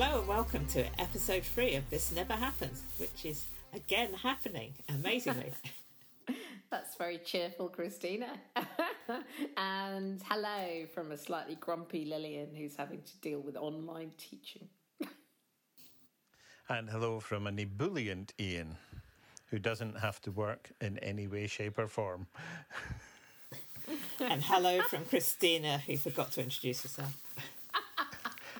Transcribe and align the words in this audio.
Hello 0.00 0.20
and 0.20 0.28
welcome 0.28 0.64
to 0.66 0.86
episode 1.00 1.42
three 1.42 1.74
of 1.74 1.90
This 1.90 2.12
Never 2.12 2.34
Happens, 2.34 2.84
which 2.98 3.24
is 3.24 3.46
again 3.74 4.14
happening 4.14 4.74
amazingly. 4.88 5.50
That's 6.70 6.94
very 6.94 7.18
cheerful, 7.18 7.68
Christina. 7.68 8.28
and 9.56 10.22
hello 10.30 10.86
from 10.94 11.10
a 11.10 11.16
slightly 11.16 11.56
grumpy 11.56 12.04
Lillian 12.04 12.54
who's 12.54 12.76
having 12.76 13.02
to 13.02 13.16
deal 13.20 13.40
with 13.40 13.56
online 13.56 14.12
teaching. 14.16 14.68
And 16.68 16.88
hello 16.88 17.18
from 17.18 17.48
an 17.48 17.58
ebullient 17.58 18.34
Ian 18.38 18.76
who 19.46 19.58
doesn't 19.58 19.98
have 19.98 20.20
to 20.20 20.30
work 20.30 20.70
in 20.80 20.98
any 20.98 21.26
way, 21.26 21.48
shape, 21.48 21.76
or 21.76 21.88
form. 21.88 22.28
and 24.20 24.44
hello 24.44 24.80
from 24.82 25.06
Christina 25.06 25.78
who 25.78 25.96
forgot 25.96 26.30
to 26.32 26.42
introduce 26.44 26.84
herself. 26.84 27.16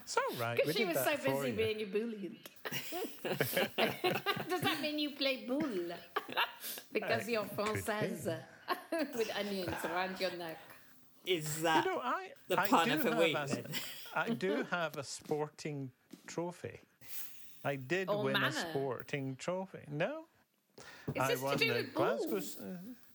It's 0.09 0.17
all 0.17 0.41
right. 0.41 0.57
Because 0.57 0.75
she 0.75 0.87
was 0.87 0.97
so 0.97 1.17
busy 1.19 1.48
you. 1.48 1.53
being 1.53 1.80
ebullient. 1.83 2.48
Does 4.48 4.61
that 4.62 4.81
mean 4.81 4.98
you 4.98 5.11
play 5.11 5.45
boule? 5.47 5.93
because 6.93 7.29
Uh, 7.29 7.31
you're 7.31 7.45
could 7.45 7.57
be. 7.75 7.81
française 7.83 8.39
with 9.19 9.31
onions 9.39 9.77
around 9.84 10.19
your 10.19 10.31
neck. 10.39 10.57
Is 11.27 11.61
that 11.61 11.84
You 11.84 11.91
know, 11.91 12.01
I, 12.03 12.31
the 12.48 12.59
I 12.59 12.67
pun 12.69 12.89
do 12.89 12.95
of 12.95 13.03
the 13.03 13.11
have 13.11 13.19
week? 13.19 13.37
a- 13.37 14.19
I 14.19 14.29
do 14.31 14.65
have 14.71 14.97
a 14.97 15.05
sporting 15.05 15.91
trophy. 16.27 16.81
I 17.62 17.77
did 17.77 18.09
Oh, 18.09 18.25
win 18.25 18.37
a 18.37 18.51
sporting 18.51 19.37
trophy. 19.37 19.84
No, 19.91 20.25
Is 21.15 21.20
I 21.20 21.29
this 21.29 21.41
to 21.41 21.45
won 21.45 21.56
do 21.59 21.69
the 21.69 21.75
with 21.75 21.93
Glasgow. 21.95 22.37
uh, 22.39 22.65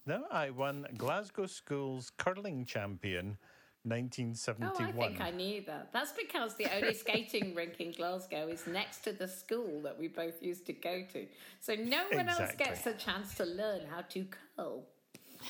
no, 0.06 0.26
I 0.32 0.52
won 0.52 0.86
Glasgow 0.96 1.48
Schools 1.48 2.12
curling 2.18 2.66
champion, 2.66 3.38
Oh, 3.86 3.90
1971. 3.90 4.98
I 4.98 5.08
think 5.08 5.22
I 5.22 5.32
knew 5.32 5.62
that. 5.68 5.90
That's 5.92 6.14
because 6.14 6.56
the 6.56 6.74
only 6.74 6.94
skating 6.94 7.54
rink 7.60 7.80
in 7.82 7.92
Glasgow 7.92 8.48
is 8.48 8.66
next 8.66 9.04
to 9.04 9.12
the 9.12 9.28
school 9.28 9.82
that 9.84 10.00
we 10.00 10.08
both 10.08 10.42
used 10.42 10.66
to 10.68 10.74
go 10.74 11.04
to. 11.14 11.26
So 11.60 11.76
no 11.76 12.04
one 12.12 12.30
else 12.30 12.54
gets 12.58 12.86
a 12.86 12.94
chance 12.94 13.36
to 13.36 13.46
learn 13.46 13.82
how 13.90 14.02
to 14.02 14.26
curl. 14.56 14.84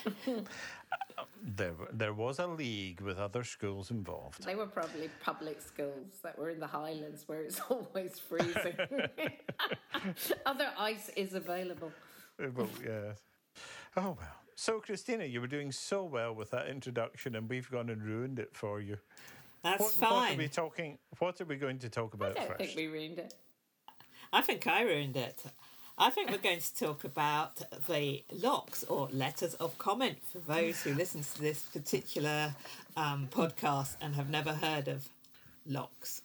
There, 1.45 1.73
there 1.91 2.13
was 2.13 2.39
a 2.39 2.47
league 2.47 3.01
with 3.01 3.17
other 3.19 3.43
schools 3.43 3.91
involved. 3.91 4.43
They 4.45 4.55
were 4.55 4.65
probably 4.65 5.09
public 5.21 5.61
schools 5.61 6.19
that 6.23 6.37
were 6.39 6.49
in 6.49 6.59
the 6.59 6.67
Highlands 6.67 7.23
where 7.27 7.41
it's 7.41 7.59
always 7.69 8.17
freezing. 8.17 8.75
Other 10.45 10.69
ice 10.77 11.09
is 11.15 11.33
available. 11.33 11.91
Uh, 12.41 12.47
Well, 12.55 12.69
yes. 12.83 13.19
Oh 13.97 14.17
well. 14.19 14.42
So, 14.63 14.79
Christina, 14.79 15.25
you 15.25 15.41
were 15.41 15.47
doing 15.47 15.73
so 15.73 16.05
well 16.05 16.33
with 16.33 16.51
that 16.51 16.67
introduction, 16.69 17.35
and 17.35 17.49
we've 17.49 17.69
gone 17.69 17.89
and 17.89 18.01
ruined 18.01 18.39
it 18.39 18.51
for 18.53 18.79
you. 18.79 18.95
That's 19.61 19.99
what, 19.99 20.09
What 20.09 20.31
are 20.31 20.37
we 20.37 20.47
talking? 20.47 20.97
What 21.19 21.41
are 21.41 21.43
we 21.43 21.57
going 21.57 21.79
to 21.79 21.89
talk 21.89 22.13
about 22.13 22.37
I 22.37 22.45
don't 22.45 22.47
first? 22.47 22.59
think 22.59 22.75
we 22.77 22.87
ruined 22.87 23.19
it. 23.19 23.33
I 24.31 24.41
think 24.41 24.65
I 24.65 24.83
ruined 24.83 25.17
it. 25.17 25.43
I 25.97 26.11
think 26.11 26.31
we're 26.31 26.37
going 26.37 26.61
to 26.61 26.75
talk 26.75 27.03
about 27.03 27.61
the 27.89 28.23
locks 28.31 28.85
or 28.85 29.09
letters 29.11 29.53
of 29.55 29.77
comment 29.79 30.19
for 30.31 30.37
those 30.37 30.81
who 30.81 30.93
listen 30.93 31.23
to 31.23 31.41
this 31.41 31.63
particular 31.63 32.55
um, 32.95 33.27
podcast 33.33 33.97
and 33.99 34.15
have 34.15 34.29
never 34.29 34.53
heard 34.53 34.87
of 34.87 35.09
locks. 35.67 36.21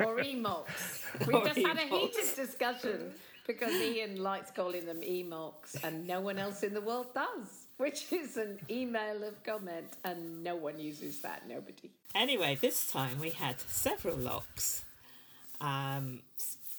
Or 0.00 0.16
emocs. 0.16 1.04
We've 1.28 1.36
Or 1.36 1.46
just 1.46 1.64
had 1.64 1.76
a 1.76 1.82
heated 1.82 2.34
discussion 2.34 3.12
because 3.46 3.72
Ian 3.72 4.22
likes 4.22 4.50
calling 4.50 4.86
them 4.86 5.00
emocs 5.00 5.82
and 5.84 6.06
no 6.06 6.20
one 6.20 6.38
else 6.38 6.62
in 6.62 6.74
the 6.74 6.80
world 6.80 7.06
does, 7.14 7.66
which 7.76 8.12
is 8.12 8.36
an 8.36 8.58
email 8.70 9.22
of 9.24 9.42
comment 9.44 9.96
and 10.04 10.42
no 10.42 10.56
one 10.56 10.78
uses 10.78 11.20
that, 11.20 11.48
nobody. 11.48 11.90
Anyway, 12.14 12.58
this 12.60 12.90
time 12.90 13.20
we 13.20 13.30
had 13.30 13.60
several 13.60 14.16
locks. 14.16 14.84
Um, 15.60 16.20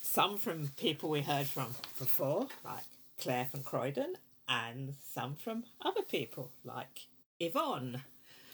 some 0.01 0.37
from 0.37 0.69
people 0.77 1.09
we 1.09 1.21
heard 1.21 1.47
from 1.47 1.75
before, 1.99 2.47
like 2.65 2.83
Claire 3.19 3.47
from 3.51 3.63
Croydon, 3.63 4.15
and 4.49 4.93
some 5.13 5.35
from 5.35 5.63
other 5.81 6.01
people, 6.01 6.51
like 6.63 7.07
Yvonne. 7.39 8.03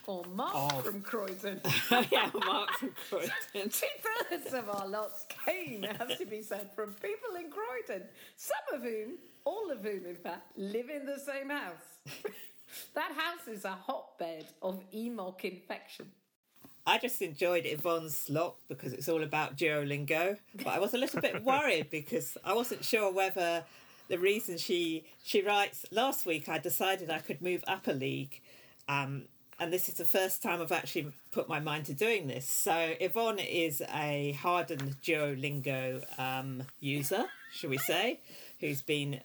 Or 0.05 0.23
Mark 0.33 0.51
Oh. 0.53 0.81
from 0.81 1.01
Croydon. 1.01 1.61
yeah, 2.11 2.29
Mark 2.33 2.71
from 2.71 2.93
Croydon. 3.09 3.31
Two 3.53 3.69
thirds 4.29 4.53
of 4.53 4.69
our 4.69 4.87
lots 4.87 5.25
came, 5.45 5.83
it 5.83 5.95
has 5.97 6.17
to 6.17 6.25
be 6.25 6.41
said, 6.41 6.69
from 6.75 6.93
people 6.95 7.35
in 7.39 7.49
Croydon. 7.49 8.03
Some 8.35 8.57
of 8.75 8.81
whom, 8.83 9.13
all 9.45 9.71
of 9.71 9.79
whom 9.81 10.05
in 10.05 10.15
fact, 10.15 10.51
live 10.57 10.89
in 10.89 11.05
the 11.05 11.17
same 11.19 11.49
house. 11.49 11.99
that 12.95 13.11
house 13.15 13.47
is 13.47 13.63
a 13.65 13.71
hotbed 13.71 14.45
of 14.61 14.81
emoc 14.93 15.41
infection. 15.45 16.07
I 16.85 16.97
just 16.97 17.21
enjoyed 17.21 17.65
Yvonne's 17.65 18.29
lock 18.29 18.57
because 18.67 18.91
it's 18.91 19.07
all 19.07 19.23
about 19.23 19.55
Duolingo, 19.55 20.37
but 20.57 20.67
I 20.67 20.79
was 20.79 20.93
a 20.93 20.97
little 20.97 21.21
bit 21.21 21.41
worried 21.43 21.89
because 21.89 22.37
I 22.43 22.53
wasn't 22.53 22.83
sure 22.83 23.09
whether 23.09 23.63
the 24.09 24.19
reason 24.19 24.57
she 24.57 25.05
she 25.23 25.41
writes 25.41 25.85
last 25.91 26.25
week 26.25 26.49
I 26.49 26.57
decided 26.57 27.09
I 27.09 27.19
could 27.19 27.41
move 27.41 27.63
up 27.67 27.87
a 27.87 27.93
league, 27.93 28.41
um, 28.89 29.23
and 29.63 29.71
this 29.71 29.87
is 29.87 29.95
the 29.95 30.03
first 30.03 30.43
time 30.43 30.61
I've 30.61 30.73
actually 30.73 31.07
put 31.31 31.47
my 31.47 31.61
mind 31.61 31.85
to 31.85 31.93
doing 31.93 32.27
this. 32.27 32.45
So 32.45 32.95
Yvonne 32.99 33.39
is 33.39 33.81
a 33.93 34.33
hardened 34.33 34.97
Duolingo 35.01 36.03
um, 36.19 36.63
user, 36.81 37.23
shall 37.53 37.69
we 37.69 37.77
say, 37.77 38.19
who's 38.59 38.81
been 38.81 39.21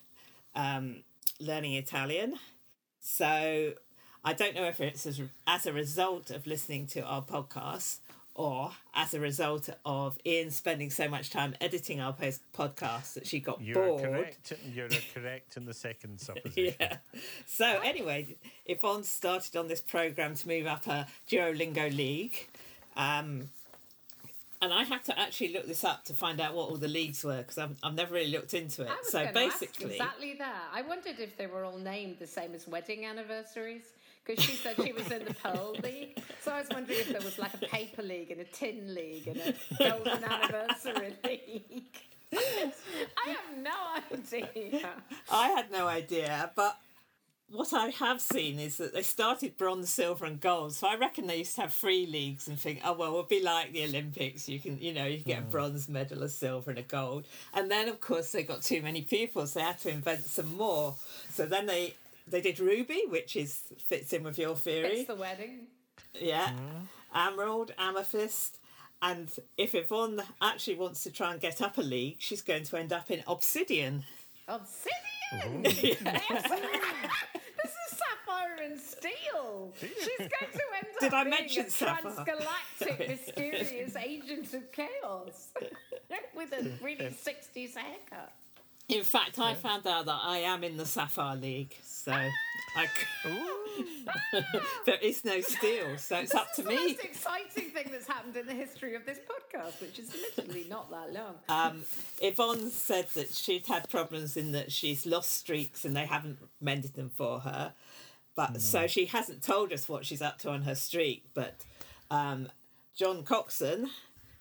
um, 0.54 1.02
learning 1.40 1.74
Italian. 1.74 2.34
So 3.00 3.72
I 4.24 4.32
don't 4.32 4.54
know 4.54 4.66
if 4.66 4.80
it's 4.80 5.06
as, 5.06 5.20
as 5.48 5.66
a 5.66 5.72
result 5.72 6.30
of 6.30 6.46
listening 6.46 6.86
to 6.88 7.00
our 7.02 7.22
podcast 7.22 7.98
or 8.38 8.70
as 8.94 9.14
a 9.14 9.20
result 9.20 9.68
of 9.84 10.16
Ian 10.24 10.50
spending 10.52 10.90
so 10.90 11.08
much 11.08 11.28
time 11.30 11.54
editing 11.60 12.00
our 12.00 12.12
post- 12.12 12.40
podcast 12.56 13.14
that 13.14 13.26
she 13.26 13.40
got 13.40 13.60
You're 13.60 13.74
bored. 13.84 14.02
correct. 14.04 14.52
You're 14.72 14.88
correct 15.12 15.56
in 15.56 15.64
the 15.64 15.74
second 15.74 16.20
supposition. 16.20 16.74
Yeah. 16.80 16.98
So 17.46 17.66
anyway, 17.84 18.36
Yvonne 18.64 19.02
started 19.02 19.56
on 19.56 19.66
this 19.66 19.80
program 19.80 20.36
to 20.36 20.48
move 20.48 20.66
up 20.66 20.86
a 20.86 21.06
Duolingo 21.28 21.94
league. 21.94 22.46
Um, 22.96 23.50
and 24.62 24.72
I 24.72 24.84
had 24.84 25.04
to 25.04 25.18
actually 25.18 25.52
look 25.52 25.66
this 25.66 25.82
up 25.84 26.04
to 26.06 26.14
find 26.14 26.40
out 26.40 26.54
what 26.54 26.68
all 26.70 26.76
the 26.76 26.88
leagues 26.88 27.24
were 27.24 27.38
because 27.38 27.58
I've, 27.58 27.76
I've 27.82 27.94
never 27.94 28.14
really 28.14 28.30
looked 28.30 28.54
into 28.54 28.82
it. 28.82 28.88
I 28.88 28.96
was 28.96 29.08
So 29.10 29.24
going 29.24 29.36
ask 29.48 29.60
basically, 29.60 29.92
exactly 29.96 30.34
that. 30.38 30.62
I 30.72 30.82
wondered 30.82 31.18
if 31.18 31.36
they 31.36 31.46
were 31.48 31.64
all 31.64 31.78
named 31.78 32.16
the 32.18 32.26
same 32.26 32.54
as 32.54 32.66
wedding 32.68 33.04
anniversaries 33.04 33.82
because 34.28 34.44
she 34.44 34.52
said 34.52 34.76
she 34.76 34.92
was 34.92 35.10
in 35.10 35.24
the 35.24 35.34
Pearl 35.34 35.74
League. 35.82 36.18
So 36.42 36.52
I 36.52 36.60
was 36.60 36.68
wondering 36.70 36.98
if 36.98 37.08
there 37.08 37.20
was 37.20 37.38
like 37.38 37.54
a 37.54 37.66
paper 37.66 38.02
league 38.02 38.30
and 38.30 38.40
a 38.40 38.44
tin 38.44 38.94
league 38.94 39.26
and 39.26 39.38
a 39.38 39.54
golden 39.78 40.22
anniversary 40.22 41.14
league. 41.24 41.96
I 42.32 43.30
have 43.30 43.58
no 43.62 44.22
idea. 44.22 44.90
I 45.32 45.48
had 45.48 45.70
no 45.70 45.88
idea, 45.88 46.50
but 46.54 46.78
what 47.50 47.72
I 47.72 47.88
have 47.88 48.20
seen 48.20 48.58
is 48.58 48.76
that 48.76 48.92
they 48.92 49.00
started 49.00 49.56
bronze, 49.56 49.88
silver, 49.88 50.26
and 50.26 50.38
gold. 50.38 50.74
So 50.74 50.86
I 50.86 50.96
reckon 50.96 51.26
they 51.26 51.38
used 51.38 51.54
to 51.54 51.62
have 51.62 51.72
three 51.72 52.06
leagues 52.06 52.48
and 52.48 52.60
think, 52.60 52.82
oh 52.84 52.92
well, 52.92 53.08
it'll 53.08 53.22
be 53.22 53.42
like 53.42 53.72
the 53.72 53.84
Olympics. 53.84 54.46
You 54.46 54.60
can, 54.60 54.78
you 54.78 54.92
know, 54.92 55.06
you 55.06 55.16
can 55.16 55.24
get 55.24 55.38
a 55.38 55.42
hmm. 55.44 55.50
bronze 55.50 55.88
medal, 55.88 56.22
a 56.22 56.28
silver, 56.28 56.70
and 56.70 56.78
a 56.78 56.82
gold. 56.82 57.24
And 57.54 57.70
then 57.70 57.88
of 57.88 58.00
course 58.02 58.32
they 58.32 58.42
got 58.42 58.60
too 58.60 58.82
many 58.82 59.00
people, 59.00 59.46
so 59.46 59.58
they 59.58 59.64
had 59.64 59.80
to 59.80 59.90
invent 59.90 60.24
some 60.24 60.54
more. 60.54 60.96
So 61.30 61.46
then 61.46 61.64
they 61.64 61.94
they 62.30 62.40
did 62.40 62.60
ruby, 62.60 63.04
which 63.08 63.36
is 63.36 63.60
fits 63.86 64.12
in 64.12 64.22
with 64.22 64.38
your 64.38 64.56
theory. 64.56 65.00
It's 65.00 65.08
the 65.08 65.14
wedding. 65.14 65.66
Yeah. 66.14 66.52
Emerald, 67.14 67.72
Amethyst. 67.78 68.58
And 69.00 69.30
if 69.56 69.74
Yvonne 69.74 70.22
actually 70.42 70.76
wants 70.76 71.02
to 71.04 71.12
try 71.12 71.32
and 71.32 71.40
get 71.40 71.62
up 71.62 71.78
a 71.78 71.82
league, 71.82 72.16
she's 72.18 72.42
going 72.42 72.64
to 72.64 72.76
end 72.76 72.92
up 72.92 73.10
in 73.10 73.22
Obsidian. 73.28 74.04
Obsidian! 74.48 75.62
this 75.62 76.00
is 76.00 77.98
sapphire 77.98 78.56
and 78.64 78.80
steel. 78.80 79.72
She's 79.80 80.18
going 80.18 80.28
to 80.52 80.62
end 80.76 80.86
up 80.94 81.00
Did 81.00 81.14
I 81.14 81.24
being 81.24 81.30
mention 81.36 81.66
a 81.66 81.70
sapphire? 81.70 82.24
transgalactic, 82.24 83.08
mysterious 83.36 83.94
agent 83.96 84.52
of 84.54 84.72
chaos 84.72 85.48
with 86.34 86.52
a 86.52 86.72
really 86.82 87.06
60s 87.06 87.76
haircut. 87.76 88.32
In 88.88 89.04
fact, 89.04 89.38
I 89.38 89.52
found 89.52 89.86
out 89.86 90.06
that 90.06 90.20
I 90.22 90.38
am 90.38 90.64
in 90.64 90.78
the 90.78 90.86
Sapphire 90.86 91.36
League, 91.36 91.76
so 91.82 92.10
I 92.12 92.86
c- 92.86 93.38
there 94.86 94.96
is 95.02 95.26
no 95.26 95.42
steel, 95.42 95.98
so 95.98 96.16
it's 96.16 96.34
up 96.34 96.54
to 96.54 96.62
me. 96.62 96.74
This 96.74 96.80
is 96.80 96.86
the 96.86 96.86
me. 96.86 96.92
most 96.94 97.04
exciting 97.04 97.70
thing 97.70 97.88
that's 97.90 98.06
happened 98.06 98.36
in 98.38 98.46
the 98.46 98.54
history 98.54 98.94
of 98.94 99.04
this 99.04 99.18
podcast, 99.18 99.82
which 99.82 99.98
is 99.98 100.10
literally 100.38 100.64
not 100.70 100.90
that 100.90 101.12
long. 101.12 101.34
Um, 101.50 101.84
Yvonne 102.22 102.70
said 102.70 103.08
that 103.14 103.30
she'd 103.30 103.66
had 103.66 103.90
problems 103.90 104.38
in 104.38 104.52
that 104.52 104.72
she's 104.72 105.04
lost 105.04 105.32
streaks 105.36 105.84
and 105.84 105.94
they 105.94 106.06
haven't 106.06 106.38
mended 106.58 106.94
them 106.94 107.10
for 107.14 107.40
her, 107.40 107.74
but 108.34 108.62
so 108.62 108.86
she 108.86 109.04
hasn't 109.04 109.42
told 109.42 109.70
us 109.70 109.86
what 109.86 110.06
she's 110.06 110.22
up 110.22 110.38
to 110.38 110.50
on 110.50 110.62
her 110.62 110.74
streak. 110.74 111.24
But 111.34 111.56
um, 112.10 112.48
John 112.96 113.22
Coxon 113.22 113.90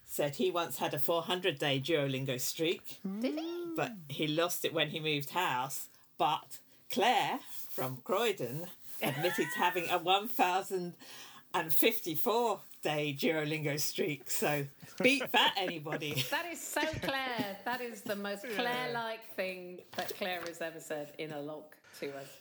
said 0.05 0.35
he 0.37 0.51
once 0.51 0.77
had 0.77 0.93
a 0.93 0.99
400 0.99 1.59
day 1.59 1.81
Duolingo 1.83 2.39
streak. 2.39 2.99
Did 3.19 3.39
he? 3.39 3.63
But 3.77 3.93
he 4.09 4.27
lost 4.27 4.65
it 4.65 4.73
when 4.73 4.89
he 4.89 4.99
moved 4.99 5.29
house. 5.29 5.87
But 6.17 6.57
Claire 6.91 7.39
from 7.69 8.01
Croydon 8.03 8.67
admitted 9.01 9.47
to 9.53 9.59
having 9.59 9.89
a 9.89 9.99
1,054 9.99 12.59
day 12.81 13.15
Duolingo 13.17 13.79
streak. 13.79 14.29
So 14.31 14.65
beat 15.01 15.31
that, 15.31 15.53
anybody. 15.55 16.25
That 16.31 16.47
is 16.51 16.59
so 16.59 16.81
Claire. 16.81 17.57
That 17.63 17.79
is 17.81 18.01
the 18.01 18.15
most 18.15 18.43
Claire-like 18.55 19.35
thing 19.35 19.79
that 19.95 20.11
Claire 20.17 20.41
has 20.47 20.59
ever 20.59 20.79
said 20.79 21.13
in 21.19 21.31
a 21.31 21.39
log 21.39 21.65
to 21.99 22.07
us. 22.17 22.39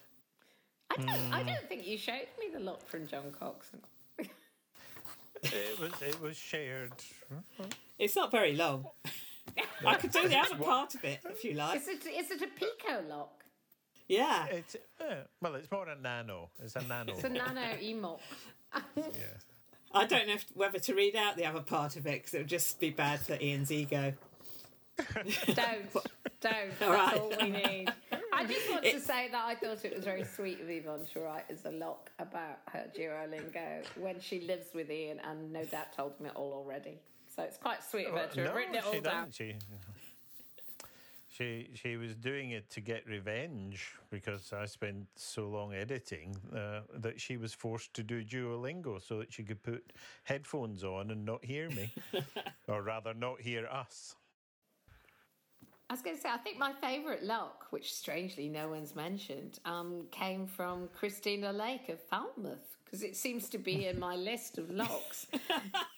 I 0.90 0.96
don't, 0.96 1.10
I 1.10 1.42
hmm. 1.42 1.48
don't 1.48 1.68
think 1.68 1.86
you 1.86 1.98
showed 1.98 2.28
me 2.40 2.46
the 2.52 2.60
lock 2.60 2.88
from 2.88 3.06
John 3.06 3.30
Cox. 3.38 3.72
It 5.42 5.78
was 5.78 5.92
it 6.00 6.18
was 6.20 6.34
shared. 6.36 6.92
It's 7.98 8.16
not 8.16 8.30
very 8.30 8.56
long. 8.56 8.86
I 9.86 9.94
could 9.96 10.10
do 10.10 10.28
the 10.28 10.38
other 10.38 10.56
part 10.56 10.94
of 10.94 11.04
it 11.04 11.20
if 11.30 11.44
you 11.44 11.54
like. 11.54 11.80
Is 11.80 11.88
it, 11.88 12.06
is 12.06 12.30
it 12.30 12.42
a 12.42 12.46
Pico 12.46 13.02
lock? 13.08 13.44
Yeah. 14.08 14.46
It's 14.46 14.76
uh, 15.00 15.24
well, 15.40 15.54
it's 15.56 15.70
more 15.70 15.88
a 15.88 15.96
nano. 15.96 16.50
It's 16.62 16.76
a 16.76 16.82
nano. 16.82 17.12
It's 17.12 17.24
a 17.24 17.28
nano 17.28 17.60
emoc. 17.60 18.20
yeah. 18.96 19.02
I 19.92 20.04
don't 20.04 20.26
know 20.26 20.34
if, 20.34 20.46
whether 20.54 20.78
to 20.78 20.94
read 20.94 21.16
out 21.16 21.36
the 21.36 21.46
other 21.46 21.60
part 21.60 21.96
of 21.96 22.06
it 22.06 22.22
because 22.22 22.34
it 22.34 22.38
would 22.38 22.48
just 22.48 22.78
be 22.80 22.90
bad 22.90 23.20
for 23.20 23.34
Ian's 23.40 23.72
ego. 23.72 24.12
Don't, 25.14 25.54
don't. 25.54 25.92
That's 26.40 26.82
All 26.82 26.92
right. 26.92 27.18
all 27.18 27.32
we 27.40 27.50
need. 27.50 27.92
I 28.32 28.44
just 28.44 28.70
want 28.70 28.84
to 28.84 29.00
say 29.00 29.28
that 29.30 29.44
I 29.44 29.54
thought 29.54 29.84
it 29.84 29.94
was 29.94 30.04
very 30.04 30.24
sweet 30.24 30.60
of 30.60 30.68
Yvonne 30.68 31.06
to 31.12 31.20
write 31.20 31.44
as 31.50 31.64
a 31.64 31.70
lock 31.70 32.10
about 32.18 32.58
her 32.72 32.86
Duolingo 32.96 33.84
when 33.98 34.20
she 34.20 34.40
lives 34.42 34.66
with 34.74 34.90
Ian 34.90 35.18
and 35.20 35.52
no 35.52 35.64
doubt 35.64 35.94
told 35.96 36.12
him 36.20 36.26
it 36.26 36.32
all 36.36 36.52
already. 36.52 37.00
So 37.36 37.42
it's 37.42 37.58
quite 37.58 37.84
sweet 37.84 38.06
of 38.06 38.14
her 38.14 38.26
to 38.28 38.44
have 38.44 38.54
written 38.54 38.74
it 38.74 38.84
all 38.84 38.94
she 38.94 39.00
down. 39.00 39.30
She, 39.30 39.56
she 41.28 41.68
she 41.74 41.96
was 41.98 42.14
doing 42.14 42.50
it 42.52 42.70
to 42.70 42.80
get 42.80 43.06
revenge 43.06 43.92
because 44.10 44.54
I 44.54 44.64
spent 44.64 45.06
so 45.16 45.48
long 45.48 45.74
editing 45.74 46.34
uh, 46.54 46.80
that 46.98 47.20
she 47.20 47.36
was 47.36 47.52
forced 47.52 47.92
to 47.94 48.02
do 48.02 48.24
Duolingo 48.24 49.06
so 49.06 49.18
that 49.18 49.32
she 49.32 49.42
could 49.42 49.62
put 49.62 49.92
headphones 50.24 50.82
on 50.82 51.10
and 51.10 51.26
not 51.26 51.44
hear 51.44 51.68
me, 51.70 51.92
or 52.68 52.80
rather, 52.82 53.12
not 53.12 53.40
hear 53.40 53.66
us. 53.66 54.14
I 55.88 55.92
was 55.92 56.02
going 56.02 56.16
to 56.16 56.22
say, 56.22 56.30
I 56.30 56.38
think 56.38 56.58
my 56.58 56.72
favourite 56.72 57.22
lock, 57.22 57.66
which 57.70 57.94
strangely 57.94 58.48
no 58.48 58.68
one's 58.68 58.96
mentioned, 58.96 59.60
um, 59.64 60.06
came 60.10 60.46
from 60.46 60.88
Christina 60.98 61.52
Lake 61.52 61.88
of 61.88 62.00
Falmouth 62.00 62.75
because 62.86 63.02
it 63.02 63.16
seems 63.16 63.48
to 63.48 63.58
be 63.58 63.86
in 63.86 63.98
my 63.98 64.14
list 64.14 64.58
of 64.58 64.70
locks. 64.70 65.26
and 65.32 65.42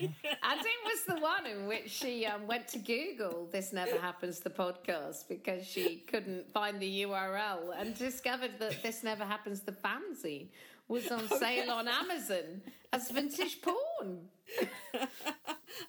it 0.01 0.11
was 0.25 1.05
the 1.07 1.21
one 1.21 1.47
in 1.47 1.67
which 1.67 1.91
she 1.91 2.25
um, 2.25 2.47
went 2.47 2.67
to 2.69 2.79
Google 2.79 3.47
This 3.53 3.75
Never 3.75 3.99
Happens, 3.99 4.41
the 4.41 4.51
podcast, 4.51 5.29
because 5.29 5.67
she 5.67 6.03
couldn't 6.07 6.51
find 6.51 6.81
the 6.81 7.03
URL 7.03 7.79
and 7.79 7.95
discovered 7.95 8.53
that 8.59 8.83
This 8.83 9.05
Never 9.05 9.25
Happens, 9.25 9.61
the 9.61 9.73
fanzine 9.73 10.47
was 10.89 11.11
on 11.11 11.29
sale 11.29 11.71
on 11.71 11.87
Amazon 11.87 12.63
as 12.93 13.11
vintage 13.11 13.61
porn. 13.61 14.21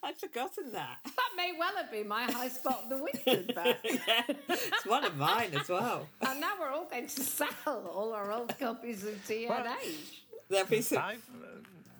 I'd 0.04 0.20
forgotten 0.20 0.74
that. 0.74 0.98
That 1.06 1.30
may 1.38 1.54
well 1.58 1.76
have 1.78 1.90
been 1.90 2.10
my 2.10 2.24
high 2.24 2.50
spot 2.50 2.82
of 2.84 2.90
the 2.90 3.04
week, 3.04 3.24
in 3.26 3.56
fact. 3.56 3.80
It's 3.86 4.86
one 4.86 5.06
of 5.06 5.16
mine 5.16 5.52
as 5.58 5.70
well. 5.70 6.08
And 6.22 6.42
now 6.42 6.54
we're 6.60 6.72
all 6.72 6.90
going 6.90 7.08
to 7.08 7.22
sell 7.22 7.50
all 7.68 8.12
our 8.14 8.34
old 8.34 8.60
copies 8.60 9.06
of 9.06 9.14
TNH. 9.26 10.19
There'll 10.50 10.68
be. 10.68 10.84
I've, 10.98 11.24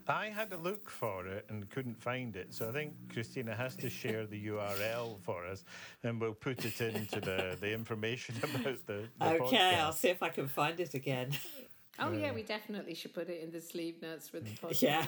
I 0.08 0.26
had 0.26 0.52
a 0.54 0.58
look 0.58 0.90
for 0.90 1.28
it 1.28 1.46
and 1.50 1.70
couldn't 1.70 2.02
find 2.02 2.36
it, 2.36 2.52
so 2.52 2.68
I 2.68 2.72
think 2.72 2.94
Christina 3.14 3.54
has 3.56 3.76
to 3.78 3.90
share 3.90 4.26
the 4.26 4.48
URL 4.48 5.20
for 5.22 5.46
us, 5.46 5.64
and 6.04 6.20
we'll 6.20 6.34
put 6.34 6.66
it 6.66 6.82
into 6.82 7.22
the, 7.22 7.56
the 7.62 7.72
information 7.72 8.36
about 8.44 8.86
the. 8.88 9.04
the 9.20 9.26
Okay, 9.26 9.56
podcast. 9.58 9.78
I'll 9.80 9.94
see 9.94 10.10
if 10.10 10.24
I 10.24 10.30
can 10.30 10.48
find 10.48 10.80
it 10.80 10.96
again. 10.96 11.32
Oh 12.02 12.12
yeah, 12.14 12.32
we 12.32 12.44
definitely 12.44 12.96
should 12.96 13.14
put 13.14 13.30
it 13.30 13.44
in 13.44 13.52
the 13.52 13.60
sleeve 13.60 14.02
notes 14.02 14.32
with 14.32 14.46
the 14.46 14.68
podcast. 14.68 14.82
Yeah. 14.82 15.06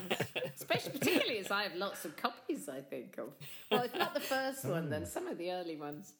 Especially, 0.55 0.91
particularly 0.91 1.37
as 1.39 1.49
I 1.49 1.63
have 1.63 1.75
lots 1.75 2.03
of 2.05 2.15
copies. 2.17 2.67
I 2.67 2.81
think 2.81 3.17
of. 3.17 3.29
Well, 3.71 3.83
if 3.83 3.95
not 3.97 4.13
the 4.13 4.19
first 4.19 4.65
one, 4.65 4.89
then 4.89 5.05
some 5.05 5.27
of 5.27 5.37
the 5.37 5.51
early 5.51 5.77
ones. 5.77 6.13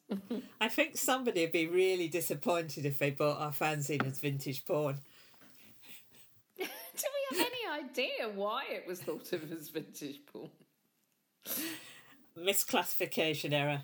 I 0.60 0.68
think 0.68 0.96
somebody 0.96 1.42
would 1.42 1.52
be 1.52 1.66
really 1.66 2.08
disappointed 2.08 2.86
if 2.86 2.98
they 2.98 3.10
bought 3.10 3.38
our 3.38 3.52
fanzine 3.52 4.06
as 4.06 4.18
vintage 4.18 4.64
porn. 4.64 5.00
Do 6.96 7.04
we 7.32 7.38
have 7.38 7.46
any 7.46 7.84
idea 7.84 8.28
why 8.34 8.64
it 8.70 8.86
was 8.86 9.00
thought 9.00 9.32
of 9.32 9.50
as 9.52 9.68
vintage 9.68 10.20
porn? 10.26 10.50
Misclassification 12.38 13.52
error. 13.52 13.82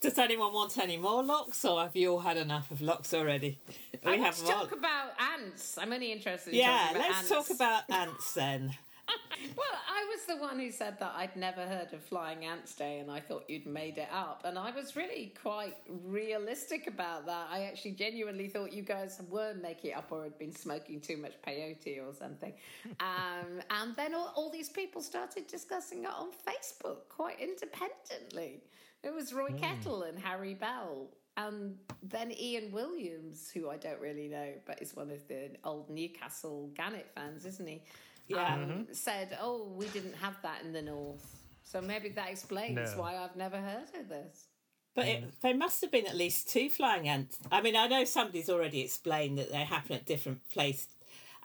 Does 0.00 0.18
anyone 0.18 0.52
want 0.52 0.78
any 0.78 0.96
more 0.96 1.22
locks, 1.22 1.64
or 1.64 1.80
have 1.82 1.94
you 1.94 2.12
all 2.12 2.20
had 2.20 2.36
enough 2.36 2.70
of 2.70 2.80
locks 2.82 3.14
already? 3.14 3.58
I 4.04 4.10
We 4.10 4.18
want 4.18 4.24
have 4.24 4.36
to 4.36 4.44
talk 4.44 4.72
about 4.72 5.12
ants. 5.38 5.78
I'm 5.78 5.92
only 5.92 6.10
interested 6.10 6.52
in 6.54 6.58
Yeah, 6.60 6.88
talking 6.88 6.96
about 6.96 7.08
let's 7.08 7.18
ants. 7.18 7.28
talk 7.28 7.50
about 7.50 7.82
ants 7.90 8.34
then. 8.34 8.74
Well, 9.56 9.80
I 9.88 10.04
was 10.08 10.24
the 10.26 10.36
one 10.36 10.58
who 10.58 10.70
said 10.70 10.98
that 11.00 11.14
I'd 11.16 11.34
never 11.36 11.62
heard 11.62 11.92
of 11.92 12.02
Flying 12.02 12.44
Ants 12.44 12.74
Day 12.74 13.00
and 13.00 13.10
I 13.10 13.20
thought 13.20 13.44
you'd 13.48 13.66
made 13.66 13.98
it 13.98 14.08
up. 14.12 14.42
And 14.44 14.58
I 14.58 14.70
was 14.70 14.94
really 14.94 15.34
quite 15.40 15.76
realistic 16.04 16.86
about 16.86 17.26
that. 17.26 17.48
I 17.50 17.64
actually 17.64 17.92
genuinely 17.92 18.48
thought 18.48 18.72
you 18.72 18.82
guys 18.82 19.20
were 19.28 19.54
making 19.54 19.90
it 19.90 19.96
up 19.96 20.10
or 20.10 20.22
had 20.22 20.38
been 20.38 20.54
smoking 20.54 21.00
too 21.00 21.16
much 21.16 21.32
peyote 21.46 21.98
or 22.06 22.14
something. 22.14 22.52
Um, 23.00 23.60
and 23.70 23.96
then 23.96 24.14
all, 24.14 24.32
all 24.36 24.50
these 24.50 24.68
people 24.68 25.02
started 25.02 25.46
discussing 25.46 26.04
it 26.04 26.10
on 26.10 26.28
Facebook 26.30 27.08
quite 27.08 27.40
independently. 27.40 28.62
It 29.02 29.12
was 29.12 29.32
Roy 29.32 29.50
Kettle 29.50 30.02
and 30.02 30.18
Harry 30.18 30.54
Bell. 30.54 31.08
And 31.36 31.76
then 32.02 32.32
Ian 32.32 32.70
Williams, 32.72 33.50
who 33.52 33.70
I 33.70 33.76
don't 33.76 34.00
really 34.00 34.28
know, 34.28 34.52
but 34.66 34.80
is 34.82 34.94
one 34.94 35.10
of 35.10 35.26
the 35.28 35.50
old 35.64 35.88
Newcastle 35.90 36.70
Gannett 36.74 37.10
fans, 37.14 37.46
isn't 37.46 37.68
he? 37.68 37.82
Yeah. 38.28 38.54
um, 38.54 38.86
said, 38.92 39.36
"Oh, 39.40 39.72
we 39.76 39.86
didn't 39.88 40.14
have 40.16 40.36
that 40.42 40.62
in 40.64 40.72
the 40.72 40.82
north." 40.82 41.24
So 41.64 41.80
maybe 41.80 42.10
that 42.10 42.30
explains 42.30 42.76
No. 42.76 43.00
why 43.00 43.16
I've 43.16 43.36
never 43.36 43.56
heard 43.58 43.88
of 43.98 44.08
this. 44.08 44.46
But 44.94 45.06
it, 45.08 45.40
there 45.40 45.56
must 45.56 45.80
have 45.80 45.90
been 45.90 46.06
at 46.06 46.14
least 46.16 46.50
two 46.50 46.68
flying 46.68 47.08
ants. 47.08 47.38
I 47.50 47.62
mean, 47.62 47.76
I 47.76 47.86
know 47.86 48.04
somebody's 48.04 48.50
already 48.50 48.82
explained 48.82 49.38
that 49.38 49.50
they 49.50 49.64
happen 49.64 49.96
at 49.96 50.04
different 50.04 50.46
place, 50.50 50.86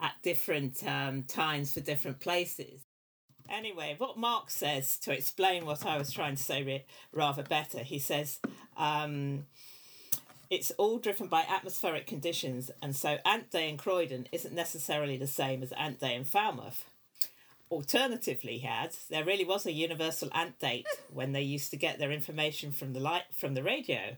at 0.02 0.14
different 0.22 0.86
um, 0.86 1.24
times 1.24 1.74
for 1.74 1.80
different 1.80 2.20
places. 2.20 2.82
Anyway, 3.50 3.96
what 3.98 4.18
Mark 4.18 4.50
says 4.50 4.98
to 5.00 5.14
explain 5.14 5.66
what 5.66 5.86
I 5.86 5.98
was 5.98 6.12
trying 6.12 6.36
to 6.36 6.44
say 6.44 6.64
re- 6.64 6.86
rather 7.14 7.44
better, 7.44 7.80
he 7.80 8.00
says 8.00 8.40
um, 8.76 9.46
it's 10.50 10.72
all 10.72 10.98
driven 10.98 11.28
by 11.28 11.42
atmospheric 11.42 12.08
conditions, 12.08 12.72
and 12.82 12.96
so 12.96 13.18
Ant 13.26 13.52
Day 13.52 13.70
in 13.70 13.78
Croydon 13.78 14.28
isn't 14.32 14.54
necessarily 14.54 15.18
the 15.18 15.28
same 15.28 15.62
as 15.62 15.72
Ant 15.74 16.00
Day 16.00 16.16
in 16.16 16.24
Falmouth. 16.24 16.86
Alternatively, 17.70 18.60
he 18.60 18.68
adds, 18.68 19.08
there 19.10 19.26
really 19.26 19.44
was 19.44 19.66
a 19.66 19.74
universal 19.74 20.30
ant 20.34 20.58
date 20.58 20.88
when 21.12 21.34
they 21.34 21.42
used 21.42 21.70
to 21.72 21.78
get 21.78 22.00
their 22.00 22.14
information 22.14 22.72
from 22.72 22.94
the 22.94 23.00
light 23.00 23.26
from 23.34 23.56
the 23.56 23.64
radio. 23.64 24.16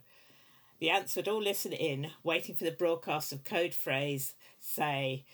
The 0.80 0.92
ants 0.92 1.16
would 1.16 1.28
all 1.28 1.42
listen 1.42 1.74
in, 1.74 2.12
waiting 2.24 2.54
for 2.54 2.64
the 2.64 2.72
broadcast 2.72 3.34
of 3.34 3.44
code 3.44 3.74
phrase, 3.74 4.36
say, 4.60 5.26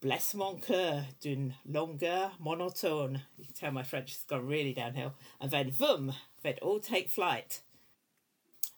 Bless 0.00 0.32
mon 0.32 0.60
coeur 0.60 1.04
d'une 1.20 1.54
longueur 1.66 2.30
monotone. 2.38 3.22
You 3.36 3.44
can 3.44 3.54
tell 3.54 3.72
my 3.72 3.82
French 3.82 4.12
has 4.12 4.22
gone 4.22 4.46
really 4.46 4.72
downhill. 4.72 5.14
And 5.40 5.50
then, 5.50 5.70
boom, 5.70 6.14
they'd 6.42 6.58
all 6.60 6.78
take 6.78 7.10
flight. 7.10 7.60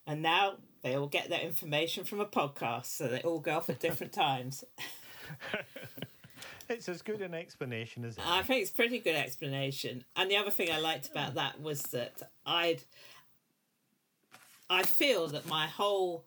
And 0.06 0.23
now 0.23 0.56
they 0.82 0.96
all 0.96 1.06
get 1.06 1.28
their 1.28 1.40
information 1.40 2.04
from 2.04 2.20
a 2.20 2.26
podcast, 2.26 2.87
so 2.87 3.08
they 3.08 3.20
all 3.20 3.40
go 3.40 3.56
off 3.56 3.70
at 3.70 3.80
different 3.80 4.12
times. 4.12 4.64
It's 6.70 6.88
as 6.88 7.02
good 7.02 7.20
an 7.20 7.34
explanation 7.34 8.04
as 8.04 8.16
I 8.25 8.42
think 8.42 8.62
it's 8.62 8.70
a 8.70 8.75
pretty 8.75 9.00
good 9.00 9.16
explanation. 9.16 10.04
And 10.14 10.30
the 10.30 10.37
other 10.37 10.52
thing 10.52 10.70
I 10.70 10.78
liked 10.78 11.08
about 11.08 11.34
that 11.34 11.60
was 11.60 11.82
that 11.82 12.30
I'd 12.46 12.82
I 14.70 14.84
feel 14.84 15.26
that 15.28 15.49
my 15.49 15.66
whole 15.66 16.25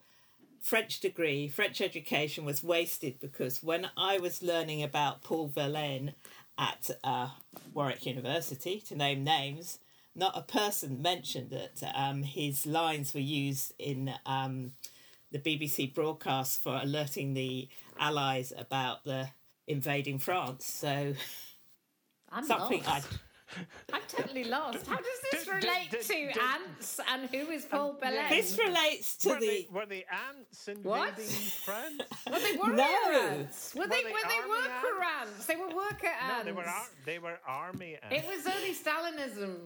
French 0.59 0.99
degree, 0.99 1.47
French 1.47 1.79
education 1.79 2.43
was 2.43 2.61
wasted 2.61 3.21
because 3.21 3.63
when 3.63 3.89
I 3.95 4.19
was 4.19 4.43
learning 4.43 4.83
about 4.83 5.23
Paul 5.23 5.47
Verlaine 5.47 6.13
at 6.57 6.89
uh, 7.05 7.29
Warwick 7.73 8.05
University, 8.05 8.81
to 8.87 8.95
name 8.95 9.23
names, 9.23 9.79
not 10.15 10.37
a 10.37 10.41
person 10.41 11.01
mentioned 11.01 11.49
that 11.51 11.91
um, 11.95 12.23
his 12.23 12.65
lines 12.65 13.13
were 13.13 13.19
used 13.19 13.73
in 13.79 14.13
um, 14.25 14.71
the 15.31 15.39
BBC 15.39 15.93
broadcast 15.93 16.61
for 16.61 16.79
alerting 16.81 17.33
the 17.33 17.67
Allies 17.99 18.53
about 18.57 19.03
the 19.03 19.29
invading 19.67 20.19
France. 20.19 20.65
So 20.65 21.13
I'm 22.31 22.45
something 22.45 22.83
I 22.85 22.95
lost. 22.95 23.07
I'm 23.93 24.01
totally 24.07 24.43
lost. 24.45 24.85
How 24.87 24.97
does 24.97 25.05
this 25.31 25.45
Did- 25.45 25.59
did- 25.59 25.63
relate 25.63 26.01
to 26.33 26.41
ants 26.41 26.99
and 27.11 27.29
who 27.29 27.51
is 27.51 27.65
Paul 27.65 27.97
Belen? 27.99 28.29
This 28.29 28.57
relates 28.57 29.17
to 29.17 29.29
were, 29.29 29.39
the. 29.39 29.45
they, 29.47 29.67
were 29.71 29.85
the 29.85 30.05
ants 30.27 30.67
invading 30.67 30.89
What? 30.89 31.19
France? 31.19 32.01
Were 32.31 32.39
they 32.39 32.57
warrior 32.57 32.75
No. 32.75 33.29
ants? 33.39 33.75
Were 33.75 33.87
they, 33.87 34.03
they 34.03 34.11
were 34.11 34.19
they 34.27 34.37
army 34.37 34.49
worker 34.49 35.03
ants? 35.21 35.45
They 35.45 35.55
were 35.55 35.67
worker 35.67 36.07
ants. 36.07 36.37
no, 36.39 36.43
they 36.45 36.51
were 36.51 36.65
ar- 36.67 36.89
they 37.05 37.19
were 37.19 37.39
army 37.47 37.97
ants. 38.01 38.15
It 38.15 38.25
was 38.25 38.47
only 38.55 38.73
Stalinism. 38.73 39.57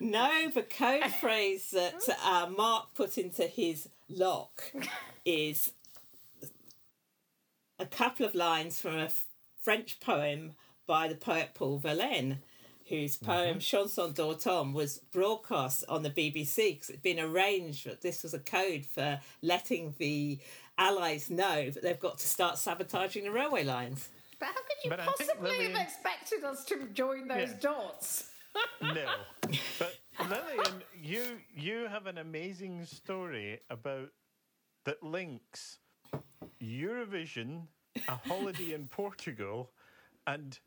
No, 0.00 0.50
the 0.50 0.62
code 0.62 1.10
phrase 1.20 1.70
that 1.72 1.94
uh, 2.24 2.48
Mark 2.56 2.94
put 2.94 3.18
into 3.18 3.44
his 3.44 3.88
lock 4.08 4.62
is 5.24 5.72
a 7.78 7.86
couple 7.86 8.24
of 8.26 8.34
lines 8.34 8.80
from 8.80 8.94
a 8.96 9.04
f- 9.04 9.24
French 9.60 10.00
poem 10.00 10.52
by 10.86 11.08
the 11.08 11.14
poet 11.16 11.50
Paul 11.54 11.78
Verlaine, 11.78 12.38
whose 12.88 13.16
mm-hmm. 13.16 13.26
poem 13.26 13.58
Chanson 13.58 14.12
d'automne 14.12 14.72
was 14.72 14.98
broadcast 15.12 15.84
on 15.88 16.02
the 16.02 16.10
BBC 16.10 16.74
because 16.74 16.90
it'd 16.90 17.02
been 17.02 17.20
arranged 17.20 17.86
that 17.86 18.00
this 18.02 18.22
was 18.22 18.34
a 18.34 18.38
code 18.38 18.86
for 18.86 19.20
letting 19.42 19.94
the 19.98 20.38
Allies 20.78 21.30
know 21.30 21.70
that 21.70 21.82
they've 21.82 21.98
got 21.98 22.18
to 22.18 22.26
start 22.26 22.58
sabotaging 22.58 23.24
the 23.24 23.30
railway 23.30 23.64
lines. 23.64 24.08
But 24.38 24.46
how 24.48 24.54
could 24.54 24.84
you 24.84 24.90
But 24.90 25.00
possibly 25.00 25.50
Lillian- 25.50 25.72
have 25.72 25.86
expected 25.86 26.44
us 26.44 26.64
to 26.66 26.86
join 26.92 27.28
those 27.28 27.50
Yeah. 27.50 27.58
dots? 27.60 28.30
No, 28.80 29.04
but 29.78 29.94
Lillian, 30.30 30.82
you 31.02 31.42
you 31.54 31.88
have 31.88 32.06
an 32.06 32.16
amazing 32.16 32.86
story 32.86 33.60
about 33.68 34.08
that 34.86 35.02
links 35.02 35.78
Eurovision, 36.62 37.66
a 38.08 38.16
holiday 38.16 38.72
in 38.72 38.88
Portugal, 38.88 39.72
and 40.26 40.58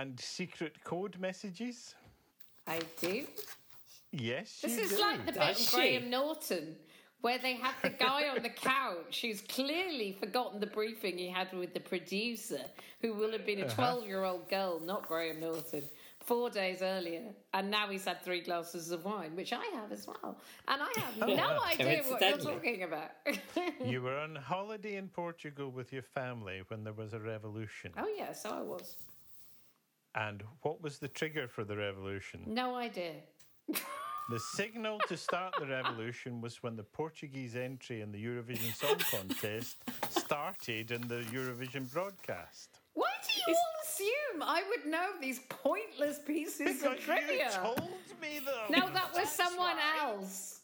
and 0.00 0.18
secret 0.20 0.82
code 0.84 1.18
messages. 1.18 1.94
I 2.66 2.80
do. 3.00 3.26
Yes, 4.12 4.60
This 4.62 4.76
you 4.76 4.84
is 4.84 4.90
do. 4.92 5.00
like 5.00 5.26
the 5.26 5.32
bit 5.32 5.42
of? 5.42 5.72
Graham 5.72 6.10
Norton 6.10 6.76
where 7.20 7.38
they 7.38 7.54
have 7.54 7.74
the 7.82 7.90
guy 7.90 8.28
on 8.28 8.42
the 8.42 8.48
couch 8.48 9.22
who's 9.22 9.40
clearly 9.40 10.16
forgotten 10.20 10.60
the 10.60 10.66
briefing 10.66 11.18
he 11.18 11.28
had 11.28 11.52
with 11.52 11.74
the 11.74 11.80
producer, 11.80 12.60
who 13.00 13.14
will 13.14 13.32
have 13.32 13.44
been 13.44 13.60
a 13.60 13.64
uh-huh. 13.64 13.74
12 13.74 14.06
year 14.06 14.24
old 14.24 14.48
girl, 14.48 14.80
not 14.80 15.06
Graham 15.08 15.40
Norton, 15.40 15.82
four 16.20 16.48
days 16.48 16.80
earlier. 16.80 17.34
And 17.54 17.70
now 17.70 17.88
he's 17.88 18.04
had 18.04 18.22
three 18.22 18.40
glasses 18.40 18.92
of 18.92 19.04
wine, 19.04 19.34
which 19.34 19.52
I 19.52 19.64
have 19.74 19.90
as 19.90 20.06
well. 20.06 20.40
And 20.68 20.80
I 20.80 21.00
have 21.00 21.14
oh, 21.22 21.34
no 21.34 21.60
idea 21.64 22.02
what 22.06 22.20
you're 22.20 22.38
talking 22.38 22.82
about. 22.84 23.10
You 23.84 24.02
were 24.02 24.18
on 24.18 24.36
holiday 24.36 24.96
in 24.96 25.08
Portugal 25.08 25.70
with 25.70 25.92
your 25.92 26.02
family 26.02 26.62
when 26.68 26.84
there 26.84 26.92
was 26.92 27.14
a 27.14 27.18
revolution. 27.18 27.92
oh, 27.96 28.12
yeah, 28.16 28.32
so 28.32 28.50
I 28.50 28.60
was. 28.60 28.96
And 30.18 30.42
what 30.62 30.82
was 30.82 30.98
the 30.98 31.06
trigger 31.08 31.46
for 31.46 31.62
the 31.64 31.76
revolution? 31.76 32.40
No 32.46 32.74
idea. 32.74 33.14
The 34.30 34.38
signal 34.38 34.98
to 35.08 35.16
start 35.16 35.54
the 35.58 35.64
revolution 35.66 36.42
was 36.42 36.62
when 36.62 36.76
the 36.76 36.82
Portuguese 36.82 37.56
entry 37.56 38.02
in 38.02 38.12
the 38.12 38.22
Eurovision 38.22 38.74
Song 38.74 38.98
Contest 39.10 39.78
started 40.10 40.90
in 40.90 41.00
the 41.08 41.24
Eurovision 41.32 41.90
broadcast. 41.90 42.68
Why 42.92 43.06
do 43.26 43.32
you 43.40 43.56
all 43.56 43.82
assume 43.86 44.42
I 44.42 44.62
would 44.68 44.84
know 44.84 45.12
these 45.18 45.40
pointless 45.48 46.18
pieces 46.26 46.82
Because 46.82 46.98
of 46.98 47.00
trivia? 47.00 47.46
you 47.46 47.50
told 47.52 47.80
me 48.20 48.40
them. 48.44 48.68
no, 48.68 48.92
that 48.92 49.08
was 49.14 49.14
That's 49.14 49.32
someone 49.34 49.76
why. 49.78 49.98
else. 50.02 50.57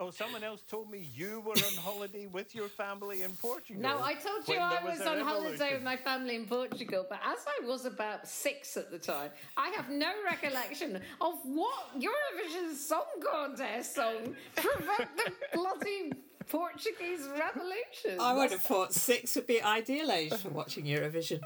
Oh, 0.00 0.12
someone 0.12 0.44
else 0.44 0.62
told 0.62 0.92
me 0.92 1.10
you 1.12 1.40
were 1.40 1.54
on 1.54 1.76
holiday 1.82 2.28
with 2.28 2.54
your 2.54 2.68
family 2.68 3.22
in 3.22 3.32
Portugal. 3.32 3.82
No, 3.82 4.00
I 4.00 4.14
told 4.14 4.46
you 4.46 4.56
I 4.56 4.76
there 4.76 4.88
was 4.88 5.00
a 5.00 5.10
on 5.10 5.20
holiday 5.26 5.74
with 5.74 5.82
my 5.82 5.96
family 5.96 6.36
in 6.36 6.46
Portugal, 6.46 7.04
but 7.08 7.18
as 7.24 7.38
I 7.48 7.66
was 7.66 7.84
about 7.84 8.28
six 8.28 8.76
at 8.76 8.92
the 8.92 8.98
time, 8.98 9.30
I 9.56 9.70
have 9.70 9.90
no 9.90 10.12
recollection 10.24 11.00
of 11.20 11.34
what 11.42 11.98
Eurovision 11.98 12.76
Song 12.76 13.06
Contest 13.28 13.96
song 13.96 14.36
provoked 14.54 15.16
the 15.16 15.32
bloody 15.52 16.12
Portuguese 16.48 17.26
Revolution. 17.36 18.20
I 18.20 18.34
would 18.34 18.52
have 18.52 18.62
thought 18.62 18.94
six 18.94 19.34
would 19.34 19.48
be 19.48 19.60
ideal 19.60 20.12
age 20.12 20.32
for 20.34 20.50
watching 20.50 20.84
Eurovision. 20.84 21.40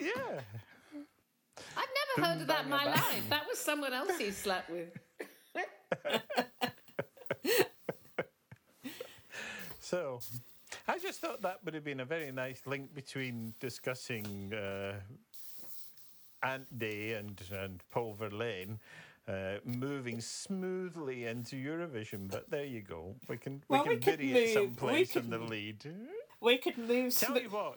Yeah. 0.00 0.40
I've 1.76 2.16
never 2.16 2.28
heard 2.28 2.40
of 2.40 2.46
that 2.48 2.64
in 2.64 2.70
my 2.70 2.86
life. 2.86 3.28
That 3.30 3.46
was 3.48 3.58
someone 3.58 3.92
else 3.92 4.18
you 4.18 4.32
slept 4.32 4.70
with. 4.70 4.88
So, 9.92 10.20
I 10.88 10.98
just 10.98 11.20
thought 11.20 11.42
that 11.42 11.58
would 11.66 11.74
have 11.74 11.84
been 11.84 12.00
a 12.00 12.04
very 12.06 12.32
nice 12.32 12.62
link 12.64 12.94
between 12.94 13.52
discussing 13.60 14.50
uh, 14.54 14.94
Ant 16.42 16.78
Day 16.78 17.12
and, 17.12 17.38
and 17.52 17.82
Paul 17.90 18.14
Verlaine. 18.18 18.78
Uh, 19.28 19.56
moving 19.66 20.18
smoothly 20.22 21.26
into 21.26 21.56
Eurovision, 21.56 22.26
but 22.30 22.48
there 22.50 22.64
you 22.64 22.80
go. 22.80 23.14
We 23.28 23.36
can 23.36 23.62
we 23.68 23.76
Well, 23.76 23.82
can 23.82 23.90
we 23.92 23.96
bury 23.98 24.32
it 24.32 24.54
someplace 24.54 25.14
in 25.14 25.22
could- 25.24 25.30
the 25.30 25.38
lead. 25.40 25.84
We 26.40 26.56
could 26.56 26.78
move. 26.78 27.14
Tell 27.14 27.36
sm- 27.36 27.42
you 27.42 27.50
what, 27.50 27.76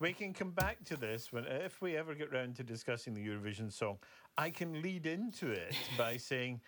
we 0.00 0.12
can 0.12 0.34
come 0.34 0.50
back 0.50 0.84
to 0.84 0.98
this 0.98 1.32
when 1.32 1.46
if 1.46 1.80
we 1.80 1.96
ever 1.96 2.14
get 2.14 2.30
round 2.30 2.56
to 2.56 2.62
discussing 2.62 3.14
the 3.14 3.26
Eurovision 3.26 3.72
song. 3.72 3.96
I 4.36 4.50
can 4.50 4.82
lead 4.82 5.06
into 5.06 5.50
it 5.50 5.74
by 5.96 6.18
saying, 6.18 6.60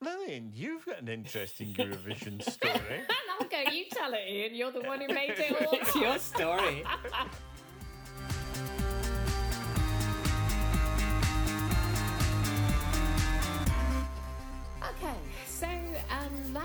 Lillian, 0.00 0.52
you've 0.54 0.86
got 0.86 1.02
an 1.02 1.08
interesting 1.08 1.74
Eurovision 1.74 2.42
story. 2.50 3.02
I'll 3.40 3.48
go, 3.48 3.70
you 3.70 3.84
tell 3.90 4.12
it, 4.12 4.28
Ian. 4.28 4.54
You're 4.54 4.72
the 4.72 4.80
one 4.80 5.00
who 5.00 5.08
made 5.08 5.30
it 5.30 5.66
all 5.66 5.78
it's 5.78 5.94
your 5.94 6.18
story. 6.18 6.84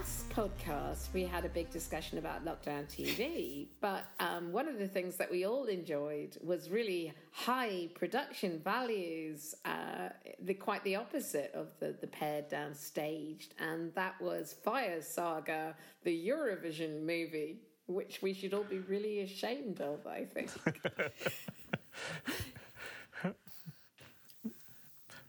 last 0.04 0.30
podcast 0.32 1.14
we 1.14 1.24
had 1.24 1.46
a 1.46 1.50
big 1.50 1.70
discussion 1.70 2.18
about 2.18 2.44
lockdown 2.44 2.86
TV, 2.94 3.68
but 3.80 4.04
um, 4.20 4.52
one 4.52 4.68
of 4.68 4.78
the 4.78 4.88
things 4.88 5.16
that 5.16 5.32
we 5.32 5.46
all 5.46 5.64
enjoyed 5.68 6.38
was 6.44 6.70
really 6.70 7.14
high 7.32 7.88
production 7.96 8.60
values, 8.62 9.56
uh, 9.64 10.10
the 10.42 10.54
quite 10.54 10.84
the 10.84 10.98
opposite 10.98 11.52
of 11.54 11.68
the 11.80 11.96
the 12.02 12.08
pared 12.08 12.50
down 12.50 12.74
staged, 12.74 13.54
and 13.60 13.94
that 13.96 14.20
was 14.20 14.54
Fire 14.66 15.02
Saga, 15.02 15.74
the 16.04 16.28
Eurovision 16.28 17.00
movie, 17.04 17.62
which 17.88 18.22
we 18.22 18.34
should 18.34 18.54
all 18.54 18.66
be 18.66 18.80
really 18.80 19.22
ashamed 19.22 19.80
of. 19.80 20.06
I 20.06 20.26
think. 20.26 20.50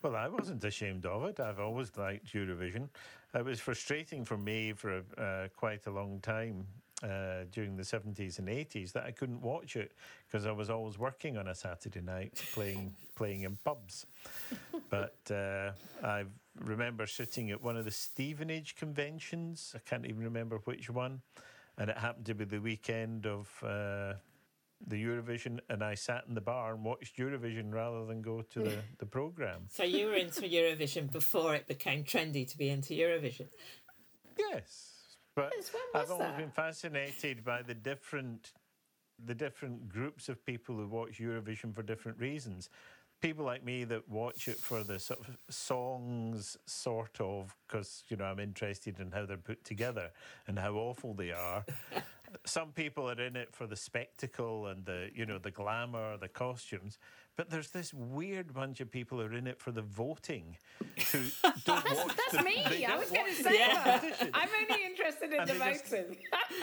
Well, 0.04 0.16
I 0.16 0.28
wasn't 0.28 0.62
ashamed 0.62 1.06
of 1.06 1.24
it. 1.24 1.40
I've 1.40 1.58
always 1.58 1.96
liked 1.96 2.34
Eurovision. 2.34 2.90
It 3.34 3.42
was 3.42 3.58
frustrating 3.58 4.22
for 4.26 4.36
me 4.36 4.74
for 4.74 5.02
uh, 5.16 5.48
quite 5.56 5.86
a 5.86 5.90
long 5.90 6.20
time 6.20 6.66
uh, 7.02 7.44
during 7.50 7.74
the 7.74 7.84
70s 7.84 8.38
and 8.38 8.48
80s 8.48 8.92
that 8.92 9.04
I 9.04 9.12
couldn't 9.12 9.40
watch 9.40 9.76
it 9.76 9.92
because 10.26 10.44
I 10.44 10.52
was 10.52 10.68
always 10.68 10.98
working 10.98 11.38
on 11.38 11.48
a 11.48 11.54
Saturday 11.54 12.02
night 12.02 12.34
playing 12.52 12.94
playing 13.16 13.44
in 13.44 13.56
pubs. 13.64 14.04
But 14.90 15.16
uh, 15.30 15.70
I 16.06 16.24
remember 16.60 17.06
sitting 17.06 17.50
at 17.50 17.62
one 17.62 17.78
of 17.78 17.86
the 17.86 17.90
Stevenage 17.90 18.76
conventions. 18.76 19.72
I 19.74 19.78
can't 19.88 20.04
even 20.04 20.22
remember 20.22 20.58
which 20.64 20.90
one. 20.90 21.22
And 21.78 21.88
it 21.88 21.96
happened 21.96 22.26
to 22.26 22.34
be 22.34 22.44
the 22.44 22.60
weekend 22.60 23.24
of 23.24 23.48
uh, 23.62 24.14
the 24.86 25.02
Eurovision, 25.02 25.60
and 25.68 25.82
I 25.82 25.94
sat 25.94 26.24
in 26.28 26.34
the 26.34 26.40
bar 26.40 26.74
and 26.74 26.84
watched 26.84 27.16
Eurovision 27.16 27.72
rather 27.72 28.04
than 28.04 28.22
go 28.22 28.42
to 28.42 28.60
the, 28.60 28.78
the 28.98 29.06
programme. 29.06 29.66
So 29.70 29.82
you 29.84 30.06
were 30.06 30.14
into 30.14 30.42
Eurovision 30.42 31.10
before 31.10 31.54
it 31.54 31.66
became 31.66 32.04
trendy 32.04 32.48
to 32.50 32.58
be 32.58 32.68
into 32.68 32.94
Eurovision. 32.94 33.46
Yes, 34.38 35.16
but 35.34 35.52
Yes, 35.56 35.70
I've 35.94 36.10
always 36.10 36.28
that? 36.28 36.38
been 36.38 36.50
fascinated 36.50 37.44
by 37.44 37.62
the 37.62 37.74
different, 37.74 38.52
the 39.24 39.34
different 39.34 39.88
groups 39.88 40.28
of 40.28 40.44
people 40.44 40.76
who 40.76 40.86
watch 40.88 41.18
Eurovision 41.20 41.74
for 41.74 41.82
different 41.82 42.18
reasons. 42.18 42.68
People 43.20 43.44
like 43.44 43.64
me 43.64 43.84
that 43.84 44.06
watch 44.08 44.48
it 44.48 44.58
for 44.58 44.84
the 44.84 44.98
sort 44.98 45.20
of 45.20 45.38
songs, 45.48 46.58
sort 46.66 47.20
of, 47.20 47.54
because 47.66 48.04
you 48.08 48.16
know 48.16 48.24
I'm 48.24 48.40
interested 48.40 49.00
in 49.00 49.12
how 49.12 49.24
they're 49.24 49.36
put 49.38 49.64
together 49.64 50.10
and 50.46 50.58
how 50.58 50.74
awful 50.74 51.14
they 51.14 51.32
are. 51.32 51.64
Some 52.44 52.72
people 52.72 53.10
are 53.10 53.20
in 53.20 53.36
it 53.36 53.54
for 53.54 53.66
the 53.66 53.76
spectacle 53.76 54.66
and 54.66 54.84
the 54.84 55.10
you 55.14 55.26
know 55.26 55.38
the 55.38 55.50
glamour, 55.50 56.16
the 56.16 56.28
costumes. 56.28 56.98
But 57.36 57.50
there's 57.50 57.70
this 57.70 57.92
weird 57.92 58.54
bunch 58.54 58.80
of 58.80 58.92
people 58.92 59.18
who 59.18 59.24
are 59.26 59.34
in 59.34 59.48
it 59.48 59.58
for 59.60 59.72
the 59.72 59.82
voting, 59.82 60.56
who 61.12 61.18
don't 61.64 61.84
watch 61.84 62.16
That's 62.16 62.32
the, 62.36 62.42
me. 62.44 62.84
I 62.86 62.96
was 62.96 63.10
going 63.10 63.26
watch 63.26 63.36
to 63.38 63.42
say 63.42 63.58
Yeah. 63.58 63.82
that. 63.84 64.30
I'm 64.32 64.48
only 64.70 64.84
interested 64.84 65.32
in 65.32 65.40
And 65.40 65.50
the 65.50 65.54
they 65.58 65.72
just- 65.72 65.86
voting. 65.90 66.16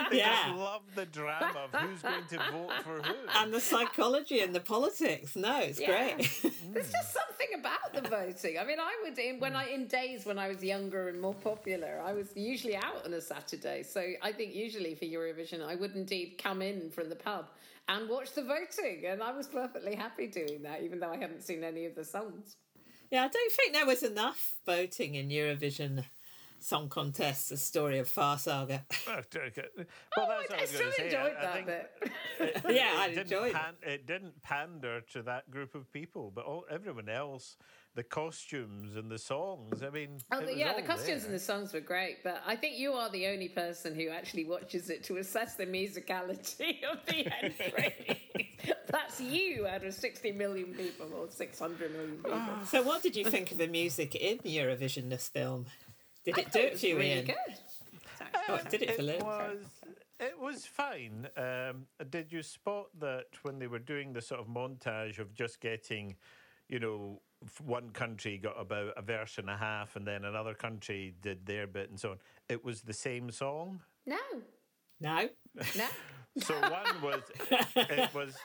They 0.10 0.18
Yeah. 0.20 0.44
just 0.48 0.58
love 0.58 0.82
the 0.96 1.06
drama 1.08 1.60
of 1.74 1.78
who's 1.82 2.02
going 2.02 2.26
to 2.30 2.38
vote 2.54 2.72
for 2.84 3.02
who. 3.02 3.16
And 3.36 3.54
the 3.54 3.60
psychology 3.60 4.40
and 4.40 4.56
the 4.56 4.62
politics. 4.62 5.36
No, 5.36 5.60
it's 5.60 5.80
Yeah. 5.82 5.88
great. 6.16 6.30
There's 6.72 6.90
just 6.92 7.14
something 7.14 7.48
about 7.60 7.94
the 7.94 8.08
voting. 8.10 8.58
I 8.58 8.64
mean, 8.64 8.80
I 8.80 8.98
would 9.04 9.20
in 9.20 9.42
when 9.42 9.58
I 9.58 9.68
in 9.68 9.88
days 9.88 10.26
when 10.26 10.40
I 10.40 10.48
was 10.48 10.64
younger 10.64 11.10
and 11.10 11.20
more 11.20 11.34
popular, 11.34 12.02
I 12.02 12.14
was 12.14 12.30
usually 12.34 12.78
out 12.78 13.04
on 13.06 13.14
a 13.14 13.20
Saturday. 13.20 13.84
So 13.84 14.14
I 14.22 14.32
think 14.32 14.56
usually 14.56 14.96
for 14.96 15.04
Eurovision, 15.04 15.62
I 15.66 15.76
would 15.76 15.96
indeed 15.98 16.38
come 16.42 16.62
in 16.62 16.90
from 16.92 17.10
the 17.10 17.16
pub 17.18 17.50
and 17.88 18.10
watch 18.10 18.34
the 18.34 18.44
voting, 18.44 19.06
and 19.06 19.22
I 19.22 19.32
was 19.32 19.48
perfectly 19.48 19.96
happy 19.96 20.28
doing 20.28 20.64
that, 20.64 20.82
even 20.84 21.00
though 21.00 21.12
I 21.12 21.18
hadn't 21.18 21.44
seen 21.44 21.64
any 21.64 21.86
of 21.86 21.96
the 21.96 22.06
songs. 22.06 22.56
yeah, 23.12 23.24
I 23.24 23.28
don't 23.28 23.52
think 23.52 23.74
there 23.74 23.86
was 23.86 24.04
enough 24.04 24.56
voting 24.66 25.16
in 25.16 25.30
Eurovision 25.30 26.04
Song 26.60 26.90
Contest, 26.90 27.50
the 27.50 27.58
story 27.58 27.98
of 28.00 28.08
Fire 28.08 28.38
Saga. 28.38 28.86
Well, 29.08 29.22
that's 29.32 29.36
Oh, 30.18 30.22
I, 30.22 30.46
I 30.56 30.62
I 30.62 30.66
still 30.66 30.80
going 30.82 30.94
say. 30.94 31.06
enjoyed 31.08 31.34
I, 31.36 31.40
I 31.40 31.42
that 31.42 31.54
think 31.54 31.66
bit. 31.66 31.92
it- 32.40 32.62
Yeah, 32.76 32.94
I 32.98 33.06
it 33.08 33.10
didn't 33.16 33.24
enjoyed 33.32 33.56
it. 33.56 33.90
it. 33.90 34.06
didn't 34.08 34.44
pander 34.44 35.02
to 35.14 35.24
that 35.24 35.50
group 35.50 35.74
of 35.76 35.92
people, 35.92 36.32
but 36.34 36.46
all, 36.46 36.66
everyone 36.70 37.10
else, 37.10 37.58
the 37.96 38.04
costumes 38.04 38.96
and 38.96 39.12
the 39.12 39.18
songs. 39.20 39.84
I 39.84 39.90
mean, 39.90 40.20
Oh, 40.32 40.40
it 40.40 40.46
was 40.48 40.56
yeah, 40.56 40.74
the 40.74 40.82
costumes 40.82 41.22
there. 41.24 41.26
and 41.32 41.34
the 41.36 41.40
songs 41.44 41.74
were 41.74 41.82
great, 41.82 42.24
but 42.24 42.42
I 42.46 42.56
think 42.56 42.78
you 42.78 42.94
are 42.94 43.10
the 43.10 43.28
only 43.28 43.50
person 43.50 43.94
who 43.96 44.10
actually 44.10 44.46
watches 44.46 44.90
it 44.90 45.04
to 45.06 45.18
assess 45.18 45.56
the 45.56 45.66
musicality 45.66 46.84
of 46.92 47.06
the 47.08 47.28
entry. 47.44 48.22
That's 48.88 49.20
you 49.20 49.68
out 49.68 49.84
of 49.84 49.94
60 49.94 50.32
million 50.34 50.74
people 50.74 51.08
or 51.14 51.30
600 51.30 51.92
million 51.92 52.16
people. 52.18 52.42
So, 52.68 52.82
what 52.84 53.02
did 53.04 53.16
you 53.16 53.26
think 53.26 53.52
of 53.52 53.58
the 53.58 53.68
music 53.68 54.16
in 54.16 54.38
Eurovision 54.40 55.10
this 55.10 55.28
film? 55.28 55.66
Did 56.26 56.38
it 56.38 56.44
thought 56.46 56.54
do 56.54 56.60
it 56.60 56.74
it 56.74 56.80
for 56.80 56.86
you, 56.86 56.98
really 56.98 57.10
Ian? 57.16 57.26
good. 57.26 57.36
Sorry. 58.18 58.30
Oh, 58.50 58.56
it 58.56 58.70
did 58.70 58.82
it 58.84 58.96
for 58.96 59.02
Lynn. 59.02 59.20
was 59.26 59.58
it 60.20 60.40
was 60.40 60.66
fine. 60.66 61.28
Um, 61.36 61.88
did 62.10 62.32
you 62.32 62.44
spot 62.44 62.88
that 63.00 63.26
when 63.42 63.58
they 63.60 63.68
were 63.68 63.80
doing 63.80 64.14
the 64.14 64.22
sort 64.22 64.40
of 64.40 64.48
montage 64.48 65.18
of 65.18 65.34
just 65.34 65.60
getting, 65.60 66.16
you 66.70 66.80
know, 66.80 67.20
f- 67.20 67.31
one 67.64 67.90
country 67.92 68.38
got 68.38 68.60
about 68.60 68.94
a 68.98 69.02
verse 69.02 69.38
and 69.38 69.50
a 69.50 69.58
half, 69.58 69.96
and 69.96 70.06
then 70.06 70.26
another 70.26 70.54
country 70.54 71.14
did 71.22 71.46
their 71.46 71.68
bit, 71.68 71.90
and 71.90 72.00
so 72.00 72.12
on. 72.12 72.18
It 72.50 72.64
was 72.64 72.82
the 72.82 72.94
same 72.94 73.32
song. 73.32 73.82
No, 74.06 74.18
No? 75.00 75.30
no. 75.78 75.88
So 76.38 76.54
one 76.62 77.02
was 77.02 77.22
it 77.76 78.14
was 78.16 78.38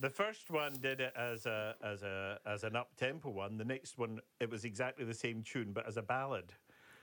the 0.00 0.08
first 0.08 0.50
one 0.50 0.72
did 0.80 0.98
it 1.02 1.12
as 1.14 1.44
a 1.44 1.74
as 1.84 2.02
a 2.02 2.38
as 2.46 2.64
an 2.64 2.74
up 2.74 2.88
tempo 2.96 3.28
one. 3.28 3.58
The 3.58 3.66
next 3.66 3.98
one 3.98 4.20
it 4.40 4.48
was 4.50 4.64
exactly 4.64 5.04
the 5.04 5.12
same 5.12 5.42
tune 5.42 5.72
but 5.74 5.86
as 5.86 5.98
a 5.98 6.02
ballad. 6.02 6.54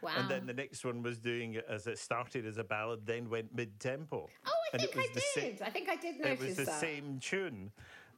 Wow. 0.01 0.13
And 0.17 0.27
then 0.27 0.47
the 0.47 0.53
next 0.53 0.83
one 0.83 1.03
was 1.03 1.19
doing 1.19 1.53
it 1.53 1.65
as 1.69 1.85
it 1.85 1.99
started 1.99 2.47
as 2.47 2.57
a 2.57 2.63
ballad, 2.63 3.05
then 3.05 3.29
went 3.29 3.53
mid 3.53 3.79
tempo. 3.79 4.27
oh, 4.47 4.51
I 4.51 4.69
and 4.73 4.81
think 4.81 4.95
it 4.95 4.97
was 4.97 5.05
I 5.09 5.13
the 5.13 5.21
sa- 5.21 5.39
did. 5.41 5.61
I 5.61 5.69
think 5.69 5.89
I 5.89 5.95
did 5.95 6.19
notice 6.19 6.23
that. 6.23 6.31
It 6.31 6.47
was 6.47 6.55
the 6.57 6.63
that. 6.65 6.79
same 6.81 7.19
tune 7.19 7.71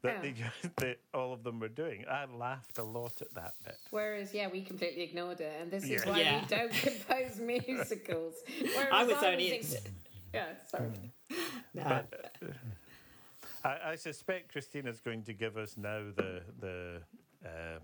that 0.03 0.23
Yeah. 0.25 0.49
they 0.61 0.69
that 0.87 0.99
all 1.13 1.33
of 1.33 1.43
them 1.43 1.59
were 1.59 1.67
doing. 1.69 2.05
I 2.09 2.25
laughed 2.25 2.77
a 2.77 2.83
lot 2.83 3.21
at 3.21 3.33
that 3.35 3.53
bit. 3.63 3.77
Whereas, 3.89 4.33
yeah, 4.33 4.47
we 4.51 4.61
completely 4.61 5.03
ignored 5.03 5.41
it, 5.41 5.53
and 5.61 5.71
this 5.71 5.83
is 5.83 5.89
Yeah. 5.89 6.09
why 6.09 6.19
Yeah. 6.21 6.41
we 6.41 6.47
don't 6.47 6.71
compose 6.87 7.39
musicals. 7.39 8.35
Whereas 8.61 8.87
I 8.91 9.03
was 9.03 9.23
only- 9.23 9.53
ex- 9.53 9.75
yeah, 10.33 10.45
sorry. 10.67 10.91
No. 11.73 12.03
I, 13.63 13.77
I 13.91 13.95
suspect 13.95 14.51
Christina's 14.51 14.99
going 14.99 15.23
to 15.23 15.33
give 15.33 15.55
us 15.57 15.77
now 15.77 16.03
the 16.15 16.41
the 16.59 17.01
um, 17.45 17.81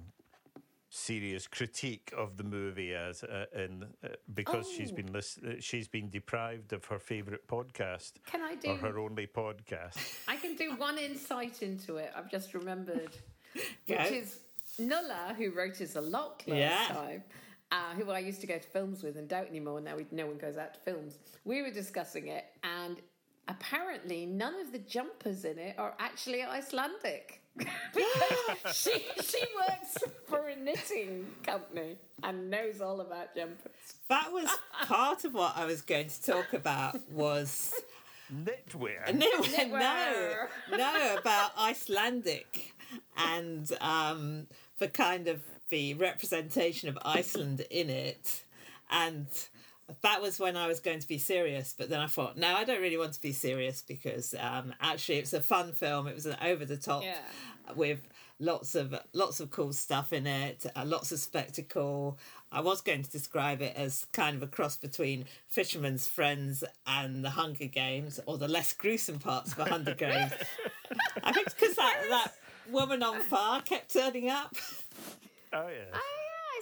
serious 0.90 1.48
critique 1.48 2.12
of 2.18 2.38
the 2.38 2.44
movie 2.44 2.94
as 2.96 3.24
uh, 3.24 3.46
in 3.56 3.84
uh, 4.04 4.08
because 4.34 4.68
she's 4.72 4.92
Oh. 4.92 4.96
been 4.96 5.12
lis- 5.12 5.38
uh, 5.46 5.56
she's 5.60 5.88
been 5.88 6.10
deprived 6.10 6.72
of 6.74 6.86
her 6.86 7.00
favourite 7.00 7.46
podcast 7.48 8.14
Can 8.26 8.42
I 8.42 8.56
do? 8.56 8.70
or 8.72 8.78
her 8.78 9.00
only 9.00 9.28
podcast. 9.28 9.98
I 10.28 10.38
can 10.38 10.56
do 10.56 10.76
one 10.78 10.98
insight 10.98 11.62
into 11.62 11.98
it. 11.98 12.12
I've 12.16 12.32
just 12.32 12.54
remembered, 12.54 13.18
which 13.88 14.12
is 14.12 14.40
Nulla, 14.80 15.36
who 15.38 15.52
wrote 15.52 15.82
us 15.82 15.96
a 15.96 16.02
lot 16.02 16.44
last 16.48 16.58
Yeah. 16.58 16.88
time. 16.90 17.24
Uh, 17.70 17.94
who 17.98 18.10
I 18.12 18.20
used 18.20 18.40
to 18.42 18.48
go 18.48 18.58
to 18.58 18.68
films 18.68 19.04
with 19.04 19.18
and 19.18 19.28
don't 19.28 19.50
anymore. 19.50 19.82
Now 19.82 19.98
we, 19.98 20.06
no 20.12 20.26
one 20.26 20.38
goes 20.38 20.56
out 20.56 20.74
to 20.76 20.80
films. 20.80 21.20
We 21.44 21.62
were 21.62 21.70
discussing 21.70 22.28
it, 22.30 22.46
and 22.64 22.96
apparently 23.48 24.26
none 24.26 24.60
of 24.60 24.72
the 24.72 24.80
jumpers 24.80 25.46
in 25.46 25.58
it 25.58 25.76
are 25.78 25.94
actually 26.00 26.44
Icelandic. 26.44 27.42
because 27.58 28.76
she 28.76 29.04
she 29.24 29.44
works 29.56 29.98
for 30.28 30.48
a 30.48 30.56
knitting 30.56 31.26
company 31.44 31.98
and 32.24 32.50
knows 32.50 32.82
all 32.82 33.02
about 33.02 33.36
jumpers. 33.36 33.72
That 34.10 34.32
was 34.32 34.50
part 34.86 35.26
of 35.26 35.34
what 35.34 35.54
I 35.58 35.66
was 35.66 35.82
going 35.82 36.08
to 36.08 36.24
talk 36.24 36.54
about 36.54 37.10
was 37.12 37.74
Knitwear. 38.32 39.14
no, 39.14 39.26
no, 39.28 39.42
Knitwear. 39.42 40.48
no, 40.72 41.16
about 41.20 41.52
Icelandic 41.58 42.74
and 43.18 43.72
um, 43.82 44.48
the 44.80 44.88
kind 44.88 45.28
of 45.28 45.42
the 45.70 45.94
representation 45.96 46.90
of 46.90 46.98
Iceland 47.04 47.66
in 47.70 47.90
it, 47.90 48.44
and 48.92 49.28
that 50.02 50.22
was 50.22 50.40
when 50.40 50.56
I 50.58 50.68
was 50.68 50.80
going 50.80 51.00
to 51.00 51.08
be 51.08 51.18
serious. 51.18 51.74
But 51.78 51.90
then 51.90 52.00
I 52.00 52.08
thought, 52.08 52.38
no, 52.38 52.56
I 52.56 52.64
don't 52.64 52.82
really 52.82 52.98
want 52.98 53.14
to 53.14 53.22
be 53.22 53.32
serious 53.32 53.82
because 53.82 54.36
um, 54.40 54.74
actually 54.82 55.18
it's 55.20 55.34
a 55.34 55.42
fun 55.42 55.72
film. 55.74 56.08
It 56.08 56.16
was 56.16 56.26
an 56.26 56.36
over 56.44 56.66
the 56.66 56.78
top 56.78 57.04
Yeah. 57.04 57.18
with 57.76 58.00
lots 58.40 58.76
of 58.76 58.94
lots 59.14 59.40
of 59.40 59.50
cool 59.50 59.74
stuff 59.74 60.14
in 60.14 60.28
it, 60.28 60.66
uh, 60.76 60.84
lots 60.86 61.12
of 61.12 61.20
spectacle. 61.20 62.18
I 62.52 62.62
was 62.62 62.82
going 62.82 63.04
to 63.04 63.10
describe 63.10 63.62
it 63.62 63.76
as 63.76 64.06
kind 64.14 64.36
of 64.38 64.44
a 64.44 64.48
cross 64.48 64.78
between 64.78 65.26
Fisherman's 65.50 66.08
Friends 66.08 66.64
and 66.86 67.24
the 67.26 67.32
Hunger 67.32 67.66
Games, 67.66 68.20
or 68.26 68.38
the 68.38 68.48
less 68.48 68.72
gruesome 68.74 69.20
parts 69.20 69.52
of 69.52 69.58
the 69.58 69.66
Hunger 69.66 69.94
Games. 69.98 70.32
I 71.24 71.34
think 71.34 71.48
because 71.54 71.76
that, 71.76 72.04
that 72.10 72.34
woman 72.72 73.04
on 73.04 73.20
fire 73.22 73.62
kept 73.62 73.92
turning 73.92 74.30
up. 74.30 74.56
Oh 75.54 75.68
yeah. 75.68 75.94
I 75.94 76.00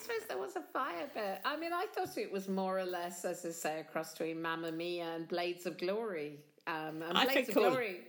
suppose 0.06 0.28
there 0.28 0.38
was 0.38 0.56
a 0.56 0.62
fire 0.62 1.10
bit. 1.14 1.40
I 1.44 1.58
mean, 1.58 1.74
I 1.74 1.86
thought 1.94 2.18
it 2.18 2.32
was 2.32 2.48
more 2.48 2.80
or 2.80 2.86
less, 2.86 3.26
as 3.26 3.46
I 3.46 3.50
say, 3.50 3.80
a 3.80 3.84
cross 3.84 4.12
between 4.14 4.42
Mamma 4.42 4.72
Mia 4.72 5.06
and 5.16 5.28
Blades 5.28 5.66
of 5.66 5.78
Glory. 5.78 6.40
Um, 6.68 7.02
and 7.08 7.18
I 7.18 7.26
Blades 7.26 7.50
of 7.50 7.58
all- 7.58 7.70
Glory, 7.72 8.02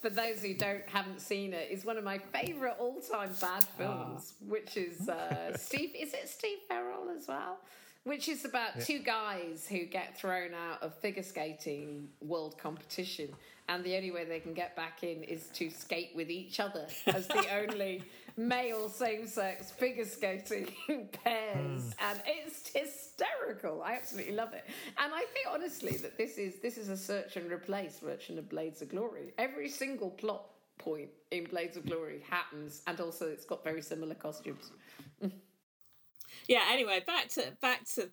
for 0.00 0.10
those 0.10 0.40
who 0.42 0.54
don't 0.54 0.86
haven't 0.88 1.20
seen 1.20 1.52
it, 1.52 1.70
is 1.70 1.84
one 1.84 1.96
of 1.96 2.04
my 2.04 2.18
favourite 2.18 2.76
all-time 2.78 3.30
bad 3.40 3.64
Ah. 3.64 3.76
films. 3.78 4.34
Which 4.46 4.76
is 4.76 5.08
uh, 5.08 5.56
Steve. 5.56 5.92
Is 5.98 6.12
it 6.14 6.28
Steve 6.28 6.58
Farrell 6.68 7.08
as 7.16 7.26
well? 7.28 7.58
Which 8.04 8.28
is 8.28 8.44
about 8.44 8.80
two 8.80 8.98
guys 8.98 9.66
who 9.66 9.86
get 9.86 10.18
thrown 10.18 10.50
out 10.52 10.82
of 10.82 10.94
figure 10.98 11.22
skating 11.22 12.08
world 12.20 12.58
competition, 12.58 13.30
and 13.68 13.82
the 13.82 13.96
only 13.96 14.10
way 14.10 14.24
they 14.26 14.40
can 14.40 14.52
get 14.52 14.76
back 14.76 15.02
in 15.02 15.22
is 15.22 15.48
to 15.54 15.70
skate 15.70 16.10
with 16.14 16.28
each 16.28 16.60
other 16.60 16.86
as 17.06 17.26
the 17.28 17.46
only 17.62 18.02
male 18.36 18.88
same-sex 18.88 19.70
figure 19.70 20.04
skating 20.04 20.68
pairs, 21.24 21.94
and 22.00 22.20
it's 22.26 22.70
hysterical. 22.74 23.82
I 23.82 23.94
absolutely 23.94 24.34
love 24.34 24.52
it, 24.52 24.64
and 24.98 25.12
I 25.12 25.24
think 25.32 25.46
honestly 25.50 25.96
that 25.98 26.18
this 26.18 26.38
is 26.38 26.60
this 26.60 26.76
is 26.78 26.88
a 26.88 26.96
search 26.96 27.36
and 27.36 27.50
replace 27.50 27.98
version 28.00 28.38
of 28.38 28.48
Blades 28.48 28.82
of 28.82 28.90
Glory. 28.90 29.32
Every 29.38 29.68
single 29.68 30.10
plot 30.10 30.46
point 30.78 31.10
in 31.30 31.44
Blades 31.44 31.76
of 31.76 31.86
Glory 31.86 32.22
happens, 32.28 32.82
and 32.86 33.00
also 33.00 33.26
it's 33.26 33.44
got 33.44 33.62
very 33.64 33.82
similar 33.82 34.14
costumes. 34.14 34.72
yeah. 36.48 36.62
Anyway, 36.70 37.02
back 37.06 37.28
to 37.30 37.56
back 37.60 37.84
to 37.94 38.10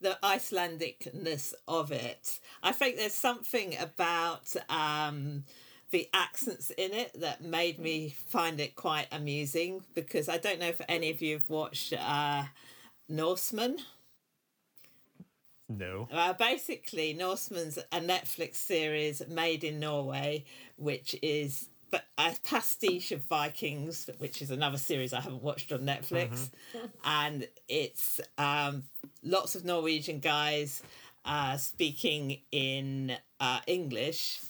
the 0.00 0.18
Icelandicness 0.22 1.54
of 1.66 1.92
it. 1.92 2.40
I 2.62 2.72
think 2.72 2.96
there's 2.96 3.14
something 3.14 3.76
about 3.78 4.54
um, 4.68 5.44
the 5.90 6.08
accents 6.12 6.70
in 6.70 6.92
it 6.92 7.20
that 7.20 7.42
made 7.42 7.78
me 7.78 8.14
find 8.28 8.60
it 8.60 8.74
quite 8.74 9.06
amusing 9.12 9.82
because 9.94 10.28
I 10.28 10.38
don't 10.38 10.58
know 10.58 10.68
if 10.68 10.80
any 10.88 11.10
of 11.10 11.22
you 11.22 11.34
have 11.34 11.48
watched 11.48 11.92
uh, 11.92 12.44
Norsemen. 13.08 13.78
No. 15.68 16.08
Uh, 16.12 16.32
basically, 16.32 17.12
Norsemen's 17.12 17.78
a 17.78 18.00
Netflix 18.00 18.56
series 18.56 19.22
made 19.28 19.64
in 19.64 19.80
Norway, 19.80 20.44
which 20.76 21.16
is 21.22 21.68
but 21.90 22.04
a 22.18 22.34
pastiche 22.44 23.12
of 23.12 23.22
Vikings, 23.22 24.10
which 24.18 24.42
is 24.42 24.50
another 24.50 24.78
series 24.78 25.12
I 25.12 25.20
haven't 25.20 25.42
watched 25.42 25.72
on 25.72 25.80
Netflix, 25.80 26.50
and 27.04 27.46
it's 27.68 28.20
um, 28.38 28.84
lots 29.22 29.54
of 29.54 29.64
Norwegian 29.64 30.18
guys 30.18 30.82
uh, 31.24 31.56
speaking 31.56 32.40
in 32.52 33.16
uh, 33.40 33.60
English, 33.66 34.40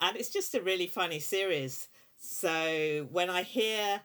and 0.00 0.16
it's 0.16 0.30
just 0.30 0.54
a 0.54 0.60
really 0.60 0.86
funny 0.86 1.20
series. 1.20 1.88
So 2.18 3.06
when 3.10 3.30
I 3.30 3.42
hear 3.42 4.00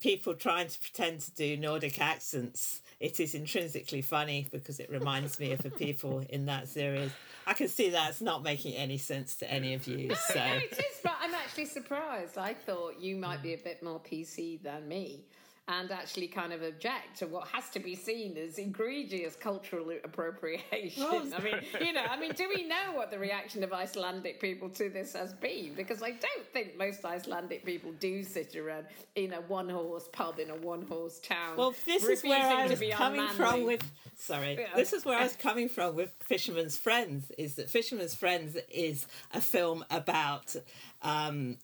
people 0.00 0.34
trying 0.34 0.68
to 0.68 0.80
pretend 0.80 1.20
to 1.20 1.30
do 1.32 1.56
Nordic 1.56 2.00
accents, 2.00 2.80
it 2.98 3.20
is 3.20 3.34
intrinsically 3.34 4.02
funny 4.02 4.46
because 4.50 4.80
it 4.80 4.90
reminds 4.90 5.38
me 5.38 5.52
of 5.52 5.62
the 5.62 5.70
people 5.70 6.22
in 6.28 6.46
that 6.46 6.68
series. 6.68 7.10
I 7.46 7.54
can 7.54 7.68
see 7.68 7.90
that's 7.90 8.20
not 8.20 8.42
making 8.42 8.74
any 8.74 8.98
sense 8.98 9.36
to 9.36 9.50
any 9.50 9.74
of 9.74 9.86
you. 9.86 10.14
So 10.28 10.34
No, 10.34 10.52
it 10.54 10.72
is, 10.72 11.00
but 11.02 11.14
I'm 11.20 11.34
actually 11.34 11.66
surprised. 11.66 12.38
I 12.38 12.54
thought 12.54 13.00
you 13.00 13.16
might 13.16 13.42
be 13.42 13.54
a 13.54 13.58
bit 13.58 13.82
more 13.82 14.00
PC 14.00 14.62
than 14.62 14.86
me 14.86 15.24
and 15.70 15.92
actually 15.92 16.26
kind 16.26 16.52
of 16.52 16.62
object 16.62 17.18
to 17.18 17.26
what 17.28 17.46
has 17.48 17.68
to 17.70 17.78
be 17.78 17.94
seen 17.94 18.36
as 18.36 18.58
egregious 18.58 19.36
cultural 19.36 19.90
appropriation. 20.02 21.04
Well- 21.04 21.28
I 21.32 21.40
mean, 21.40 21.54
you 21.80 21.92
know, 21.92 22.02
I 22.10 22.18
mean, 22.18 22.32
do 22.32 22.48
we 22.52 22.64
know 22.64 22.94
what 22.94 23.10
the 23.12 23.18
reaction 23.18 23.62
of 23.62 23.72
Icelandic 23.72 24.40
people 24.40 24.68
to 24.70 24.88
this 24.90 25.12
has 25.12 25.32
been? 25.32 25.74
Because 25.74 26.02
I 26.02 26.10
don't 26.10 26.46
think 26.52 26.76
most 26.76 27.04
Icelandic 27.04 27.64
people 27.64 27.92
do 28.00 28.24
sit 28.24 28.56
around 28.56 28.86
in 29.14 29.32
a 29.32 29.40
one 29.42 29.68
horse 29.68 30.08
pub 30.12 30.40
in 30.40 30.50
a 30.50 30.56
one 30.56 30.82
horse 30.82 31.20
town. 31.20 31.56
Well, 31.56 31.74
this 31.86 32.04
is 32.04 32.24
where 32.24 32.42
I 32.42 32.66
was 32.66 32.82
coming 32.92 33.28
from 33.28 33.64
with. 33.64 33.88
Sorry, 34.16 34.56
Yeah. 34.58 34.74
this 34.74 34.92
is 34.92 35.04
where 35.04 35.18
I 35.18 35.22
was 35.22 35.36
coming 35.48 35.68
from 35.68 35.94
with 35.94 36.10
Fisherman's 36.20 36.76
Friends. 36.76 37.30
Is 37.38 37.54
that 37.56 37.70
Fisherman's 37.70 38.14
Friends 38.14 38.56
is 38.72 39.06
a 39.32 39.40
film 39.40 39.84
about 39.90 40.56
um, 41.02 41.58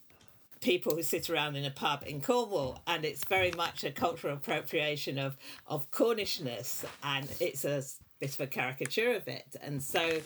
people 0.67 0.93
who 0.93 1.01
sit 1.01 1.29
around 1.29 1.55
in 1.55 1.63
a 1.63 1.71
pub 1.71 2.03
in 2.05 2.19
Cornwall, 2.19 2.81
and 2.87 3.05
it's 3.05 3.23
very 3.23 3.51
much 3.51 3.85
a 3.85 3.91
cultural 3.91 4.33
appropriation 4.33 5.17
of 5.17 5.37
of 5.65 5.89
Cornishness, 5.91 6.83
and 7.01 7.25
it's 7.39 7.63
a 7.63 7.81
bit 8.19 8.33
of 8.33 8.41
a 8.41 8.47
caricature 8.47 9.13
of 9.15 9.29
it. 9.29 9.55
And 9.61 9.81
so, 9.81 10.19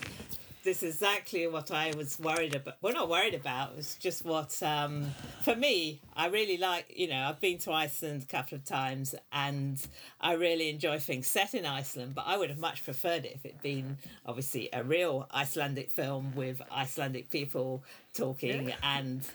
this 0.64 0.84
is 0.84 0.96
exactly 0.96 1.48
what 1.48 1.72
I 1.72 1.94
was 1.96 2.20
worried 2.20 2.56
about. 2.56 2.76
Well, 2.82 2.94
not 2.94 3.10
worried 3.10 3.34
about. 3.34 3.74
It's 3.78 3.96
just 3.96 4.24
what, 4.24 4.62
um, 4.62 5.14
for 5.42 5.56
me, 5.56 6.02
I 6.16 6.28
really 6.28 6.58
like. 6.58 6.94
You 6.96 7.10
know, 7.10 7.24
I've 7.28 7.40
been 7.40 7.58
to 7.60 7.72
Iceland 7.72 8.24
a 8.24 8.26
couple 8.26 8.58
of 8.58 8.66
times, 8.66 9.16
and 9.32 9.82
I 10.20 10.34
really 10.34 10.70
enjoy 10.70 11.00
things 11.00 11.28
set 11.28 11.54
in 11.54 11.66
Iceland. 11.66 12.16
But 12.16 12.26
I 12.28 12.38
would 12.38 12.50
have 12.50 12.60
much 12.60 12.84
preferred 12.84 13.26
it 13.26 13.34
if 13.36 13.46
it'd 13.46 13.62
been 13.62 13.98
obviously 14.26 14.70
a 14.74 14.84
real 14.84 15.28
Icelandic 15.34 15.90
film 15.90 16.34
with 16.36 16.62
Icelandic 16.72 17.30
people 17.30 17.84
talking 18.14 18.74
and 18.84 19.28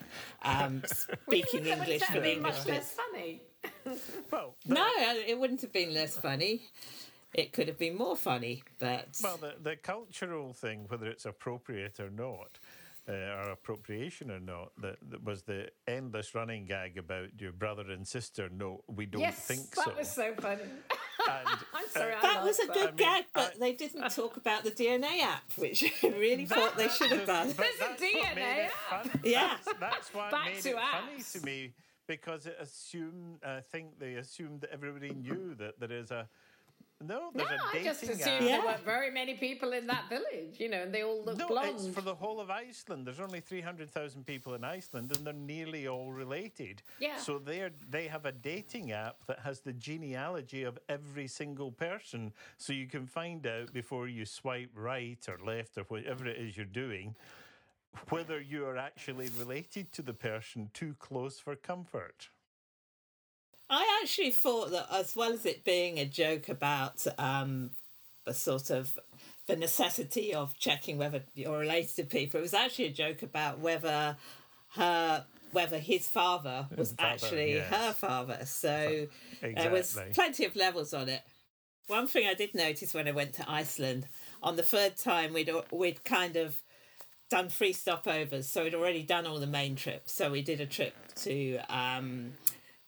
um, 0.42 0.82
speaking 0.86 1.64
Wouldn't 1.64 1.80
English 1.80 2.00
that 2.00 2.14
with 2.14 2.22
be 2.22 2.32
English 2.32 2.58
much 2.58 2.66
less 2.66 2.92
funny? 2.92 3.42
Well, 4.30 4.54
No, 4.66 4.88
it 5.26 5.38
wouldn't 5.38 5.60
have 5.62 5.72
been 5.72 5.92
less 5.94 6.16
funny. 6.16 6.62
It 7.36 7.52
could 7.52 7.68
have 7.68 7.78
been 7.78 7.96
more 7.96 8.16
funny, 8.16 8.62
but 8.78 9.08
Well, 9.22 9.36
the, 9.36 9.54
the 9.62 9.76
cultural 9.76 10.52
thing, 10.54 10.86
whether 10.88 11.06
it's 11.06 11.26
appropriate 11.26 12.00
or 12.00 12.08
not, 12.08 12.58
uh, 13.08 13.12
or 13.12 13.50
appropriation 13.50 14.30
or 14.30 14.40
not, 14.40 14.72
that, 14.80 14.96
that 15.10 15.22
was 15.22 15.42
the 15.42 15.68
endless 15.86 16.34
running 16.34 16.64
gag 16.64 16.96
about 16.96 17.38
your 17.38 17.52
brother 17.52 17.90
and 17.90 18.08
sister. 18.08 18.48
No, 18.48 18.82
we 18.88 19.04
don't 19.04 19.20
yes, 19.20 19.36
think 19.38 19.70
that 19.72 19.84
so. 19.84 19.90
That 19.90 19.98
was 19.98 20.10
so 20.10 20.32
funny. 20.40 20.62
And, 20.62 20.70
I'm 21.74 21.88
sorry, 21.90 22.14
uh, 22.14 22.16
I 22.18 22.20
that 22.22 22.44
was 22.44 22.58
a 22.58 22.62
liked 22.62 22.74
good 22.74 22.82
I 22.82 22.86
mean, 22.86 22.96
gag. 22.96 23.24
But 23.34 23.52
I- 23.54 23.58
they 23.58 23.72
didn't 23.74 24.10
talk 24.14 24.36
about 24.38 24.64
the 24.64 24.70
DNA 24.70 25.20
app, 25.20 25.44
which 25.56 25.84
I 26.02 26.08
really 26.08 26.46
thought 26.46 26.76
they 26.76 26.88
should 26.88 27.10
have 27.10 27.26
done. 27.36 27.48
There's 27.56 27.76
a 27.76 27.80
that's 27.80 28.00
what 28.00 28.00
made 28.00 28.14
DNA 28.14 28.64
app. 28.90 29.06
funny. 29.08 29.30
Yeah. 29.30 29.56
That's, 29.66 29.78
that's 29.78 30.14
what 30.14 30.30
Back 30.30 30.46
made 30.54 30.62
to 30.62 30.68
it 30.70 30.76
funny 30.76 31.18
apps. 31.20 31.32
to 31.38 31.44
me 31.44 31.74
because 32.06 32.46
it 32.46 32.56
assumed. 32.60 33.44
I 33.44 33.60
think 33.60 33.98
they 33.98 34.14
assumed 34.14 34.62
that 34.62 34.70
everybody 34.72 35.12
knew 35.12 35.54
that 35.58 35.78
there 35.78 35.92
is 35.92 36.10
a. 36.10 36.28
No, 37.02 37.30
No, 37.34 37.44
there's 37.44 37.60
a 37.60 37.64
I 37.64 37.72
dating 37.72 37.84
just 37.84 38.04
app. 38.04 38.10
assumed 38.10 38.42
Yeah. 38.48 38.56
there 38.56 38.64
weren't 38.66 38.84
very 38.84 39.10
many 39.10 39.34
people 39.34 39.74
in 39.74 39.86
that 39.88 40.08
village, 40.08 40.58
you 40.58 40.70
know, 40.70 40.80
and 40.82 40.94
they 40.94 41.02
all 41.02 41.22
look 41.22 41.36
No, 41.36 41.46
blonde. 41.46 41.76
it's 41.76 41.88
for 41.88 42.00
the 42.00 42.14
whole 42.14 42.40
of 42.40 42.50
Iceland. 42.50 43.06
There's 43.06 43.20
only 43.20 43.40
300,000 43.40 44.24
people 44.24 44.54
in 44.54 44.64
Iceland 44.64 45.14
and 45.14 45.26
they're 45.26 45.34
nearly 45.34 45.86
all 45.86 46.10
related. 46.10 46.82
Yeah. 46.98 47.18
So 47.18 47.38
they're, 47.38 47.70
they 47.90 48.08
have 48.08 48.24
a 48.24 48.32
dating 48.32 48.92
app 48.92 49.26
that 49.26 49.40
has 49.40 49.60
the 49.60 49.74
genealogy 49.74 50.62
of 50.62 50.78
every 50.88 51.28
single 51.28 51.70
person. 51.70 52.32
So 52.56 52.72
you 52.72 52.86
can 52.86 53.06
find 53.06 53.46
out 53.46 53.74
before 53.74 54.08
you 54.08 54.24
swipe 54.24 54.70
right 54.74 55.22
or 55.28 55.38
left 55.44 55.76
or 55.76 55.82
whatever 55.84 56.26
it 56.26 56.38
is 56.38 56.56
you're 56.56 56.64
doing 56.66 57.14
whether 58.10 58.38
you 58.38 58.66
are 58.66 58.76
actually 58.76 59.30
related 59.38 59.90
to 59.90 60.02
the 60.02 60.12
person 60.12 60.68
too 60.74 60.94
close 60.98 61.40
for 61.40 61.56
comfort. 61.56 62.28
I 63.68 64.00
actually 64.02 64.30
thought 64.30 64.70
that, 64.70 64.86
as 64.92 65.16
well 65.16 65.32
as 65.32 65.44
it 65.44 65.64
being 65.64 65.98
a 65.98 66.04
joke 66.04 66.48
about 66.48 67.04
um, 67.18 67.70
the 68.24 68.34
sort 68.34 68.70
of 68.70 68.98
the 69.46 69.56
necessity 69.56 70.34
of 70.34 70.56
checking 70.58 70.98
whether 70.98 71.22
you're 71.34 71.58
related 71.58 71.96
to 71.96 72.04
people, 72.04 72.38
it 72.38 72.42
was 72.42 72.54
actually 72.54 72.86
a 72.86 72.92
joke 72.92 73.22
about 73.22 73.58
whether 73.58 74.16
her 74.74 75.24
whether 75.52 75.78
his 75.78 76.06
father 76.06 76.66
was 76.76 76.92
father, 76.92 77.08
actually 77.08 77.54
yes. 77.54 77.72
her 77.72 77.92
father. 77.92 78.40
So 78.44 79.06
there 79.40 79.70
was 79.70 79.98
plenty 80.12 80.44
of 80.44 80.54
levels 80.56 80.92
on 80.92 81.08
it. 81.08 81.22
One 81.86 82.08
thing 82.08 82.26
I 82.26 82.34
did 82.34 82.54
notice 82.54 82.92
when 82.92 83.06
I 83.06 83.12
went 83.12 83.34
to 83.34 83.50
Iceland 83.50 84.08
on 84.42 84.56
the 84.56 84.62
third 84.62 84.96
time, 84.96 85.32
we'd 85.32 85.50
we'd 85.70 86.04
kind 86.04 86.36
of 86.36 86.60
done 87.30 87.48
three 87.48 87.72
stopovers, 87.72 88.44
so 88.44 88.64
we'd 88.64 88.74
already 88.74 89.02
done 89.02 89.26
all 89.26 89.38
the 89.38 89.46
main 89.46 89.76
trips. 89.76 90.12
So 90.12 90.30
we 90.30 90.42
did 90.42 90.60
a 90.60 90.66
trip 90.66 90.94
to 91.16 91.58
um, 91.68 92.32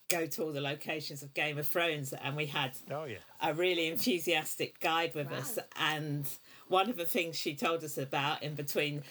go 0.08 0.26
to 0.26 0.42
all 0.42 0.52
the 0.52 0.60
locations 0.60 1.22
of 1.22 1.34
Game 1.34 1.58
of 1.58 1.66
Thrones, 1.66 2.12
and 2.12 2.36
we 2.36 2.46
had 2.46 2.72
Oh, 2.90 3.04
yeah. 3.04 3.18
a 3.42 3.54
really 3.54 3.88
enthusiastic 3.88 4.80
guide 4.80 5.14
with 5.14 5.30
us. 5.30 5.58
And 5.76 6.24
one 6.68 6.88
of 6.90 6.96
the 6.96 7.04
things 7.04 7.36
she 7.36 7.54
told 7.54 7.84
us 7.84 7.98
about 7.98 8.42
in 8.42 8.54
between 8.54 9.02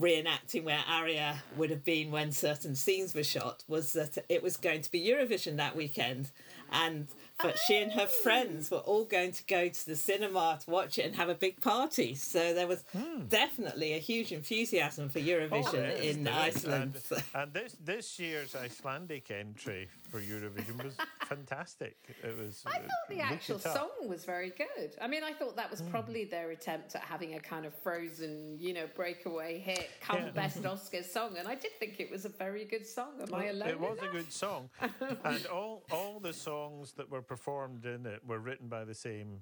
reenacting 0.00 0.64
where 0.64 0.82
Arya 0.88 1.42
would 1.56 1.68
have 1.68 1.84
been 1.84 2.10
when 2.10 2.32
certain 2.32 2.74
scenes 2.74 3.14
were 3.14 3.22
shot 3.22 3.62
was 3.68 3.92
that 3.92 4.16
it 4.30 4.42
was 4.42 4.56
going 4.56 4.80
to 4.80 4.90
be 4.90 5.06
Eurovision 5.06 5.56
that 5.58 5.76
weekend. 5.76 6.30
And 6.72 7.08
but 7.42 7.58
she 7.58 7.76
and 7.76 7.92
her 7.92 8.06
friends 8.06 8.70
were 8.70 8.78
all 8.78 9.04
going 9.04 9.32
to 9.32 9.44
go 9.46 9.68
to 9.68 9.86
the 9.86 9.96
cinema 9.96 10.58
to 10.64 10.70
watch 10.70 10.96
it 10.98 11.02
and 11.06 11.16
have 11.16 11.28
a 11.28 11.34
big 11.34 11.60
party. 11.60 12.14
So 12.14 12.54
there 12.54 12.66
was 12.68 12.84
definitely 13.28 13.92
a 13.94 13.98
huge 13.98 14.32
enthusiasm 14.32 15.08
for 15.08 15.18
Eurovision 15.18 15.70
Hmm. 15.70 15.76
Oh, 15.76 15.80
it 15.80 16.04
is, 16.04 16.16
in. 16.16 16.28
Iceland. 16.28 16.96
And, 17.10 17.22
and 17.34 17.52
this 17.52 17.76
this 17.84 18.18
year's 18.18 18.54
Icelandic 18.54 19.30
entry 19.30 19.88
for 20.12 20.20
Eurovision 20.20 20.84
was 20.84 20.94
fantastic. 21.26 21.96
It 22.22 22.36
was. 22.38 22.62
I 22.66 22.70
uh, 22.70 22.72
thought 22.82 23.08
the 23.08 23.20
actual 23.20 23.58
song 23.58 23.88
was 24.06 24.24
very 24.26 24.50
good. 24.50 24.94
I 25.00 25.06
mean, 25.08 25.24
I 25.24 25.32
thought 25.32 25.56
that 25.56 25.70
was 25.70 25.80
Hmm. 25.80 25.88
probably 25.90 26.24
their 26.26 26.50
attempt 26.50 26.94
at 26.94 27.00
having 27.02 27.34
a 27.34 27.40
kind 27.40 27.64
of 27.64 27.74
frozen, 27.82 28.58
you 28.60 28.74
know, 28.74 28.86
breakaway 28.94 29.58
hit, 29.58 29.88
come 30.02 30.18
Yeah. 30.18 30.30
best 30.30 30.64
Oscar 30.66 31.02
song. 31.02 31.38
And 31.38 31.48
I 31.48 31.54
did 31.54 31.72
think 31.80 31.98
it 31.98 32.10
was 32.10 32.26
a 32.26 32.28
very 32.28 32.66
good 32.66 32.86
song. 32.86 33.12
Am 33.22 33.34
I 33.34 33.46
alone? 33.46 33.68
It 33.70 33.80
was 33.80 33.98
in 33.98 34.04
a 34.04 34.12
good 34.12 34.30
song, 34.32 34.68
and 35.24 35.46
all 35.46 35.84
all 35.90 36.20
the 36.20 36.34
songs 36.34 36.92
that 36.98 37.10
were 37.10 37.22
performed 37.22 37.86
in 37.86 38.04
it 38.04 38.20
were 38.26 38.38
written 38.38 38.68
by 38.68 38.84
the 38.84 38.94
same. 38.94 39.40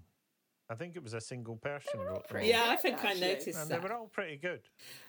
I 0.68 0.76
think 0.76 0.94
it 0.94 1.02
was 1.02 1.14
a 1.14 1.20
single 1.20 1.56
person 1.56 1.98
wrote 1.98 2.28
them. 2.28 2.36
pretty 2.38 2.54
all. 2.54 2.60
yeah, 2.60 2.70
I 2.70 2.76
good, 2.76 2.82
think 2.82 3.04
I 3.04 3.12
noticed 3.14 3.58
and 3.58 3.68
they 3.68 3.78
were 3.80 3.92
all 3.92 4.06
pretty 4.06 4.36
good. 4.36 4.60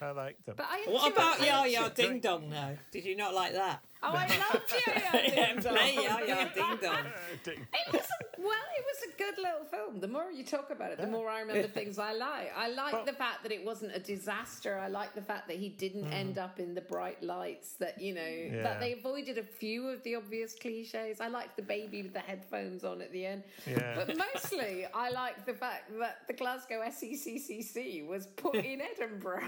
I 0.02 0.10
liked 0.10 0.44
them. 0.48 0.56
But 0.58 0.66
I 0.68 0.86
What 0.90 1.12
about 1.14 1.40
I- 1.40 1.46
Ya 1.46 1.64
Ya 1.66 1.90
Ding 1.90 2.20
Dong 2.20 2.50
though? 2.50 2.76
Did 2.90 3.06
you 3.06 3.16
not 3.16 3.36
like 3.36 3.54
that? 3.54 3.84
Oh, 4.04 4.14
I 4.14 4.26
loved 4.54 4.74
Ya 4.88 4.94
Ya 4.94 5.22
Yeah, 5.22 5.54
Ding 5.54 5.62
Dong. 5.64 5.74
play 5.76 5.94
Ya 5.96 6.18
Ya 6.20 6.46
Ding 6.56 6.78
Dong. 6.82 7.06
It 7.46 7.94
was 7.94 8.02
a, 8.02 8.42
well, 8.42 8.68
it 8.80 8.86
was 8.90 9.14
a 9.14 9.18
good 9.18 9.38
little 9.38 9.66
film. 9.70 10.00
The 10.00 10.08
more 10.08 10.32
you 10.32 10.44
talk 10.44 10.72
about 10.72 10.92
it, 10.92 10.98
the 10.98 11.08
more 11.08 11.30
I 11.30 11.42
remember 11.42 11.68
things 11.68 12.00
I 12.00 12.14
like. 12.14 12.52
I 12.58 12.70
like 12.70 12.94
Well- 12.94 13.06
the 13.06 13.14
fact 13.14 13.44
that 13.44 13.52
it 13.52 13.64
wasn't 13.64 13.96
a 13.96 14.00
disaster. 14.00 14.80
I 14.80 14.88
like 14.88 15.14
the 15.14 15.22
fact 15.22 15.48
that 15.50 15.58
he 15.58 15.70
didn't 15.70 16.06
mm-hmm. 16.06 16.14
end 16.14 16.38
up 16.40 16.60
in 16.60 16.74
the 16.74 16.82
bright 16.82 17.22
lights. 17.22 17.74
That 17.74 18.02
you 18.02 18.14
know 18.16 18.22
Yeah. 18.28 18.64
that 18.64 18.80
they 18.80 18.94
avoided 18.94 19.38
a 19.38 19.44
few 19.44 19.88
of 19.90 20.02
the 20.04 20.16
obvious 20.16 20.56
cliches. 20.56 21.22
I 21.22 21.28
liked 21.28 21.56
the 21.56 21.62
baby 21.62 22.02
with 22.02 22.14
the 22.14 22.20
headphones 22.20 22.84
on 22.84 23.02
at 23.02 23.12
the 23.12 23.26
end. 23.26 23.44
Yeah. 23.68 23.94
But 23.96 24.18
mostly, 24.18 24.88
I 24.94 25.10
like 25.12 25.46
the 25.46 25.54
fact 25.54 25.92
that 26.00 26.22
the 26.28 26.34
Glasgow 26.34 26.82
SECC 26.90 28.08
was 28.08 28.26
put 28.28 28.56
in 28.56 28.82
Edinburgh, 28.96 29.44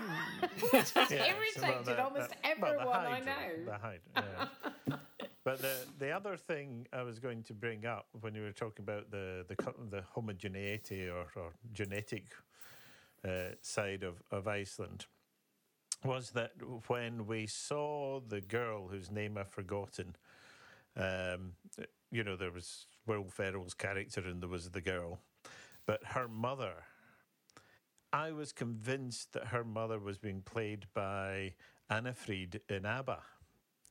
which 0.72 0.92
has 0.92 0.94
Yeah, 0.96 1.06
so, 1.08 1.16
well, 1.16 1.28
irritated 1.28 1.86
the- 1.86 2.04
almost 2.04 2.30
the- 2.30 2.36
well, 2.62 2.72
the 2.72 2.78
everyone 2.78 3.06
I 3.06 3.20
know. 3.20 3.66
The 3.66 3.72
Hydro, 3.78 4.00
yeah. 4.16 4.43
But 5.44 5.60
the 5.62 5.76
the 6.00 6.12
other 6.12 6.38
thing 6.38 6.88
I 6.94 7.04
was 7.04 7.20
going 7.20 7.44
to 7.44 7.54
bring 7.54 7.86
up 7.86 8.08
when 8.22 8.34
you 8.34 8.44
were 8.44 8.54
talking 8.54 8.84
about 8.84 9.12
the 9.12 9.46
the 9.48 9.56
the 9.90 10.04
homogeneity 10.14 11.10
or, 11.10 11.26
or 11.36 11.52
genetic 11.74 12.26
uh, 13.28 13.56
side 13.62 14.04
of, 14.04 14.22
of 14.32 14.48
Iceland 14.48 15.06
was 16.04 16.32
that 16.32 16.52
when 16.88 17.26
we 17.28 17.48
saw 17.48 18.20
the 18.20 18.42
girl 18.42 18.88
whose 18.88 19.10
name 19.10 19.38
I've 19.38 19.50
forgotten, 19.50 20.16
um, 20.98 21.54
you 22.12 22.24
know, 22.24 22.36
there 22.36 22.52
was 22.52 22.88
Will 23.06 23.26
Ferrell's 23.30 23.74
character 23.74 24.22
and 24.22 24.42
there 24.42 24.50
was 24.50 24.72
the 24.72 24.82
girl, 24.82 25.20
but 25.86 26.02
her 26.06 26.28
mother. 26.28 26.84
I 28.12 28.32
was 28.32 28.52
convinced 28.52 29.34
that 29.34 29.48
her 29.48 29.64
mother 29.64 29.98
was 29.98 30.20
being 30.20 30.42
played 30.42 30.86
by 30.94 31.54
Anni-Frid 31.90 32.62
in 32.70 32.86
ABBA. 32.86 33.20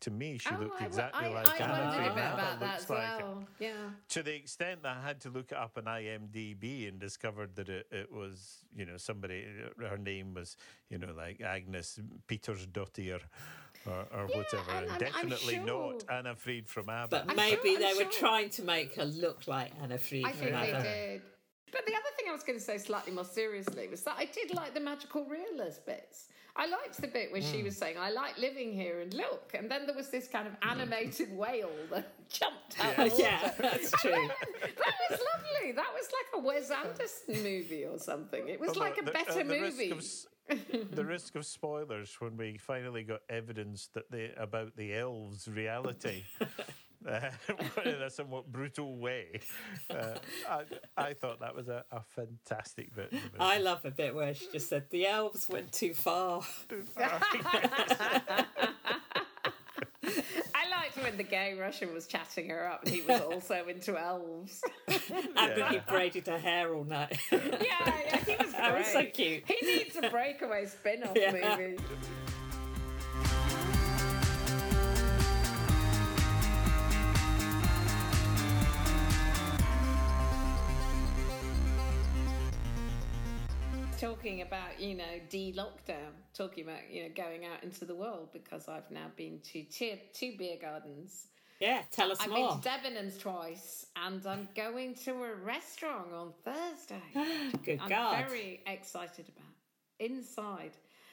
To 0.03 0.11
me, 0.11 0.37
she 0.37 0.49
Oh, 0.53 0.59
looked 0.61 0.83
I, 0.83 0.87
exactly 0.87 1.27
I, 1.27 1.33
like 1.33 1.61
I 1.61 1.65
Anna 1.65 1.73
wondered 1.73 1.95
Fried. 1.95 2.11
a 2.11 2.15
bit 2.15 2.23
ABBA 2.25 2.35
about 2.43 2.61
that 2.61 2.71
looks 2.73 2.83
as 2.85 2.91
like 2.91 3.19
well. 3.21 3.45
Yeah. 3.61 3.71
To 4.09 4.23
the 4.25 4.35
extent 4.35 4.83
that 4.83 4.97
I 4.97 5.07
had 5.07 5.21
to 5.21 5.31
look 5.31 5.53
it 5.53 5.59
up 5.59 5.79
on 5.79 5.85
IMDb 5.85 6.89
and 6.89 6.99
discovered 6.99 7.55
that 7.55 7.69
it, 7.69 7.87
it 7.93 8.13
was, 8.13 8.65
you 8.77 8.85
know, 8.85 8.97
somebody, 8.97 9.45
her 9.81 9.97
name 9.99 10.35
was, 10.35 10.57
you 10.91 10.99
know, 10.99 11.13
like 11.17 11.41
Agnes 11.41 12.01
Petersdottir 12.27 13.21
or, 13.87 14.07
or 14.13 14.27
whatever. 14.27 14.71
and 14.71 14.79
And, 14.87 14.91
I'm- 14.91 14.91
I'm 14.93 14.99
definitely 15.29 15.59
not 15.59 16.03
Anni-Frid 16.11 16.67
from 16.69 16.89
ABBA. 16.89 17.25
But 17.27 17.37
maybe 17.37 17.57
sure- 17.71 17.79
they 17.79 17.91
I'm 17.91 17.97
were 17.97 18.03
sure- 18.03 18.11
trying 18.13 18.51
to 18.51 18.63
make 18.65 18.97
her 18.97 19.05
look 19.05 19.47
like 19.47 19.71
Anni-Frid 19.81 20.25
I 20.27 20.33
from 20.33 20.39
think 20.49 20.53
they 20.57 20.83
did. 20.83 21.23
But 21.71 21.87
the 21.87 21.93
other 21.95 22.11
thing 22.17 22.27
I 22.29 22.33
was 22.33 22.43
going 22.43 22.59
to 22.59 22.65
say 22.65 22.77
slightly 22.77 23.13
more 23.13 23.25
seriously 23.25 23.87
was 23.89 24.03
that 24.03 24.17
I 24.19 24.25
did 24.27 24.53
like 24.53 24.75
the 24.75 24.81
magical 24.81 25.25
realist 25.27 25.87
bits. 25.87 26.29
I 26.55 26.67
liked 26.67 27.01
the 27.01 27.07
bit 27.09 27.33
where 27.33 27.41
Hmm. 27.41 27.51
she 27.51 27.63
was 27.63 27.77
saying, 27.77 27.97
I 27.99 28.11
like 28.11 28.37
living 28.39 28.73
here 28.75 29.01
and 29.01 29.13
look. 29.15 29.53
And 29.55 29.71
then 29.71 29.87
there 29.87 29.97
was 29.97 30.11
this 30.11 30.29
kind 30.29 30.47
of 30.47 30.55
animated 30.63 31.35
whale 31.35 31.71
that 31.91 32.13
jumped 32.29 32.79
out. 32.79 33.19
Yeah. 33.19 33.39
yeah, 33.43 33.55
that's 33.59 33.91
true. 33.93 34.11
that 34.13 34.95
was 35.11 35.21
lovely. 35.35 35.73
That 35.73 35.93
was 35.95 36.09
like 36.13 36.43
a 36.43 36.47
Wes 36.47 36.71
Anderson 36.71 37.43
movie 37.43 37.85
or 37.87 37.99
something. 37.99 38.49
It 38.49 38.61
was 38.61 38.77
like 38.77 38.99
a 39.01 39.05
the- 39.05 39.13
better 39.13 39.41
uh, 39.41 39.45
the 39.45 39.61
risk 39.61 39.77
movie. 39.79 39.91
of 39.91 40.91
the 40.95 41.05
risk 41.05 41.35
of 41.37 41.47
spoilers 41.47 42.15
when 42.21 42.37
we 42.37 42.59
finally 42.59 43.05
got 43.05 43.21
evidence 43.31 43.89
that 43.95 44.11
they 44.11 44.33
about 44.37 44.77
the 44.77 44.95
elves' 44.95 45.49
reality. 45.49 46.25
Uh, 47.07 47.31
in 47.85 47.95
a 48.03 48.11
somewhat 48.11 48.51
brutal 48.51 48.97
way. 48.97 49.41
Uh, 49.91 50.15
I, 50.49 50.63
I 50.97 51.13
thought 51.15 51.41
that 51.41 51.55
was 51.55 51.69
a, 51.69 51.85
a 51.91 52.03
fantastic 52.15 52.95
bit. 52.95 53.07
of 53.07 53.11
the 53.11 53.17
movie. 53.17 53.29
I 53.41 53.59
love 53.59 53.85
a 53.85 53.91
bit 53.91 54.15
where 54.15 54.35
she 54.35 54.47
just 54.53 54.69
said 54.69 54.85
the 54.91 55.07
elves 55.07 55.49
went 55.49 55.73
too 55.73 55.95
far. 55.95 56.43
I 60.55 60.69
liked 60.71 60.97
when 61.03 61.17
the 61.17 61.23
gay 61.23 61.55
Russian 61.59 61.95
was 61.95 62.07
chatting 62.07 62.49
her 62.51 62.69
up, 62.69 62.85
and 62.85 62.93
he 62.95 63.03
was 63.03 63.21
also 63.21 63.65
into 63.69 63.97
elves. 63.99 64.63
and 64.89 65.29
Yeah. 65.37 65.71
he 65.73 65.79
braided 65.89 66.27
her 66.27 66.39
hair 66.39 66.75
all 66.75 66.85
night. 66.85 67.19
yeah, 67.31 67.39
yeah, 67.61 68.17
he 68.25 68.33
was 68.37 68.39
great. 68.39 68.53
That 68.53 68.79
was 68.79 68.87
so 68.89 69.05
cute. 69.05 69.45
He 69.47 69.67
needs 69.67 69.97
a 69.97 70.09
breakaway 70.11 70.67
spin-off 70.67 71.17
Yeah. 71.17 71.33
movie. 71.57 71.79
You 84.83 84.97
know, 84.97 85.05
de-lockdown, 85.31 86.13
talking 86.35 86.65
about, 86.65 86.91
you 86.91 87.05
know, 87.05 87.09
going 87.15 87.45
out 87.47 87.63
into 87.63 87.85
the 87.85 87.95
world 87.95 88.29
because 88.33 88.69
I've 88.69 88.91
now 88.91 89.07
been 89.17 89.39
to 89.53 89.63
two, 89.63 89.93
two 90.13 90.35
beer 90.37 90.57
gardens. 90.61 91.29
yeah, 91.61 91.83
tell 91.93 92.11
us 92.11 92.19
I've 92.21 92.31
more. 92.31 92.51
been 92.51 92.61
to 92.61 92.69
Debenhams 92.69 93.21
twice, 93.21 93.87
and 93.97 94.27
I'm 94.27 94.49
going 94.57 94.95
to 95.05 95.13
a 95.23 95.35
restaurant 95.37 96.13
on 96.13 96.33
Thursday. 96.45 97.01
Good 97.65 97.79
I'm 97.81 97.89
God. 97.89 98.27
very 98.27 98.61
excited 98.67 99.27
about 99.29 99.53
inside. 100.01 100.73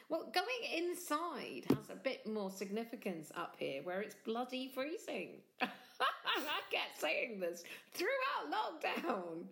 Well, 0.09 0.31
going 0.33 0.87
inside 0.89 1.65
has 1.69 1.91
a 1.91 1.95
bit 1.95 2.25
more 2.27 2.49
significance 2.49 3.31
up 3.37 3.55
here, 3.59 3.83
where 3.83 4.01
it's 4.01 4.15
bloody 4.25 4.71
freezing. 4.73 5.41
I 6.01 6.61
kept 6.71 6.99
saying 6.99 7.39
this 7.39 7.63
throughout 7.93 8.51
lockdown. 8.51 9.43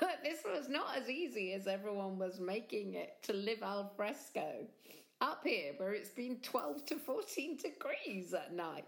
But 0.00 0.20
this 0.22 0.40
was 0.44 0.68
not 0.68 0.96
as 0.96 1.08
easy 1.08 1.52
as 1.52 1.66
everyone 1.66 2.18
was 2.18 2.38
making 2.40 2.94
it 2.94 3.16
to 3.24 3.32
live 3.32 3.62
al 3.62 3.92
fresco. 3.96 4.66
Up 5.22 5.40
here, 5.44 5.72
where 5.78 5.94
it's 5.94 6.10
been 6.10 6.36
12 6.42 6.84
to 6.86 6.96
14 6.96 7.56
degrees 7.56 8.34
at 8.34 8.52
night. 8.52 8.84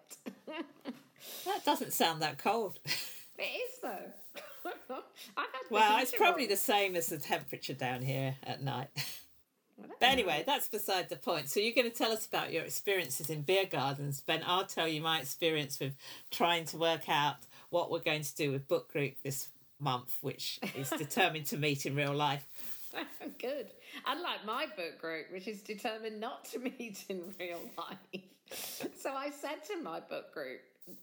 That 1.47 1.65
doesn't 1.65 1.93
sound 1.95 2.23
that 2.23 2.39
cold. 2.39 2.79
It 3.39 3.43
is 3.45 3.79
though. 3.81 4.73
Well, 5.71 6.03
it's 6.03 6.13
probably 6.13 6.47
the 6.47 6.57
same 6.57 6.97
as 6.97 7.07
the 7.07 7.19
temperature 7.19 7.75
down 7.75 8.03
here 8.03 8.35
at 8.43 8.63
night. 8.63 8.89
But 9.79 10.09
anyway, 10.09 10.45
that's 10.47 10.69
beside 10.69 11.09
the 11.09 11.17
point. 11.17 11.49
So 11.49 11.61
you're 11.61 11.75
going 11.75 11.91
to 11.91 11.97
tell 11.97 12.12
us 12.12 12.27
about 12.27 12.53
your 12.53 12.64
experiences 12.64 13.31
in 13.31 13.43
beer 13.43 13.64
gardens. 13.64 14.21
Ben, 14.21 14.43
I'll 14.47 14.67
tell 14.67 14.88
you 14.88 15.01
my 15.01 15.21
experience 15.21 15.79
with 15.81 15.95
trying 16.31 16.64
to 16.67 16.77
work 16.77 17.09
out 17.09 17.37
what 17.71 17.91
we're 17.91 18.01
going 18.01 18.23
to 18.23 18.35
do 18.35 18.53
with 18.53 18.69
book 18.69 18.93
group 18.93 19.14
this 19.23 19.49
month, 19.81 20.19
which 20.21 20.59
is 20.77 20.91
determined 20.99 21.47
to 21.47 21.57
meet 21.57 21.87
in 21.87 21.95
real 21.95 22.14
life. 22.14 22.47
Good. 23.38 23.71
Unlike 24.07 24.47
my 24.47 24.67
book 24.77 24.99
group, 25.01 25.27
which 25.33 25.47
is 25.47 25.61
determined 25.62 26.21
not 26.21 26.45
to 26.47 26.59
meet 26.79 27.05
in 27.09 27.23
real 27.38 27.61
life. 27.77 28.23
So 28.99 29.12
I 29.12 29.31
said 29.31 29.64
to 29.67 29.83
my 29.83 30.01
book 30.01 30.33
group, 30.33 30.61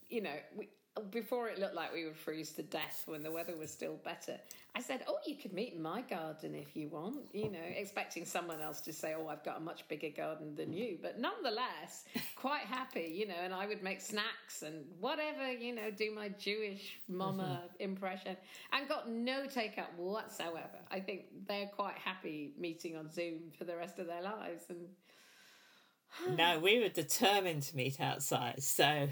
you 0.09 0.21
know, 0.21 0.35
we, 0.57 0.67
before 1.11 1.49
it 1.49 1.59
looked 1.59 1.75
like 1.75 1.93
we 1.93 2.05
would 2.05 2.15
freeze 2.15 2.51
to 2.53 2.63
death 2.63 3.03
when 3.05 3.21
the 3.21 3.31
weather 3.31 3.55
was 3.57 3.69
still 3.69 3.97
better, 4.03 4.39
I 4.75 4.81
said, 4.81 5.03
Oh, 5.07 5.17
you 5.25 5.35
could 5.35 5.53
meet 5.53 5.73
in 5.73 5.81
my 5.81 6.01
garden 6.01 6.55
if 6.55 6.75
you 6.75 6.87
want, 6.87 7.17
you 7.33 7.49
know, 7.49 7.59
expecting 7.75 8.25
someone 8.25 8.61
else 8.61 8.79
to 8.81 8.93
say, 8.93 9.13
Oh, 9.17 9.27
I've 9.27 9.43
got 9.43 9.57
a 9.57 9.59
much 9.59 9.87
bigger 9.89 10.09
garden 10.09 10.55
than 10.55 10.71
you. 10.71 10.97
But 11.01 11.19
nonetheless, 11.19 12.05
quite 12.35 12.61
happy, 12.61 13.11
you 13.13 13.27
know, 13.27 13.35
and 13.41 13.53
I 13.53 13.67
would 13.67 13.83
make 13.83 13.99
snacks 13.99 14.61
and 14.61 14.85
whatever, 14.99 15.51
you 15.51 15.75
know, 15.75 15.91
do 15.91 16.13
my 16.15 16.29
Jewish 16.29 16.99
mama 17.09 17.63
mm-hmm. 17.63 17.83
impression 17.83 18.37
and 18.71 18.87
got 18.87 19.09
no 19.09 19.47
take 19.47 19.77
up 19.77 19.97
whatsoever. 19.97 20.79
I 20.91 21.01
think 21.01 21.25
they're 21.47 21.71
quite 21.75 21.97
happy 21.97 22.53
meeting 22.57 22.95
on 22.95 23.11
Zoom 23.11 23.51
for 23.57 23.65
the 23.65 23.75
rest 23.75 23.99
of 23.99 24.07
their 24.07 24.21
lives. 24.21 24.63
And 24.69 26.37
No, 26.37 26.59
we 26.59 26.79
were 26.79 26.89
determined 26.89 27.63
to 27.63 27.75
meet 27.75 27.99
outside. 27.99 28.63
So 28.63 29.09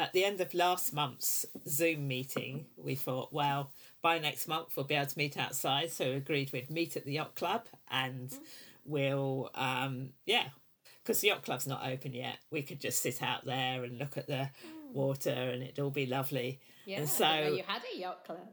at 0.00 0.12
the 0.12 0.24
end 0.24 0.40
of 0.40 0.54
last 0.54 0.92
month's 0.92 1.46
Zoom 1.68 2.08
meeting, 2.08 2.66
we 2.76 2.94
thought, 2.94 3.32
well, 3.32 3.70
by 4.02 4.18
next 4.18 4.48
month 4.48 4.76
we'll 4.76 4.86
be 4.86 4.94
able 4.94 5.06
to 5.06 5.18
meet 5.18 5.36
outside. 5.36 5.90
So 5.90 6.06
we 6.06 6.12
agreed 6.12 6.52
we'd 6.52 6.70
meet 6.70 6.96
at 6.96 7.04
the 7.04 7.12
yacht 7.12 7.34
club 7.34 7.66
and 7.90 8.32
we'll, 8.84 9.50
um, 9.54 10.10
yeah, 10.26 10.46
because 11.02 11.20
the 11.20 11.28
yacht 11.28 11.42
club's 11.42 11.66
not 11.66 11.86
open 11.86 12.14
yet. 12.14 12.38
We 12.50 12.62
could 12.62 12.80
just 12.80 13.02
sit 13.02 13.22
out 13.22 13.44
there 13.44 13.84
and 13.84 13.98
look 13.98 14.16
at 14.16 14.26
the 14.26 14.50
water 14.92 15.30
and 15.30 15.62
it'd 15.62 15.78
all 15.78 15.90
be 15.90 16.06
lovely. 16.06 16.60
yeah, 16.86 16.98
and 16.98 17.04
I 17.04 17.08
didn't 17.08 17.20
know 17.20 17.50
so, 17.50 17.56
you 17.56 17.62
had 17.66 17.82
a 17.94 17.98
yacht 17.98 18.24
club. 18.24 18.48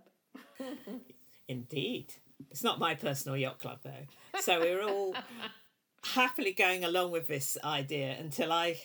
indeed, 1.48 2.14
it's 2.52 2.64
not 2.64 2.80
my 2.80 2.96
personal 2.96 3.38
yacht 3.38 3.60
club 3.60 3.80
though. 3.84 4.40
So 4.42 4.62
we 4.62 4.76
were 4.76 4.84
all 4.84 5.16
happily 6.04 6.54
going 6.54 6.84
along 6.84 7.12
with 7.12 7.28
this 7.28 7.58
idea 7.64 8.16
until 8.20 8.52
I, 8.52 8.80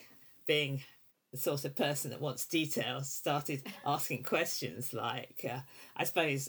being 0.46 0.82
the 1.32 1.38
sort 1.38 1.64
of 1.64 1.74
person 1.74 2.10
that 2.10 2.20
wants 2.20 2.46
details, 2.46 3.10
started 3.10 3.62
asking 3.86 4.22
questions 4.22 4.92
like, 4.92 5.44
uh, 5.50 5.60
I 5.96 6.04
suppose. 6.04 6.48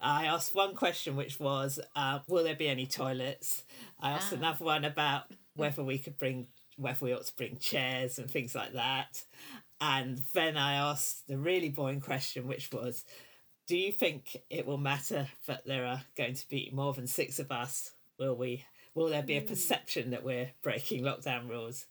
I 0.00 0.26
asked 0.26 0.54
one 0.54 0.74
question, 0.74 1.14
which 1.14 1.38
was, 1.38 1.78
uh, 1.94 2.20
"Will 2.26 2.42
there 2.44 2.56
be 2.56 2.68
any 2.68 2.86
toilets?" 2.86 3.64
I 3.98 4.10
asked 4.12 4.32
Ah. 4.32 4.36
another 4.36 4.64
one 4.64 4.84
about 4.84 5.30
whether 5.54 5.84
we 5.84 5.98
could 5.98 6.16
bring, 6.16 6.48
whether 6.76 7.04
we 7.04 7.12
ought 7.12 7.26
to 7.26 7.36
bring 7.36 7.58
chairs 7.58 8.18
and 8.18 8.30
things 8.30 8.54
like 8.54 8.72
that. 8.72 9.24
And 9.80 10.18
then 10.34 10.56
I 10.56 10.74
asked 10.74 11.26
the 11.28 11.38
really 11.38 11.68
boring 11.68 12.00
question, 12.00 12.46
which 12.46 12.72
was, 12.72 13.04
"Do 13.66 13.76
you 13.76 13.92
think 13.92 14.36
it 14.48 14.66
will 14.66 14.78
matter 14.78 15.28
that 15.46 15.64
there 15.66 15.86
are 15.86 16.04
going 16.16 16.34
to 16.34 16.48
be 16.48 16.70
more 16.72 16.94
than 16.94 17.06
six 17.06 17.38
of 17.38 17.52
us? 17.52 17.92
Will 18.18 18.34
we? 18.34 18.64
Will 18.94 19.08
there 19.08 19.22
be 19.22 19.36
a 19.36 19.42
perception 19.42 20.10
that 20.10 20.24
we're 20.24 20.52
breaking 20.62 21.02
lockdown 21.02 21.48
rules?" 21.48 21.86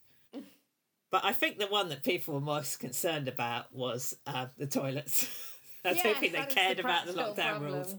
But 1.12 1.26
I 1.26 1.34
think 1.34 1.58
the 1.58 1.68
one 1.68 1.90
that 1.90 2.04
people 2.04 2.36
were 2.36 2.42
most 2.42 2.80
concerned 2.80 3.28
about 3.28 3.74
was 3.74 4.16
uh, 4.28 4.48
the 4.58 4.68
toilets. 4.68 5.28
I 5.86 5.92
Yes, 5.92 6.04
don't 6.04 6.18
think 6.18 6.34
they 6.34 6.46
cared 6.46 6.80
about 6.80 7.06
the 7.06 7.14
lockdown 7.14 7.36
problem. 7.36 7.74
rules. 7.74 7.96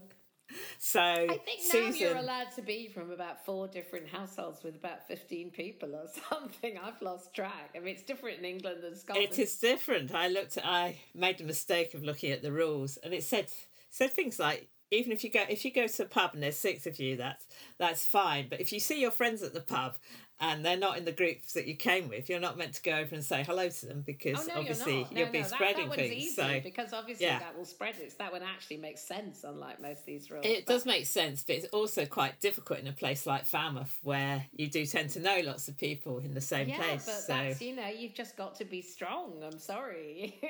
So 0.79 1.01
I 1.01 1.27
think 1.45 1.61
now 1.63 1.71
Susan, 1.71 1.95
you're 2.01 2.17
allowed 2.17 2.51
to 2.57 2.63
be 2.63 2.89
from 2.89 3.11
about 3.11 3.45
four 3.45 3.69
different 3.69 4.09
households 4.09 4.63
with 4.65 4.75
about 4.75 5.07
15 5.07 5.51
people 5.51 5.95
or 5.95 6.07
something. 6.31 6.77
I've 6.83 7.01
lost 7.01 7.35
track. 7.35 7.71
I 7.77 7.79
mean, 7.79 7.95
it's 7.95 8.03
different 8.03 8.39
in 8.41 8.45
England 8.45 8.83
than 8.83 8.97
Scotland. 8.97 9.29
it 9.31 9.39
is 9.39 9.57
different. 9.57 10.15
I 10.15 10.29
looked. 10.29 10.57
At, 10.57 10.67
I 10.67 10.97
made 11.15 11.39
the 11.39 11.45
mistake 11.45 11.95
of 11.95 12.03
looking 12.03 12.33
at 12.33 12.43
the 12.43 12.53
rules, 12.53 12.97
and 12.99 13.15
it 13.15 13.23
said 13.23 13.47
said 13.91 14.13
things 14.13 14.39
like 14.39 14.69
even 14.91 15.13
if 15.13 15.23
you 15.23 15.31
go 15.31 15.45
if 15.49 15.65
you 15.65 15.73
go 15.73 15.87
to 15.87 16.03
a 16.03 16.07
pub 16.07 16.31
and 16.35 16.43
there's 16.43 16.57
six 16.57 16.87
of 16.87 16.99
you, 16.99 17.17
that's 17.17 17.47
that's 17.79 18.05
fine. 18.05 18.49
But 18.51 18.61
if 18.61 18.73
you 18.73 18.81
see 18.81 19.01
your 19.01 19.13
friends 19.13 19.43
at 19.43 19.55
the 19.55 19.61
pub 19.61 19.95
and 20.41 20.65
they're 20.65 20.77
not 20.77 20.97
in 20.97 21.05
the 21.05 21.13
groups 21.13 21.53
that 21.53 21.67
you 21.67 21.75
came 21.77 22.09
with, 22.09 22.29
you're 22.31 22.41
not 22.41 22.57
meant 22.57 22.73
to 22.75 22.83
go 22.83 22.93
over 22.93 23.15
and 23.15 23.23
say 23.25 23.45
hello 23.45 23.69
to 23.69 23.87
them 23.87 24.03
because 24.07 24.39
Oh, 24.41 24.45
no, 24.55 24.61
obviously 24.61 24.95
you're. 24.99 25.09
No, 25.13 25.25
will 25.27 25.33
be 25.33 25.41
no, 25.43 25.47
spreading 25.47 25.89
that 25.91 25.97
things. 25.97 26.15
easy 26.15 26.35
so 26.35 26.61
because 26.63 26.93
obviously 26.93 27.27
yeah. 27.27 27.39
that 27.41 27.57
will 27.59 27.65
spread 27.67 27.97
it. 27.99 28.17
That 28.19 28.33
one 28.33 28.43
actually 28.43 28.79
makes 28.79 29.03
sense, 29.03 29.45
unlike 29.45 29.81
most 29.81 30.01
of 30.01 30.07
these 30.07 30.31
rules. 30.31 30.45
It 30.47 30.65
But- 30.67 30.73
does 30.73 30.87
make 30.87 31.07
sense, 31.07 31.43
but 31.43 31.57
it's 31.57 31.67
also 31.67 32.07
quite 32.07 32.41
difficult 32.41 32.79
in 32.81 32.87
a 32.87 32.93
place 32.93 33.27
like 33.27 33.45
Falmouth 33.47 33.99
where 34.03 34.47
you 34.53 34.69
do 34.69 34.87
tend 34.87 35.11
to 35.11 35.21
know 35.21 35.41
lots 35.45 35.69
of 35.69 35.77
people 35.77 36.19
in 36.19 36.33
the 36.35 36.41
same 36.41 36.69
Yeah, 36.71 36.79
place. 36.79 37.05
but 37.07 37.15
so 37.21 37.33
that's 37.35 37.61
you 37.61 37.77
know 37.77 37.87
you've 37.89 38.15
just 38.15 38.37
got 38.37 38.55
to 38.57 38.65
be 38.65 38.81
strong. 38.83 39.35
I'm 39.45 39.59
sorry. 39.59 40.41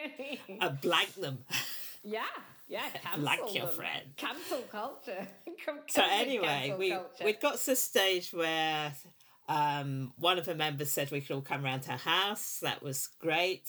I 0.61 0.69
blank 0.69 1.15
them. 1.17 1.39
yeah, 2.05 2.23
yeah. 2.69 2.89
Cancel 3.03 3.23
Like 3.25 3.55
your 3.55 3.67
them. 3.67 3.75
friend. 3.75 4.03
Cancel 4.17 4.61
culture. 4.71 5.27
Com- 5.67 5.81
So 5.89 6.03
anyway, 6.09 6.75
we 6.79 6.91
culture. 6.91 7.25
we 7.25 7.33
got 7.33 7.59
to 7.59 7.67
the 7.67 7.77
stage 7.77 8.31
where 8.33 8.93
um, 9.51 10.13
one 10.17 10.39
of 10.39 10.45
the 10.47 10.55
members 10.55 10.91
said 10.91 11.11
we 11.11 11.21
could 11.21 11.35
all 11.35 11.41
come 11.41 11.65
round 11.65 11.83
to 11.83 11.91
her 11.91 11.97
house. 11.97 12.61
That 12.63 12.83
was 12.83 13.09
great, 13.19 13.69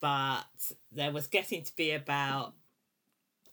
but 0.00 0.46
there 0.90 1.12
was 1.12 1.26
getting 1.26 1.62
to 1.64 1.76
be 1.76 1.92
about 1.92 2.54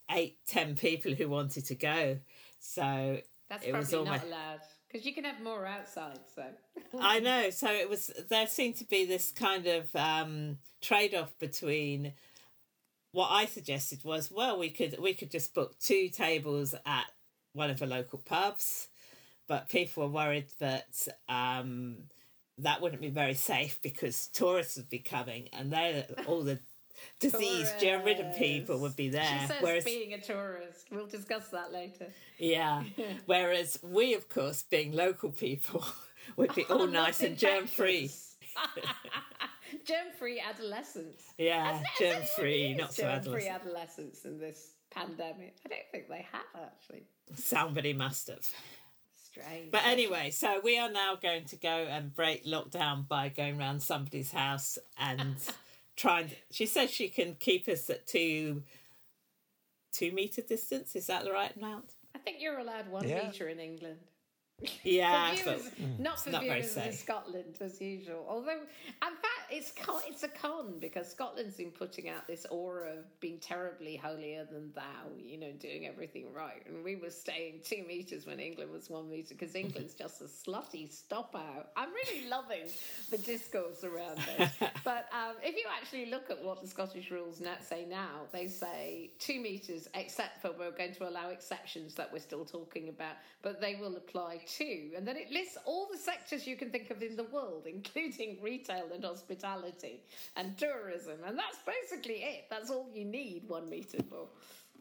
eight, 0.10 0.38
ten 0.47 0.75
people 0.75 1.13
who 1.13 1.27
wanted 1.27 1.65
to 1.65 1.75
go. 1.75 2.17
So 2.60 3.19
That's 3.49 3.65
it 3.65 3.73
was 3.73 3.89
probably 3.89 4.10
almost- 4.10 4.23
not 4.23 4.32
allowed 4.32 4.60
because 4.88 5.06
you 5.06 5.13
can 5.13 5.25
have 5.25 5.41
more 5.41 5.65
outside. 5.65 6.19
So 6.34 6.45
I 6.99 7.19
know. 7.19 7.49
So 7.49 7.67
it 7.67 7.89
was. 7.89 8.10
There 8.29 8.47
seemed 8.47 8.77
to 8.77 8.86
be 8.86 9.06
this 9.06 9.32
kind 9.32 9.67
of 9.67 9.93
um, 9.95 10.60
trade-off 10.82 11.38
between 11.39 12.13
what 13.12 13.29
I 13.29 13.47
suggested 13.47 14.06
was, 14.06 14.32
well, 14.32 14.58
we 14.58 14.69
could 14.69 14.97
we 14.97 15.13
could 15.13 15.29
just 15.29 15.53
book 15.53 15.77
two 15.79 16.08
tables 16.08 16.73
at 16.86 17.06
one 17.51 17.69
of 17.69 17.79
the 17.79 17.86
local 17.86 18.19
pubs, 18.19 18.88
but 19.47 19.69
people 19.69 20.03
were 20.03 20.13
worried 20.13 20.47
that 20.60 21.08
um, 21.29 21.97
that 22.60 22.82
wouldn't 22.82 23.01
be 23.01 23.10
very 23.10 23.34
safe 23.34 23.79
because 23.82 24.27
tourists 24.27 24.77
would 24.77 24.89
be 24.89 24.99
coming, 24.99 25.49
and 25.53 25.71
they 25.71 26.06
all 26.27 26.43
the 26.43 26.60
disease 27.19 27.71
germ-ridden 27.82 28.34
people 28.34 28.79
would 28.79 28.95
be 28.95 29.10
there. 29.10 29.23
She 29.23 29.47
says 29.47 29.62
Whereas 29.62 29.84
being 29.84 30.13
a 30.13 30.21
tourist. 30.21 30.88
We'll 30.91 31.08
discuss 31.08 31.47
that 31.49 31.73
later. 31.73 32.08
yeah. 32.38 32.84
Whereas 33.25 33.79
we, 33.82 34.13
of 34.13 34.29
course, 34.29 34.63
being 34.63 34.93
local 34.93 35.32
people, 35.32 35.86
would 36.38 36.53
be 36.56 36.65
all 36.65 36.84
I'm 36.84 36.91
nice 36.93 37.21
and 37.21 37.38
germ 37.38 37.67
free. 37.67 38.12
germ-free 39.86 40.39
adolescence. 40.39 41.21
Yeah, 41.38 41.82
germ 41.99 42.21
free, 42.38 42.73
not 42.75 42.93
so 42.93 43.03
germ-free 43.03 43.47
adolescent. 43.47 43.62
adolescence 43.67 44.25
in 44.25 44.39
this 44.39 44.71
pandemic. 44.91 45.56
I 45.65 45.69
don't 45.69 45.79
think 45.91 46.08
they 46.08 46.25
have 46.32 46.63
actually. 46.71 47.03
Somebody 47.36 47.93
must 47.93 48.27
have. 48.27 48.47
Strange. 49.34 49.72
But 49.72 49.84
anyway, 49.86 50.30
so 50.30 50.60
we 50.63 50.78
are 50.78 50.91
now 50.91 51.15
going 51.15 51.46
to 51.46 51.56
go 51.56 51.88
and 51.89 52.13
break 52.13 52.46
lockdown 52.46 53.08
by 53.08 53.30
going 53.30 53.58
round 53.58 53.82
somebody's 53.82 54.32
house 54.32 54.78
and 54.98 55.36
trying. 55.96 56.30
She 56.52 56.65
says 56.67 56.91
she 56.91 57.10
can 57.10 57.36
keep 57.39 57.67
us 57.67 57.89
at 57.89 58.06
two 58.06 58.63
two 59.91 60.12
meter 60.12 60.41
distance. 60.41 60.96
Is 60.96 61.08
that 61.08 61.24
the 61.24 61.32
right 61.32 61.56
amount? 61.56 61.93
I 62.15 62.19
think 62.19 62.38
you're 62.41 62.60
allowed 62.60 62.89
one 62.89 63.08
Yeah. 63.08 63.26
meter 63.28 63.48
in 63.50 63.60
England. 63.60 64.00
Yeah, 64.83 65.35
for 65.35 65.55
viewers, 65.55 65.71
not 65.99 66.19
for 66.23 66.29
not 66.29 66.43
viewers 66.43 66.77
in. 66.77 66.93
Scotland 66.93 67.57
as 67.59 67.81
usual. 67.81 68.25
Although, 68.29 68.51
in 68.51 68.99
fact, 68.99 69.43
it's 69.51 69.73
it's 70.07 70.23
a 70.23 70.27
con 70.27 70.75
because 70.79 71.09
Scotland's 71.09 71.55
been 71.55 71.71
putting 71.71 72.09
out 72.09 72.27
this 72.27 72.45
aura 72.49 72.91
of 72.91 73.19
being 73.19 73.39
terribly 73.39 73.95
holier 73.95 74.47
than 74.49 74.71
thou, 74.73 75.11
you 75.17 75.39
know, 75.39 75.51
doing 75.59 75.85
everything 75.85 76.31
right. 76.33 76.63
And 76.65 76.83
we 76.83 76.95
were 76.95 77.09
staying 77.09 77.61
two 77.63 77.83
meters 77.87 78.25
when 78.25 78.39
England 78.39 78.71
was 78.71 78.89
one 78.89 79.09
meter 79.09 79.35
because 79.37 79.55
England's 79.55 79.95
just 79.95 80.21
a 80.21 80.25
slutty 80.25 80.91
stop 80.91 81.35
out. 81.35 81.69
I'm 81.75 81.89
really 81.89 82.29
loving 82.29 82.69
the 83.09 83.17
discourse 83.17 83.83
around 83.83 84.19
this. 84.37 84.51
but 84.83 85.07
um, 85.11 85.35
if 85.43 85.55
you 85.55 85.65
actually 85.77 86.07
look 86.07 86.29
at 86.29 86.43
what 86.43 86.61
the 86.61 86.67
Scottish 86.67 87.11
rules 87.11 87.41
say 87.61 87.85
now, 87.89 88.21
they 88.31 88.47
say 88.47 89.11
two 89.19 89.39
meters, 89.41 89.87
except 89.93 90.41
for 90.41 90.51
we're 90.57 90.71
going 90.71 90.93
to 90.93 91.07
allow 91.07 91.29
exceptions 91.29 91.95
that 91.95 92.11
we're 92.11 92.19
still 92.19 92.45
talking 92.45 92.89
about, 92.89 93.15
but 93.41 93.59
they 93.59 93.75
will 93.75 93.95
apply 93.97 94.39
too. 94.47 94.91
And 94.95 95.08
then 95.08 95.17
it 95.17 95.32
lists 95.32 95.58
all 95.65 95.88
the 95.91 95.97
sectors 95.97 96.45
you 96.47 96.56
can 96.56 96.69
think 96.69 96.89
of 96.91 97.01
in 97.01 97.15
the 97.15 97.23
world, 97.25 97.65
including 97.67 98.38
retail 98.41 98.86
and 98.93 99.03
hospitality 99.03 100.01
and 100.36 100.58
tourism. 100.58 101.17
And 101.25 101.38
that's 101.38 101.58
basically 101.65 102.15
it. 102.23 102.45
That's 102.49 102.69
all 102.69 102.89
you 102.93 103.06
need 103.06 103.43
one 103.47 103.69
meter 103.69 103.99
for. 104.10 104.27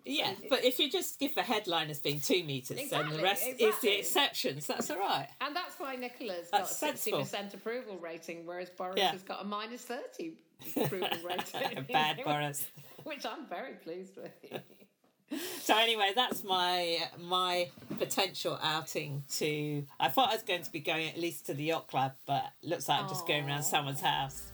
yeah. 0.05 0.33
But 0.51 0.65
if 0.65 0.79
you 0.79 0.91
just 0.91 1.19
give 1.21 1.35
the 1.35 1.43
headline 1.43 1.89
as 1.91 2.01
being 2.01 2.21
two 2.21 2.43
meters, 2.45 2.91
then 2.91 3.09
the 3.11 3.23
rest 3.23 3.47
is 3.59 3.79
the 3.81 3.99
exceptions. 3.99 4.67
That's 4.67 4.91
all 4.91 4.99
right. 4.99 5.29
And 5.41 5.55
that's 5.55 5.79
why 5.79 5.97
Nicola's 5.97 6.49
got 6.51 6.63
a 6.63 6.67
sixty 6.67 7.13
percent 7.13 7.55
approval 7.55 7.99
rating, 7.99 8.45
whereas 8.47 8.71
Boris 8.71 8.97
Yeah. 8.97 9.13
has 9.13 9.23
got 9.23 9.43
a 9.43 9.45
minus 9.45 9.83
thirty 9.83 10.35
approval 10.77 11.09
rating. 11.25 11.85
Bad 11.85 12.21
Boris. 12.25 12.67
Which 13.05 13.25
I'm 13.27 13.47
very 13.47 13.75
pleased 13.75 14.17
with. 14.17 14.33
So 15.63 15.77
anyway, 15.79 16.11
that's 16.15 16.43
my 16.45 16.99
my 17.21 17.69
potential 17.99 18.59
outing 18.63 19.23
to. 19.37 19.85
I 20.01 20.09
thought 20.09 20.31
I 20.31 20.35
was 20.35 20.43
going 20.43 20.63
to 20.63 20.73
be 20.73 20.81
going 20.81 21.09
at 21.09 21.17
least 21.19 21.47
to 21.47 21.55
the 21.55 21.65
yacht 21.65 21.89
club, 21.89 22.13
but 22.27 22.51
looks 22.63 22.89
like 22.89 23.01
I'm 23.01 23.09
just 23.09 23.27
going 23.27 23.47
around 23.47 23.63
someone's 23.63 24.01
house. 24.01 24.52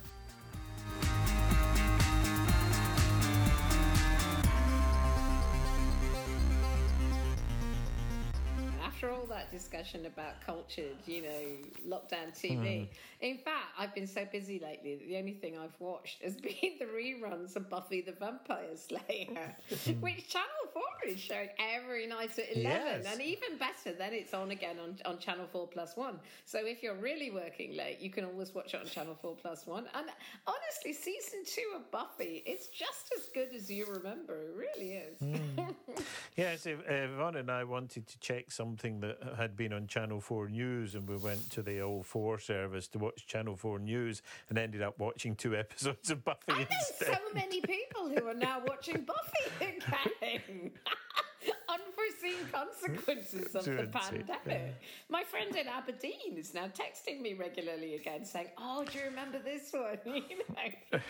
That 9.48 9.56
discussion 9.56 10.06
about 10.06 10.40
cultured, 10.44 10.96
you 11.06 11.22
know, 11.22 11.96
lockdown 11.96 12.32
TV, 12.34 12.88
in 13.20 13.38
fact, 13.38 13.66
I've 13.78 13.94
been 13.94 14.06
so 14.06 14.24
busy 14.30 14.60
lately 14.60 14.96
that 14.96 15.08
the 15.08 15.16
only 15.16 15.32
thing 15.32 15.58
I've 15.58 15.78
watched 15.78 16.22
has 16.22 16.36
been 16.40 16.78
the 16.78 16.86
reruns 16.86 17.56
of 17.56 17.68
Buffy 17.68 18.00
the 18.00 18.12
Vampire 18.12 18.76
Slayer, 18.76 19.56
which 20.00 20.28
Channel 20.28 20.48
4 20.72 20.82
is 21.06 21.18
showing 21.18 21.48
every 21.58 22.06
night 22.06 22.38
at 22.38 22.56
11. 22.56 22.62
Yes. 22.62 23.06
And 23.10 23.20
even 23.20 23.58
better, 23.58 23.96
then 23.96 24.12
it's 24.12 24.34
on 24.34 24.50
again 24.50 24.76
on, 24.82 24.96
on 25.04 25.18
Channel 25.18 25.46
4 25.50 25.66
Plus 25.68 25.96
1. 25.96 26.18
So 26.44 26.60
if 26.64 26.82
you're 26.82 26.94
really 26.94 27.30
working 27.30 27.76
late, 27.76 27.98
you 28.00 28.10
can 28.10 28.24
always 28.24 28.54
watch 28.54 28.74
it 28.74 28.80
on 28.80 28.86
Channel 28.86 29.16
4 29.20 29.36
Plus 29.36 29.66
1. 29.66 29.84
And 29.94 30.06
honestly, 30.46 30.92
season 30.92 31.40
two 31.44 31.72
of 31.76 31.90
Buffy, 31.90 32.42
it's 32.46 32.68
just 32.68 33.12
as 33.16 33.26
good 33.34 33.54
as 33.54 33.70
you 33.70 33.86
remember. 33.86 34.36
It 34.42 34.54
really 34.56 34.92
is. 34.92 35.22
Yes, 36.36 36.66
if, 36.66 36.78
uh, 36.88 36.92
Yvonne 36.92 37.34
and 37.34 37.50
I 37.50 37.64
wanted 37.64 38.06
to 38.06 38.18
check 38.20 38.52
something 38.52 39.00
that 39.00 39.18
had 39.38 39.56
been 39.56 39.72
on 39.72 39.86
Channel 39.86 40.20
4 40.20 40.48
News, 40.48 40.94
and 40.94 41.08
we 41.08 41.16
went 41.16 41.48
to 41.50 41.62
the 41.62 41.80
All 41.80 42.02
4 42.02 42.38
service 42.38 42.88
to 42.88 42.98
watch 42.98 43.26
Channel 43.26 43.56
4 43.56 43.78
News 43.78 44.20
and 44.48 44.58
ended 44.58 44.82
up 44.82 44.98
watching 44.98 45.34
two 45.34 45.56
episodes 45.64 46.10
of 46.10 46.24
Buffy 46.24 46.40
I 46.50 46.58
know 46.58 46.66
instead. 46.70 47.14
so 47.14 47.34
many 47.34 47.60
people 47.60 48.08
who 48.08 48.26
are 48.26 48.34
now 48.34 48.60
watching 48.66 49.02
Buffy 49.06 49.50
again. 49.60 50.72
Unforeseen 51.68 52.46
consequences 52.52 53.54
of 53.54 53.64
the 53.64 53.88
pandemic. 53.92 54.74
My 55.08 55.22
friend 55.22 55.54
in 55.54 55.68
Aberdeen 55.68 56.36
is 56.36 56.52
now 56.52 56.66
texting 56.66 57.20
me 57.20 57.34
regularly 57.34 57.94
again 57.94 58.24
saying, 58.24 58.48
Oh, 58.58 58.84
do 58.84 58.98
you 58.98 59.04
remember 59.04 59.38
this 59.38 59.72
one? 59.72 59.98
You 60.04 60.38
know. 60.92 61.00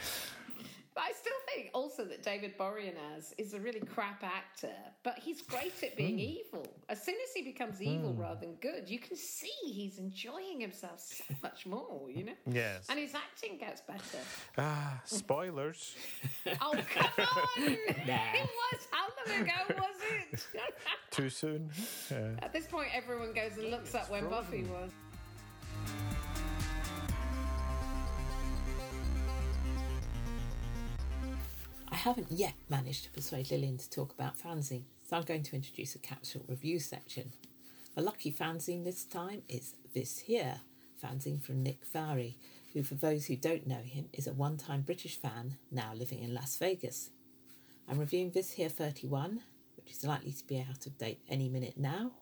But 0.98 1.04
I 1.04 1.12
still 1.12 1.32
think 1.54 1.70
also 1.74 2.04
that 2.06 2.24
David 2.24 2.58
Boreanaz 2.58 3.32
is 3.38 3.54
a 3.54 3.60
really 3.60 3.78
crap 3.78 4.24
actor, 4.24 4.74
but 5.04 5.16
he's 5.16 5.42
great 5.42 5.80
at 5.84 5.96
being 5.96 6.18
evil. 6.18 6.66
As 6.88 7.00
soon 7.00 7.14
as 7.22 7.32
he 7.32 7.42
becomes 7.42 7.80
evil 7.80 8.14
rather 8.14 8.40
than 8.40 8.56
good, 8.56 8.88
you 8.90 8.98
can 8.98 9.14
see 9.14 9.52
he's 9.62 9.98
enjoying 9.98 10.60
himself 10.60 10.98
so 10.98 11.22
much 11.40 11.66
more, 11.66 12.10
you 12.10 12.24
know? 12.24 12.32
Yes. 12.50 12.86
And 12.90 12.98
his 12.98 13.14
acting 13.14 13.58
gets 13.58 13.80
better. 13.80 14.18
Ah, 14.58 15.00
spoilers. 15.04 15.94
Oh, 16.60 16.74
come 16.92 17.06
on! 17.18 17.62
Nah. 18.06 18.32
It 18.34 18.48
was 18.48 18.88
how 18.90 19.06
long 19.28 19.42
ago 19.42 19.52
was 19.76 19.96
it? 20.32 20.46
Too 21.12 21.30
soon. 21.30 21.70
Uh, 22.10 22.34
At 22.42 22.52
this 22.54 22.66
point, 22.66 22.88
everyone 22.94 23.32
goes 23.34 23.52
and 23.58 23.70
looks 23.70 23.94
up 23.94 24.10
when 24.10 24.28
Buffy 24.28 24.62
was. 24.64 24.90
Haven't 32.08 32.32
yet 32.32 32.54
managed 32.70 33.04
to 33.04 33.10
persuade 33.10 33.50
Lillian 33.50 33.76
to 33.76 33.90
talk 33.90 34.14
about 34.14 34.38
fanzine, 34.38 34.84
so 35.06 35.18
I'm 35.18 35.24
going 35.24 35.42
to 35.42 35.54
introduce 35.54 35.94
a 35.94 35.98
capsule 35.98 36.42
review 36.48 36.80
section. 36.80 37.32
A 37.98 38.00
lucky 38.00 38.32
fanzine 38.32 38.82
this 38.82 39.04
time 39.04 39.42
is 39.46 39.74
This 39.92 40.20
Here, 40.20 40.62
fanzine 41.04 41.42
from 41.42 41.62
Nick 41.62 41.84
Farey, 41.84 42.38
who, 42.72 42.82
for 42.82 42.94
those 42.94 43.26
who 43.26 43.36
don't 43.36 43.66
know 43.66 43.82
him, 43.82 44.08
is 44.14 44.26
a 44.26 44.32
one 44.32 44.56
time 44.56 44.80
British 44.80 45.20
fan 45.20 45.58
now 45.70 45.92
living 45.94 46.20
in 46.20 46.32
Las 46.32 46.56
Vegas. 46.56 47.10
I'm 47.86 47.98
reviewing 47.98 48.30
This 48.30 48.52
Here 48.52 48.70
31, 48.70 49.42
which 49.76 49.90
is 49.90 50.02
likely 50.02 50.32
to 50.32 50.46
be 50.46 50.64
out 50.66 50.86
of 50.86 50.96
date 50.96 51.20
any 51.28 51.50
minute 51.50 51.76
now. 51.76 52.12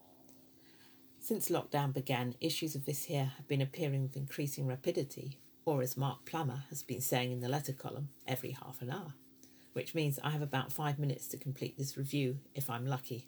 Since 1.21 1.49
lockdown 1.49 1.95
began, 1.95 2.35
issues 2.41 2.75
of 2.75 2.87
This 2.87 3.05
Here 3.05 3.31
have 3.37 3.47
been 3.47 3.63
appearing 3.63 4.03
with 4.03 4.17
increasing 4.17 4.67
rapidity, 4.67 5.39
or 5.65 5.81
as 5.81 5.97
Mark 5.97 6.25
Plummer 6.25 6.65
has 6.71 6.83
been 6.83 7.01
saying 7.01 7.31
in 7.31 7.39
the 7.39 7.49
letter 7.49 7.73
column, 7.73 8.09
every 8.27 8.51
half 8.51 8.83
an 8.83 8.91
hour 8.91 9.15
which 9.77 9.95
means 9.95 10.19
I 10.25 10.31
have 10.31 10.41
about 10.41 10.73
five 10.73 10.99
minutes 10.99 11.27
to 11.29 11.37
complete 11.37 11.77
this 11.77 11.99
review 11.99 12.39
if 12.55 12.71
I'm 12.71 12.87
lucky. 12.87 13.27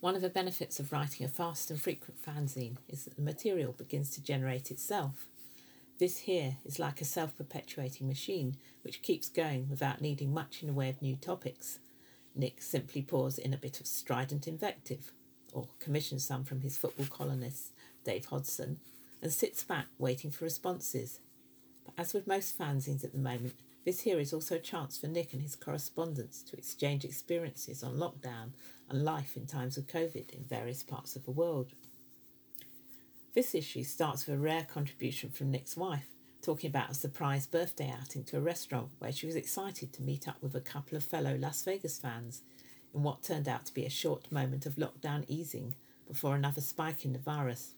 One 0.00 0.16
of 0.16 0.22
the 0.22 0.28
benefits 0.28 0.80
of 0.80 0.90
writing 0.90 1.24
a 1.24 1.28
fast 1.28 1.70
and 1.70 1.80
frequent 1.80 2.20
fanzine 2.20 2.78
is 2.88 3.04
that 3.04 3.14
the 3.14 3.22
material 3.22 3.70
begins 3.70 4.10
to 4.10 4.22
generate 4.24 4.72
itself. 4.72 5.28
This 6.00 6.18
here 6.18 6.56
is 6.64 6.80
like 6.80 7.00
a 7.00 7.04
self 7.04 7.36
perpetuating 7.36 8.08
machine 8.08 8.56
which 8.82 9.02
keeps 9.02 9.28
going 9.28 9.68
without 9.70 10.00
needing 10.00 10.34
much 10.34 10.62
in 10.62 10.66
the 10.66 10.74
way 10.74 10.88
of 10.88 11.00
new 11.00 11.14
topics. 11.14 11.78
Nick 12.34 12.60
simply 12.60 13.02
pours 13.02 13.38
in 13.38 13.54
a 13.54 13.56
bit 13.56 13.78
of 13.78 13.86
strident 13.86 14.48
invective, 14.48 15.12
or 15.52 15.68
commissions 15.78 16.26
some 16.26 16.42
from 16.42 16.62
his 16.62 16.76
football 16.76 17.06
columnist 17.06 17.70
Dave 18.02 18.24
Hodson, 18.24 18.80
and 19.22 19.32
sits 19.32 19.62
back 19.62 19.86
waiting 19.96 20.32
for 20.32 20.44
responses. 20.44 21.20
But 21.84 21.94
as 21.96 22.12
with 22.12 22.26
most 22.26 22.58
fanzines 22.58 23.04
at 23.04 23.12
the 23.12 23.18
moment, 23.18 23.54
this 23.84 24.00
here 24.00 24.20
is 24.20 24.32
also 24.32 24.56
a 24.56 24.60
chance 24.60 24.98
for 24.98 25.06
Nick 25.06 25.32
and 25.32 25.40
his 25.40 25.56
correspondents 25.56 26.42
to 26.42 26.56
exchange 26.56 27.04
experiences 27.04 27.82
on 27.82 27.96
lockdown 27.96 28.50
and 28.90 29.04
life 29.04 29.36
in 29.36 29.46
times 29.46 29.78
of 29.78 29.86
COVID 29.86 30.30
in 30.30 30.44
various 30.44 30.82
parts 30.82 31.16
of 31.16 31.24
the 31.24 31.30
world. 31.30 31.72
This 33.34 33.54
issue 33.54 33.84
starts 33.84 34.26
with 34.26 34.36
a 34.36 34.40
rare 34.40 34.64
contribution 34.70 35.30
from 35.30 35.50
Nick's 35.50 35.76
wife, 35.76 36.08
talking 36.42 36.68
about 36.68 36.90
a 36.90 36.94
surprise 36.94 37.46
birthday 37.46 37.92
outing 37.98 38.24
to 38.24 38.36
a 38.36 38.40
restaurant 38.40 38.90
where 38.98 39.12
she 39.12 39.26
was 39.26 39.36
excited 39.36 39.92
to 39.92 40.02
meet 40.02 40.28
up 40.28 40.42
with 40.42 40.54
a 40.54 40.60
couple 40.60 40.96
of 40.96 41.04
fellow 41.04 41.36
Las 41.38 41.62
Vegas 41.62 41.98
fans 41.98 42.42
in 42.94 43.02
what 43.02 43.22
turned 43.22 43.48
out 43.48 43.64
to 43.66 43.74
be 43.74 43.86
a 43.86 43.90
short 43.90 44.30
moment 44.30 44.66
of 44.66 44.74
lockdown 44.74 45.24
easing 45.26 45.74
before 46.06 46.34
another 46.34 46.60
spike 46.60 47.04
in 47.04 47.12
the 47.12 47.18
virus. 47.18 47.74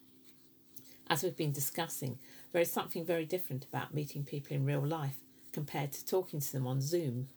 As 1.09 1.23
we've 1.23 1.37
been 1.37 1.53
discussing, 1.53 2.19
there 2.53 2.63
is 2.63 2.73
something 2.73 3.05
very 3.05 3.27
different 3.27 3.67
about 3.67 3.95
meeting 3.95 4.25
people 4.25 4.57
in 4.57 4.65
real 4.65 4.85
life 4.85 5.19
compared 5.53 5.93
to 5.93 6.05
talking 6.05 6.41
to 6.41 6.53
them 6.53 6.67
on 6.67 6.81
Zoom, 6.81 7.29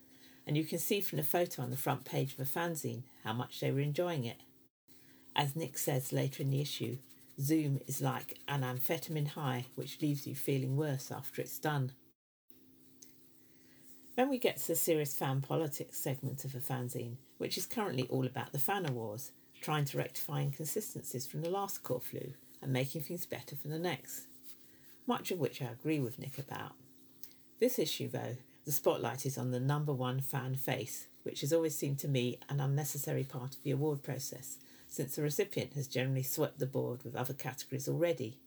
and 0.46 0.56
you 0.56 0.64
can 0.64 0.78
see 0.78 1.00
from 1.00 1.18
the 1.18 1.24
photo 1.24 1.62
on 1.62 1.70
the 1.70 1.76
front 1.76 2.04
page 2.04 2.34
of 2.34 2.40
a 2.40 2.44
fanzine 2.44 3.02
how 3.24 3.32
much 3.32 3.60
they 3.60 3.70
were 3.70 3.80
enjoying 3.80 4.24
it. 4.24 4.40
As 5.34 5.56
Nick 5.56 5.76
says 5.76 6.12
later 6.12 6.42
in 6.42 6.50
the 6.50 6.60
issue, 6.60 6.98
Zoom 7.40 7.80
is 7.86 8.00
like 8.00 8.38
an 8.48 8.62
amphetamine 8.62 9.28
high 9.28 9.66
which 9.74 10.00
leaves 10.00 10.26
you 10.26 10.34
feeling 10.34 10.76
worse 10.76 11.10
after 11.10 11.42
it's 11.42 11.58
done. 11.58 11.92
Then 14.16 14.30
we 14.30 14.38
get 14.38 14.56
to 14.56 14.68
the 14.68 14.76
serious 14.76 15.14
fan 15.14 15.42
politics 15.42 15.98
segment 15.98 16.44
of 16.44 16.52
the 16.52 16.60
fanzine, 16.60 17.16
which 17.36 17.58
is 17.58 17.66
currently 17.66 18.06
all 18.08 18.24
about 18.24 18.52
the 18.52 18.58
FAAn 18.58 18.88
awards, 18.88 19.32
trying 19.60 19.84
to 19.86 19.98
rectify 19.98 20.40
inconsistencies 20.40 21.26
from 21.26 21.42
the 21.42 21.50
last 21.50 21.82
Corflu 21.82 22.32
and 22.62 22.72
making 22.72 23.02
things 23.02 23.26
better 23.26 23.56
for 23.56 23.68
the 23.68 23.78
next. 23.78 24.28
Much 25.06 25.30
of 25.30 25.38
which 25.38 25.60
I 25.60 25.66
agree 25.66 26.00
with 26.00 26.18
Nick 26.18 26.38
about. 26.38 26.72
This 27.58 27.78
issue, 27.78 28.08
though, 28.08 28.36
the 28.66 28.72
spotlight 28.72 29.24
is 29.24 29.38
on 29.38 29.50
the 29.50 29.60
number 29.60 29.92
one 29.92 30.20
fan 30.20 30.56
face, 30.56 31.06
which 31.22 31.40
has 31.40 31.52
always 31.52 31.76
seemed 31.76 31.98
to 32.00 32.08
me 32.08 32.38
an 32.48 32.60
unnecessary 32.60 33.24
part 33.24 33.54
of 33.54 33.62
the 33.62 33.70
award 33.70 34.02
process, 34.02 34.58
since 34.86 35.16
the 35.16 35.22
recipient 35.22 35.72
has 35.74 35.88
generally 35.88 36.22
swept 36.22 36.58
the 36.58 36.66
board 36.66 37.02
with 37.02 37.16
other 37.16 37.32
categories 37.32 37.88
already. 37.88 38.38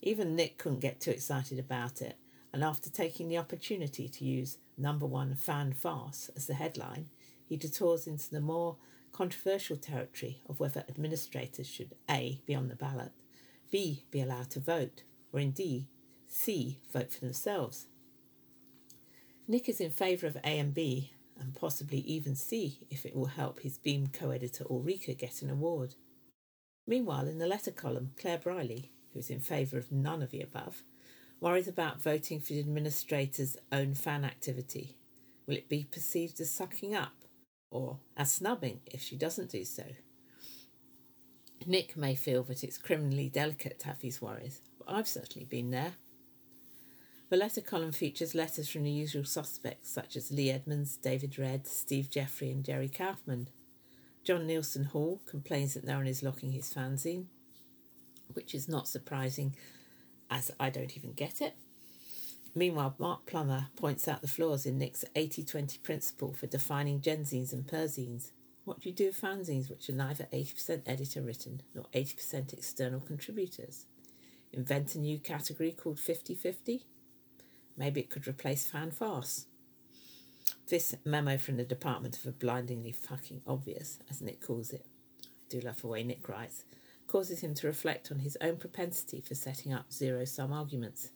Even 0.00 0.34
Nick 0.34 0.56
couldn't 0.56 0.80
get 0.80 1.00
too 1.00 1.10
excited 1.10 1.58
about 1.58 2.00
it, 2.00 2.16
and 2.52 2.64
after 2.64 2.88
taking 2.88 3.28
the 3.28 3.38
opportunity 3.38 4.08
to 4.08 4.24
use 4.24 4.58
number 4.78 5.04
one 5.04 5.34
fan 5.34 5.72
farce 5.72 6.30
as 6.34 6.46
the 6.46 6.54
headline, 6.54 7.08
he 7.44 7.56
detours 7.56 8.06
into 8.06 8.30
the 8.30 8.40
more 8.40 8.76
controversial 9.12 9.76
territory 9.76 10.40
of 10.48 10.58
whether 10.58 10.84
administrators 10.88 11.66
should 11.66 11.94
A. 12.10 12.40
be 12.46 12.54
on 12.54 12.68
the 12.68 12.76
ballot, 12.76 13.12
B. 13.70 14.04
be 14.10 14.20
allowed 14.20 14.50
to 14.50 14.60
vote, 14.60 15.02
or 15.32 15.40
indeed 15.40 15.86
C. 16.28 16.78
vote 16.92 17.12
for 17.12 17.20
themselves. 17.20 17.86
Nick 19.48 19.68
is 19.68 19.80
in 19.80 19.90
favour 19.90 20.26
of 20.26 20.36
A 20.36 20.58
and 20.58 20.74
B, 20.74 21.12
and 21.38 21.54
possibly 21.54 21.98
even 21.98 22.34
C 22.34 22.80
if 22.90 23.06
it 23.06 23.14
will 23.14 23.26
help 23.26 23.60
his 23.60 23.78
Beam 23.78 24.08
co 24.08 24.30
editor 24.30 24.64
Ulrika 24.68 25.14
get 25.14 25.40
an 25.42 25.50
award. 25.50 25.94
Meanwhile, 26.86 27.28
in 27.28 27.38
the 27.38 27.46
letter 27.46 27.70
column, 27.70 28.12
Claire 28.20 28.38
Brialey, 28.38 28.90
who 29.12 29.20
is 29.20 29.30
in 29.30 29.40
favour 29.40 29.78
of 29.78 29.92
none 29.92 30.22
of 30.22 30.30
the 30.30 30.40
above, 30.40 30.82
worries 31.40 31.68
about 31.68 32.02
voting 32.02 32.40
for 32.40 32.54
the 32.54 32.60
administrator's 32.60 33.56
own 33.70 33.94
fan 33.94 34.24
activity. 34.24 34.96
Will 35.46 35.56
it 35.56 35.68
be 35.68 35.84
perceived 35.84 36.40
as 36.40 36.50
sucking 36.50 36.94
up 36.94 37.14
or 37.70 37.98
as 38.16 38.32
snubbing 38.32 38.80
if 38.86 39.00
she 39.02 39.16
doesn't 39.16 39.50
do 39.50 39.64
so? 39.64 39.84
Nick 41.66 41.96
may 41.96 42.14
feel 42.14 42.42
that 42.44 42.64
it's 42.64 42.78
criminally 42.78 43.28
delicate 43.28 43.78
to 43.80 43.86
have 43.86 44.00
these 44.00 44.20
worries, 44.20 44.60
but 44.78 44.92
I've 44.92 45.08
certainly 45.08 45.44
been 45.44 45.70
there. 45.70 45.94
The 47.28 47.36
letter 47.36 47.60
column 47.60 47.90
features 47.90 48.36
letters 48.36 48.68
from 48.68 48.84
the 48.84 48.90
usual 48.90 49.24
suspects 49.24 49.90
such 49.90 50.14
as 50.14 50.30
Leigh 50.30 50.52
Edmonds, 50.52 50.96
David 50.96 51.36
Redd, 51.40 51.66
Steve 51.66 52.08
Jeffrey, 52.08 52.52
and 52.52 52.64
Jerry 52.64 52.88
Kaufman. 52.88 53.48
John 54.22 54.46
Nielsen 54.46 54.84
Hall 54.84 55.20
complains 55.26 55.74
that 55.74 55.84
no 55.84 55.96
one 55.96 56.06
is 56.06 56.22
LoCing 56.22 56.52
his 56.52 56.72
fanzine, 56.72 57.24
which 58.34 58.54
is 58.54 58.68
not 58.68 58.86
surprising 58.86 59.56
as 60.30 60.52
I 60.60 60.70
don't 60.70 60.96
even 60.96 61.14
get 61.14 61.40
it. 61.40 61.56
Meanwhile, 62.54 62.94
Mark 63.00 63.26
Plummer 63.26 63.66
points 63.74 64.06
out 64.06 64.22
the 64.22 64.28
flaws 64.28 64.64
in 64.64 64.78
Nick's 64.78 65.04
80 65.16 65.42
20 65.42 65.78
principle 65.78 66.32
for 66.32 66.46
defining 66.46 67.00
genzines 67.00 67.52
and 67.52 67.66
perzines. 67.66 68.30
What 68.64 68.80
do 68.80 68.88
you 68.88 68.94
do 68.94 69.06
with 69.06 69.20
fanzines 69.20 69.68
which 69.68 69.90
are 69.90 69.94
neither 69.94 70.28
80% 70.32 70.82
editor 70.86 71.22
written 71.22 71.62
nor 71.74 71.86
80% 71.92 72.52
external 72.52 73.00
contributors? 73.00 73.86
Invent 74.52 74.94
a 74.94 75.00
new 75.00 75.18
category 75.18 75.72
called 75.72 75.98
50 75.98 76.36
50? 76.36 76.84
Maybe 77.76 78.00
it 78.00 78.10
could 78.10 78.26
replace 78.26 78.66
fan 78.66 78.90
farce. 78.90 79.46
This 80.68 80.96
memo 81.04 81.38
from 81.38 81.56
the 81.56 81.64
Department 81.64 82.16
of 82.16 82.22
the 82.22 82.32
Blindingly 82.32 82.92
Fucking 82.92 83.42
Obvious, 83.46 83.98
as 84.10 84.20
Nick 84.20 84.40
calls 84.40 84.72
it, 84.72 84.86
I 85.22 85.28
do 85.48 85.60
love 85.60 85.80
the 85.80 85.86
way 85.86 86.02
Nick 86.02 86.28
writes, 86.28 86.64
causes 87.06 87.40
him 87.40 87.54
to 87.54 87.66
reflect 87.66 88.10
on 88.10 88.20
his 88.20 88.36
own 88.40 88.56
propensity 88.56 89.20
for 89.20 89.34
setting 89.34 89.72
up 89.72 89.92
zero 89.92 90.24
sum 90.24 90.52
arguments. 90.52 91.10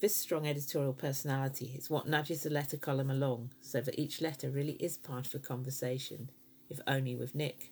This 0.00 0.16
strong 0.16 0.46
editorial 0.46 0.92
personality 0.92 1.74
is 1.76 1.90
what 1.90 2.08
nudges 2.08 2.42
the 2.42 2.50
letter 2.50 2.76
column 2.76 3.10
along 3.10 3.50
so 3.60 3.80
that 3.80 3.98
each 3.98 4.20
letter 4.20 4.50
really 4.50 4.74
is 4.74 4.96
part 4.96 5.26
of 5.26 5.34
a 5.34 5.38
conversation, 5.38 6.30
if 6.70 6.80
only 6.86 7.14
with 7.14 7.34
Nick. 7.34 7.70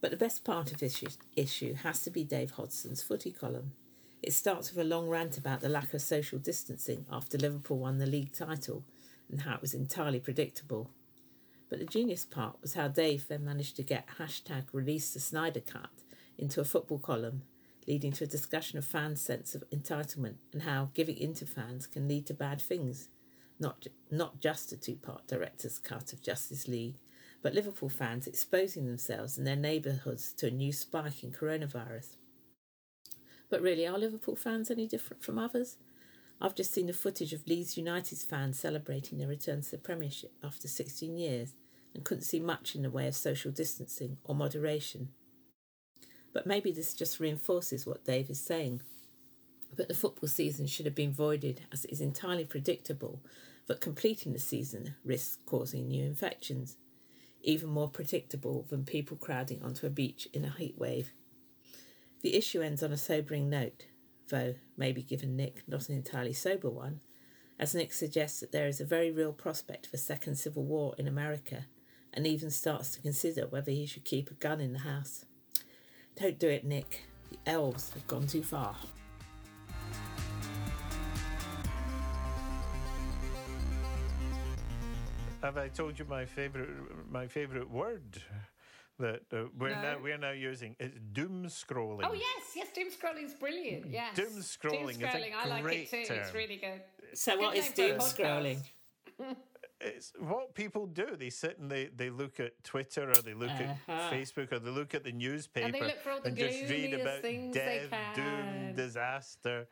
But 0.00 0.10
the 0.10 0.16
best 0.16 0.44
part 0.44 0.72
of 0.72 0.78
this 0.78 1.02
issue 1.36 1.74
has 1.74 2.02
to 2.02 2.10
be 2.10 2.24
Dave 2.24 2.52
Hodgson's 2.52 3.02
footy 3.02 3.30
column. 3.30 3.72
It 4.22 4.32
starts 4.32 4.70
with 4.70 4.86
a 4.86 4.88
long 4.88 5.08
rant 5.08 5.36
about 5.36 5.62
the 5.62 5.68
lack 5.68 5.92
of 5.94 6.00
social 6.00 6.38
distancing 6.38 7.06
after 7.10 7.36
Liverpool 7.36 7.78
won 7.78 7.98
the 7.98 8.06
league 8.06 8.32
title 8.32 8.84
and 9.28 9.40
how 9.40 9.56
it 9.56 9.60
was 9.60 9.74
entirely 9.74 10.20
predictable. 10.20 10.90
But 11.68 11.80
the 11.80 11.86
genius 11.86 12.24
part 12.24 12.56
was 12.62 12.74
how 12.74 12.86
Dave 12.86 13.26
then 13.26 13.44
managed 13.44 13.74
to 13.76 13.82
get 13.82 14.18
hashtag 14.18 14.66
release 14.72 15.12
the 15.12 15.18
Snyder 15.18 15.58
cut 15.58 15.90
into 16.38 16.60
a 16.60 16.64
football 16.64 16.98
column, 16.98 17.42
leading 17.88 18.12
to 18.12 18.24
a 18.24 18.28
discussion 18.28 18.78
of 18.78 18.84
fans' 18.84 19.20
sense 19.20 19.56
of 19.56 19.68
entitlement 19.70 20.36
and 20.52 20.62
how 20.62 20.90
giving 20.94 21.16
in 21.16 21.34
to 21.34 21.46
fans 21.46 21.88
can 21.88 22.06
lead 22.06 22.26
to 22.26 22.34
bad 22.34 22.60
things. 22.60 23.08
Not, 23.58 23.88
not 24.08 24.40
just 24.40 24.70
a 24.70 24.76
two 24.76 24.96
part 24.96 25.26
director's 25.26 25.78
cut 25.78 26.12
of 26.12 26.22
Justice 26.22 26.68
League, 26.68 26.96
but 27.42 27.54
Liverpool 27.54 27.88
fans 27.88 28.28
exposing 28.28 28.86
themselves 28.86 29.36
and 29.36 29.44
their 29.44 29.56
neighbourhoods 29.56 30.32
to 30.34 30.46
a 30.46 30.50
new 30.50 30.72
spike 30.72 31.24
in 31.24 31.32
coronavirus. 31.32 32.16
But 33.52 33.60
really, 33.60 33.86
are 33.86 33.98
Liverpool 33.98 34.34
fans 34.34 34.70
any 34.70 34.86
different 34.86 35.22
from 35.22 35.38
others? 35.38 35.76
I've 36.40 36.54
just 36.54 36.72
seen 36.72 36.86
the 36.86 36.94
footage 36.94 37.34
of 37.34 37.46
Leeds 37.46 37.76
United's 37.76 38.24
fans 38.24 38.58
celebrating 38.58 39.18
their 39.18 39.28
return 39.28 39.60
to 39.60 39.70
the 39.72 39.76
Premiership 39.76 40.32
after 40.42 40.66
16 40.66 41.18
years 41.18 41.52
and 41.94 42.02
couldn't 42.02 42.22
see 42.22 42.40
much 42.40 42.74
in 42.74 42.80
the 42.80 42.88
way 42.88 43.06
of 43.06 43.14
social 43.14 43.52
distancing 43.52 44.16
or 44.24 44.34
moderation. 44.34 45.10
But 46.32 46.46
maybe 46.46 46.72
this 46.72 46.94
just 46.94 47.20
reinforces 47.20 47.84
what 47.84 48.06
Dave 48.06 48.30
is 48.30 48.40
saying. 48.40 48.80
But 49.76 49.88
the 49.88 49.94
football 49.94 50.30
season 50.30 50.66
should 50.66 50.86
have 50.86 50.94
been 50.94 51.12
voided 51.12 51.60
as 51.70 51.84
it 51.84 51.92
is 51.92 52.00
entirely 52.00 52.46
predictable 52.46 53.20
that 53.66 53.82
completing 53.82 54.32
the 54.32 54.38
season 54.38 54.94
risks 55.04 55.36
causing 55.44 55.88
new 55.88 56.06
infections, 56.06 56.78
even 57.42 57.68
more 57.68 57.90
predictable 57.90 58.64
than 58.70 58.86
people 58.86 59.18
crowding 59.18 59.62
onto 59.62 59.86
a 59.86 59.90
beach 59.90 60.26
in 60.32 60.46
a 60.46 60.54
heat 60.56 60.78
wave. 60.78 61.12
The 62.22 62.36
issue 62.36 62.62
ends 62.62 62.84
on 62.84 62.92
a 62.92 62.96
sobering 62.96 63.50
note, 63.50 63.86
though 64.28 64.54
maybe 64.76 65.02
given 65.02 65.36
Nick 65.36 65.64
not 65.66 65.88
an 65.88 65.96
entirely 65.96 66.32
sober 66.32 66.70
one, 66.70 67.00
as 67.58 67.74
Nick 67.74 67.92
suggests 67.92 68.38
that 68.40 68.52
there 68.52 68.68
is 68.68 68.80
a 68.80 68.84
very 68.84 69.10
real 69.10 69.32
prospect 69.32 69.86
of 69.88 69.94
a 69.94 69.98
second 69.98 70.36
civil 70.36 70.64
war 70.64 70.94
in 70.98 71.08
America 71.08 71.66
and 72.14 72.26
even 72.26 72.50
starts 72.50 72.94
to 72.94 73.00
consider 73.00 73.46
whether 73.46 73.72
he 73.72 73.86
should 73.86 74.04
keep 74.04 74.30
a 74.30 74.34
gun 74.34 74.60
in 74.60 74.72
the 74.72 74.80
house. 74.80 75.24
Don't 76.14 76.38
do 76.38 76.48
it, 76.48 76.64
Nick. 76.64 77.06
The 77.30 77.38
elves 77.50 77.90
have 77.94 78.06
gone 78.06 78.28
too 78.28 78.42
far. 78.42 78.76
Have 85.42 85.56
I 85.58 85.68
told 85.68 85.98
you 85.98 86.04
my 86.04 86.24
favorite 86.24 86.68
my 87.10 87.26
favorite 87.26 87.68
word? 87.68 88.22
That 88.98 89.22
uh, 89.32 89.44
we're 89.58 89.70
No. 89.70 89.82
now 89.82 89.96
we're 90.02 90.18
now 90.18 90.30
using. 90.32 90.76
It's 90.78 90.96
doom 91.12 91.44
scrolling. 91.46 92.04
Oh 92.04 92.12
yes, 92.14 92.52
yes, 92.54 92.68
doom 92.74 92.88
scrolling 92.90 93.24
is 93.24 93.34
brilliant. 93.34 93.86
Yes, 93.90 94.16
Doom 94.16 94.32
scrolling 94.40 94.90
is 94.90 94.96
a 95.02 95.06
scrolling, 95.06 95.32
I 95.34 95.46
like 95.48 95.62
great 95.62 95.92
it 95.92 96.06
too. 96.06 96.14
It's 96.14 96.34
really 96.34 96.56
good. 96.56 96.80
So, 97.14 97.32
Good 97.32 97.40
what 97.40 97.56
is 97.56 97.64
name 97.64 97.72
for 97.74 97.82
a 97.82 97.86
doom 97.88 97.98
scrolling? 97.98 98.58
It's 99.84 100.12
what 100.20 100.54
people 100.54 100.86
do. 100.86 101.16
They 101.18 101.28
sit 101.30 101.58
and 101.58 101.68
they, 101.68 101.86
they 101.86 102.08
look 102.08 102.38
at 102.38 102.52
Twitter 102.62 103.10
or 103.10 103.14
they 103.16 103.34
look 103.34 103.50
Uh-huh. 103.50 103.92
at 103.92 104.12
Facebook 104.12 104.52
or 104.52 104.60
they 104.60 104.70
look 104.70 104.94
at 104.94 105.02
the 105.02 105.10
newspaper 105.10 105.76
look 105.76 105.98
for 106.00 106.10
all 106.12 106.20
the 106.20 106.28
and 106.28 106.36
just 106.36 106.70
read 106.70 106.94
about 106.94 107.20
things 107.20 107.52
they 107.52 107.88
death, 107.90 108.14
doom, 108.14 108.24
can. 108.24 108.74
disaster. 108.76 109.66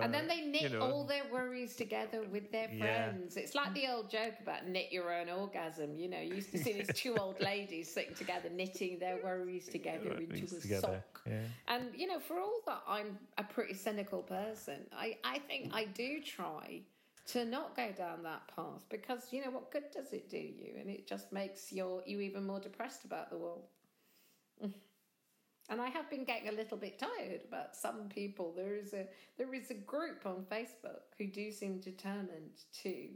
And 0.00 0.12
then 0.14 0.24
uh, 0.24 0.28
they 0.28 0.40
knit 0.40 0.62
you 0.72 0.78
know. 0.78 0.84
all 0.84 1.04
their 1.04 1.24
worries 1.30 1.76
together 1.76 2.22
with 2.22 2.50
their 2.50 2.68
Yeah. 2.72 2.78
friends. 2.78 3.36
It's 3.36 3.54
like 3.54 3.74
the 3.74 3.88
old 3.88 4.08
joke 4.08 4.34
about 4.40 4.66
knit 4.66 4.90
your 4.90 5.12
own 5.12 5.28
orgasm. 5.28 5.98
You 5.98 6.08
know, 6.08 6.20
you 6.20 6.36
used 6.36 6.50
to 6.52 6.58
see 6.58 6.72
these 6.72 6.92
two 6.94 7.16
old 7.18 7.40
ladies 7.40 7.92
sitting 7.92 8.14
together, 8.14 8.48
knitting 8.48 8.98
their 8.98 9.18
worries 9.22 9.68
together 9.68 10.12
into 10.12 10.44
a 10.44 10.60
together, 10.60 11.02
sock. 11.14 11.22
yeah. 11.26 11.40
And 11.68 11.94
you 11.94 12.06
know, 12.06 12.20
for 12.20 12.38
all 12.40 12.60
that 12.66 12.82
I'm 12.88 13.18
a 13.36 13.44
pretty 13.44 13.74
cynical 13.74 14.22
person, 14.22 14.86
I, 14.96 15.16
I 15.24 15.38
think 15.40 15.70
I 15.74 15.84
do 15.84 16.20
try 16.22 16.80
to 17.26 17.44
not 17.44 17.76
go 17.76 17.92
down 17.92 18.22
that 18.24 18.48
path 18.54 18.84
because 18.88 19.28
you 19.32 19.44
know 19.44 19.50
what 19.50 19.70
good 19.70 19.90
does 19.92 20.12
it 20.12 20.28
do 20.28 20.38
you? 20.38 20.74
And 20.80 20.88
it 20.88 21.06
just 21.06 21.32
makes 21.32 21.72
your 21.72 22.02
you 22.06 22.20
even 22.20 22.46
more 22.46 22.60
depressed 22.60 23.04
about 23.04 23.30
the 23.30 23.36
world. 23.36 23.64
And 25.72 25.80
I 25.80 25.88
have 25.88 26.10
been 26.10 26.24
getting 26.24 26.50
a 26.50 26.52
little 26.52 26.76
bit 26.76 26.98
tired 26.98 27.40
about 27.48 27.74
some 27.74 28.10
people. 28.14 28.52
There 28.54 28.76
is 28.76 28.92
a 28.92 29.06
there 29.38 29.54
is 29.54 29.70
a 29.70 29.74
group 29.74 30.26
on 30.26 30.44
Facebook 30.52 31.00
who 31.16 31.26
do 31.26 31.50
seem 31.50 31.80
determined 31.80 32.60
to 32.82 33.08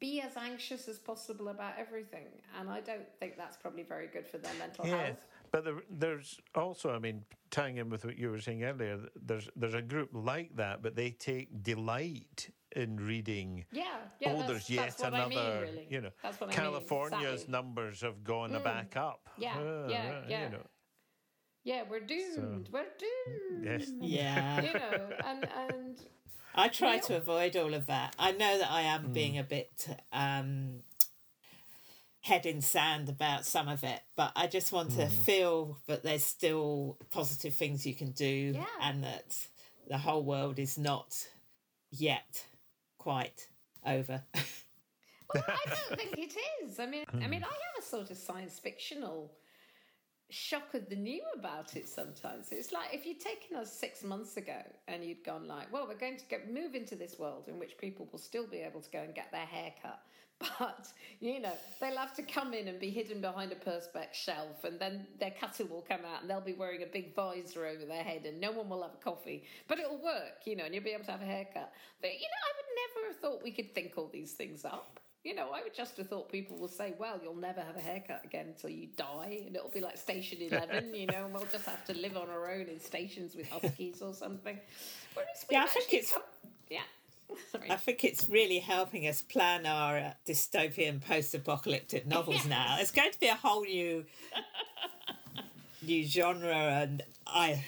be 0.00 0.22
as 0.22 0.38
anxious 0.38 0.88
as 0.88 0.98
possible 0.98 1.48
about 1.48 1.74
everything, 1.78 2.28
and 2.58 2.70
I 2.70 2.80
don't 2.80 3.06
think 3.20 3.36
that's 3.36 3.58
probably 3.58 3.82
very 3.82 4.06
good 4.06 4.26
for 4.26 4.38
their 4.38 4.54
mental 4.54 4.86
Yes, 4.86 4.94
health. 4.94 5.18
But 5.54 5.64
there, 5.64 5.82
there's 5.88 6.40
also, 6.56 6.90
I 6.92 6.98
mean, 6.98 7.22
tying 7.52 7.76
in 7.76 7.88
with 7.88 8.04
what 8.04 8.18
you 8.18 8.28
were 8.28 8.40
saying 8.40 8.64
earlier, 8.64 8.98
there's 9.14 9.48
there's 9.54 9.74
a 9.74 9.82
group 9.82 10.10
like 10.12 10.56
that, 10.56 10.82
but 10.82 10.96
they 10.96 11.10
take 11.12 11.62
delight 11.62 12.50
in 12.74 12.96
reading. 12.96 13.64
Yeah, 13.70 13.84
yeah. 14.18 14.34
oh, 14.36 14.48
there's 14.48 14.68
yet 14.68 14.86
that's 14.98 15.00
what 15.02 15.14
I 15.14 15.18
another. 15.26 15.30
mean, 15.30 15.60
really. 15.62 15.86
You 15.88 16.00
know, 16.00 16.10
that's 16.24 16.40
what 16.40 16.48
I 16.48 16.50
mean, 16.50 16.56
California's 16.58 17.32
exactly. 17.42 17.52
numbers 17.52 18.00
have 18.00 18.24
gone 18.24 18.50
back 18.64 18.96
up. 18.96 19.28
Yeah, 19.38 19.56
Uh, 19.56 19.86
yeah, 19.88 19.96
uh, 19.96 20.22
yeah. 20.28 20.44
You 20.44 20.50
know, 20.50 20.66
Yeah, 21.62 21.82
we're 21.88 22.00
doomed. 22.00 22.68
we're 22.72 22.86
doomed. 22.98 23.64
yes. 23.64 23.92
Yeah. 24.00 24.60
You 24.60 24.72
know, 24.74 25.08
and 25.24 25.48
and 25.68 25.96
I 26.56 26.66
try 26.68 26.94
Yeah. 26.96 27.00
to 27.02 27.16
avoid 27.18 27.56
all 27.56 27.74
of 27.74 27.86
that. 27.86 28.16
I 28.18 28.32
know 28.32 28.58
that 28.58 28.70
I 28.72 28.82
am 28.82 29.12
being 29.12 29.38
a 29.38 29.44
bit 29.44 29.86
um, 30.12 30.82
head 32.24 32.46
in 32.46 32.62
sand 32.62 33.10
about 33.10 33.44
some 33.44 33.68
of 33.68 33.84
it, 33.84 34.00
but 34.16 34.32
I 34.34 34.46
just 34.46 34.72
want 34.72 34.92
to 34.92 35.04
mm. 35.04 35.10
feel 35.10 35.76
that 35.86 36.02
there's 36.02 36.24
still 36.24 36.96
positive 37.10 37.52
things 37.52 37.84
you 37.84 37.94
can 37.94 38.12
do 38.12 38.52
Yeah. 38.54 38.64
and 38.80 39.04
that 39.04 39.46
the 39.88 39.98
whole 39.98 40.24
world 40.24 40.58
is 40.58 40.78
not 40.78 41.28
yet 41.90 42.44
quite 42.98 43.48
over. 43.86 44.22
Well, 45.32 45.42
I 45.48 45.68
don't 45.68 45.98
think 45.98 46.18
it 46.18 46.36
is. 46.62 46.78
I 46.78 46.86
mean, 46.86 47.04
I 47.12 47.26
mean, 47.26 47.40
hmm. 47.40 47.46
I 47.46 47.48
have 47.48 47.78
a 47.80 47.82
sort 47.82 48.10
of 48.12 48.16
science 48.16 48.58
fictional 48.60 49.32
shock 50.30 50.74
of 50.74 50.88
the 50.88 50.94
new 50.94 51.22
about 51.36 51.76
it 51.76 51.88
sometimes. 51.88 52.48
It's 52.52 52.72
like 52.72 52.88
if 52.92 53.04
you'd 53.04 53.20
taken 53.20 53.56
us 53.56 53.72
six 53.72 54.04
months 54.04 54.36
ago 54.36 54.62
and 54.86 55.02
you'd 55.02 55.24
gone 55.24 55.48
like, 55.48 55.72
well, 55.72 55.86
we're 55.88 55.98
going 55.98 56.18
to 56.18 56.24
get, 56.26 56.52
move 56.52 56.74
into 56.74 56.94
this 56.94 57.18
world 57.18 57.48
in 57.48 57.58
which 57.58 57.76
people 57.78 58.08
will 58.12 58.18
still 58.18 58.46
be 58.46 58.58
able 58.58 58.80
to 58.80 58.90
go 58.90 59.00
and 59.00 59.14
get 59.14 59.32
their 59.32 59.46
hair 59.46 59.72
cut. 59.82 60.00
But, 60.58 60.86
you 61.20 61.40
know, 61.40 61.52
they'll 61.80 61.96
have 61.96 62.14
to 62.16 62.22
come 62.22 62.54
in 62.54 62.68
and 62.68 62.78
be 62.78 62.90
hidden 62.90 63.20
behind 63.20 63.50
a 63.52 63.54
perspex 63.54 64.14
shelf 64.14 64.62
and 64.64 64.78
then 64.78 65.06
their 65.18 65.32
cutter 65.40 65.64
will 65.64 65.84
come 65.88 66.00
out 66.04 66.20
and 66.20 66.30
they'll 66.30 66.40
be 66.40 66.52
wearing 66.52 66.82
a 66.82 66.86
big 66.86 67.14
visor 67.14 67.66
over 67.66 67.84
their 67.86 68.02
head 68.02 68.24
and 68.26 68.40
no 68.40 68.52
one 68.52 68.68
will 68.68 68.82
have 68.82 68.92
a 68.94 69.02
coffee. 69.04 69.44
But 69.68 69.78
it'll 69.78 70.02
work, 70.02 70.44
you 70.44 70.54
know, 70.56 70.64
and 70.64 70.74
you'll 70.74 70.84
be 70.84 70.90
able 70.90 71.04
to 71.06 71.12
have 71.12 71.22
a 71.22 71.26
haircut. 71.26 71.72
But, 72.00 72.10
you 72.12 72.20
know, 72.20 72.42
I 72.44 72.52
would 72.56 72.94
never 73.00 73.06
have 73.12 73.20
thought 73.20 73.42
we 73.42 73.50
could 73.52 73.74
think 73.74 73.94
all 73.96 74.08
these 74.12 74.32
things 74.32 74.64
up. 74.64 75.00
You 75.24 75.34
know, 75.34 75.50
I 75.54 75.62
would 75.62 75.74
just 75.74 75.96
have 75.96 76.08
thought 76.08 76.30
people 76.30 76.58
will 76.58 76.68
say, 76.68 76.92
well, 76.98 77.18
you'll 77.22 77.34
never 77.34 77.62
have 77.62 77.76
a 77.76 77.80
haircut 77.80 78.20
again 78.24 78.48
until 78.48 78.68
you 78.70 78.88
die. 78.96 79.44
And 79.46 79.56
it'll 79.56 79.70
be 79.70 79.80
like 79.80 79.96
Station 79.96 80.38
11, 80.50 80.94
you 80.94 81.06
know, 81.06 81.24
and 81.24 81.32
we'll 81.32 81.46
just 81.50 81.64
have 81.64 81.84
to 81.86 81.94
live 81.94 82.16
on 82.18 82.28
our 82.28 82.50
own 82.52 82.66
in 82.66 82.78
stations 82.78 83.34
with 83.34 83.48
huskies 83.48 84.02
or 84.02 84.12
something. 84.12 84.58
Whereas 85.14 85.46
Yeah, 85.50 85.64
I 85.64 85.66
think 85.68 85.94
it's- 85.94 86.12
come- 86.12 86.22
yeah. 86.68 86.80
Sorry. 87.52 87.70
I 87.70 87.76
think 87.76 88.04
it's 88.04 88.28
really 88.28 88.58
helping 88.58 89.06
us 89.06 89.22
plan 89.22 89.66
our 89.66 89.96
uh, 89.98 90.12
dystopian 90.26 91.00
post-apocalyptic 91.04 92.06
novels 92.06 92.36
Yes. 92.36 92.46
now. 92.46 92.76
It's 92.80 92.90
going 92.90 93.12
to 93.12 93.20
be 93.20 93.28
a 93.28 93.34
whole 93.34 93.64
new 93.64 94.04
new 95.82 96.04
genre 96.06 96.54
and 96.54 97.02
I 97.26 97.64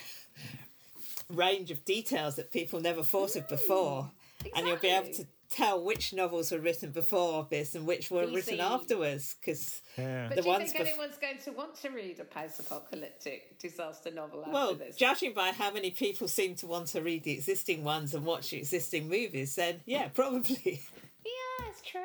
range 1.28 1.70
of 1.70 1.84
details 1.84 2.36
that 2.36 2.52
people 2.52 2.80
never 2.80 3.02
thought 3.02 3.36
of 3.36 3.48
before. 3.48 4.10
And 4.54 4.66
you'll 4.66 4.76
be 4.76 4.88
able 4.88 5.06
to 5.06 5.10
exactly. 5.10 5.26
Tell 5.56 5.82
which 5.82 6.12
novels 6.12 6.52
were 6.52 6.58
written 6.58 6.90
before 6.90 7.46
this 7.50 7.74
and 7.74 7.86
which 7.86 8.10
were 8.10 8.26
written 8.26 8.60
afterwards 8.60 9.34
because 9.40 9.82
Yeah. 9.96 10.28
But 10.28 10.36
the 10.36 10.42
do 10.42 10.50
you 10.50 10.58
think 10.58 10.74
bef- 10.74 10.80
anyone's 10.80 11.16
going 11.16 11.38
to 11.38 11.52
want 11.52 11.74
to 11.76 11.88
read 11.90 12.20
a 12.20 12.24
post-apocalyptic 12.24 13.58
disaster 13.58 14.10
novel 14.10 14.40
after 14.40 14.52
well, 14.52 14.74
this? 14.74 14.96
judging 14.96 15.32
by 15.32 15.52
how 15.52 15.72
many 15.72 15.90
people 15.90 16.28
seem 16.28 16.54
to 16.56 16.66
want 16.66 16.88
to 16.88 17.00
read 17.00 17.24
the 17.24 17.32
existing 17.32 17.84
ones 17.84 18.14
and 18.14 18.24
watch 18.24 18.50
the 18.50 18.58
existing 18.58 19.08
movies, 19.08 19.54
then 19.54 19.80
yeah, 19.86 20.08
probably. 20.14 20.82
yeah, 21.24 21.66
it's 21.68 21.82
true. 21.82 22.00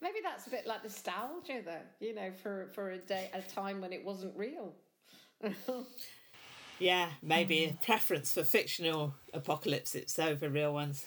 Maybe 0.00 0.18
that's 0.22 0.46
a 0.46 0.50
bit 0.50 0.66
like 0.66 0.82
nostalgia, 0.82 1.62
though. 1.64 2.06
You 2.06 2.14
know, 2.14 2.30
for 2.42 2.68
for 2.74 2.90
a 2.90 2.98
day, 2.98 3.30
a 3.34 3.42
time 3.42 3.80
when 3.80 3.92
it 3.92 4.04
wasn't 4.04 4.36
real. 4.36 4.74
Yeah, 6.78 7.10
maybe 7.22 7.64
a 7.64 7.84
preference 7.84 8.32
for 8.34 8.42
fictional 8.42 9.14
apocalypses 9.32 10.18
over 10.18 10.48
real 10.48 10.74
ones. 10.74 11.04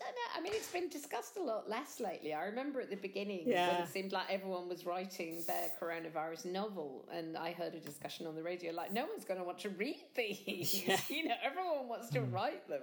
I 0.00 0.04
don't 0.04 0.14
know. 0.14 0.38
I 0.38 0.40
mean, 0.40 0.52
it's 0.54 0.70
been 0.70 0.88
discussed 0.88 1.36
a 1.36 1.42
lot 1.42 1.68
less 1.68 2.00
lately. 2.00 2.34
I 2.34 2.44
remember 2.44 2.80
at 2.80 2.90
the 2.90 2.96
beginning 2.96 3.46
when 3.46 3.82
it 3.82 3.88
seemed 3.88 4.12
like 4.12 4.26
everyone 4.30 4.68
was 4.68 4.84
writing 4.84 5.44
their 5.46 5.70
coronavirus 5.80 6.46
novel, 6.46 7.06
and 7.12 7.36
I 7.36 7.52
heard 7.52 7.74
a 7.74 7.80
discussion 7.80 8.26
on 8.26 8.34
the 8.34 8.42
radio 8.42 8.72
like, 8.72 8.92
no 8.92 9.06
one's 9.06 9.24
going 9.24 9.38
to 9.38 9.44
want 9.44 9.58
to 9.60 9.70
read 9.70 10.02
these. 10.16 10.74
Yeah. 10.86 10.98
You 11.08 11.28
know, 11.28 11.34
everyone 11.42 11.88
wants 11.88 12.10
to 12.10 12.22
write 12.22 12.66
them. 12.68 12.82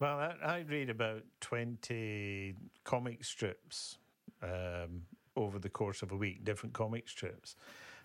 Well, 0.00 0.18
I, 0.18 0.34
I 0.42 0.64
read 0.68 0.90
about 0.90 1.22
20 1.40 2.54
comic 2.84 3.24
strips 3.24 3.98
um, 4.42 5.02
over 5.36 5.58
the 5.58 5.68
course 5.70 6.02
of 6.02 6.12
a 6.12 6.16
week, 6.16 6.44
different 6.44 6.74
comic 6.74 7.08
strips. 7.08 7.56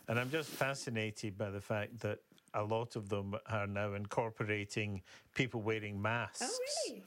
And 0.07 0.19
I'm 0.19 0.31
just 0.31 0.49
fascinated 0.49 1.37
by 1.37 1.49
the 1.49 1.61
fact 1.61 1.99
that 2.01 2.19
a 2.53 2.63
lot 2.63 2.95
of 2.95 3.09
them 3.09 3.35
are 3.47 3.67
now 3.67 3.93
incorporating 3.93 5.01
people 5.35 5.61
wearing 5.61 6.01
masks 6.01 6.41
Oh, 6.43 6.59
really? 6.89 7.03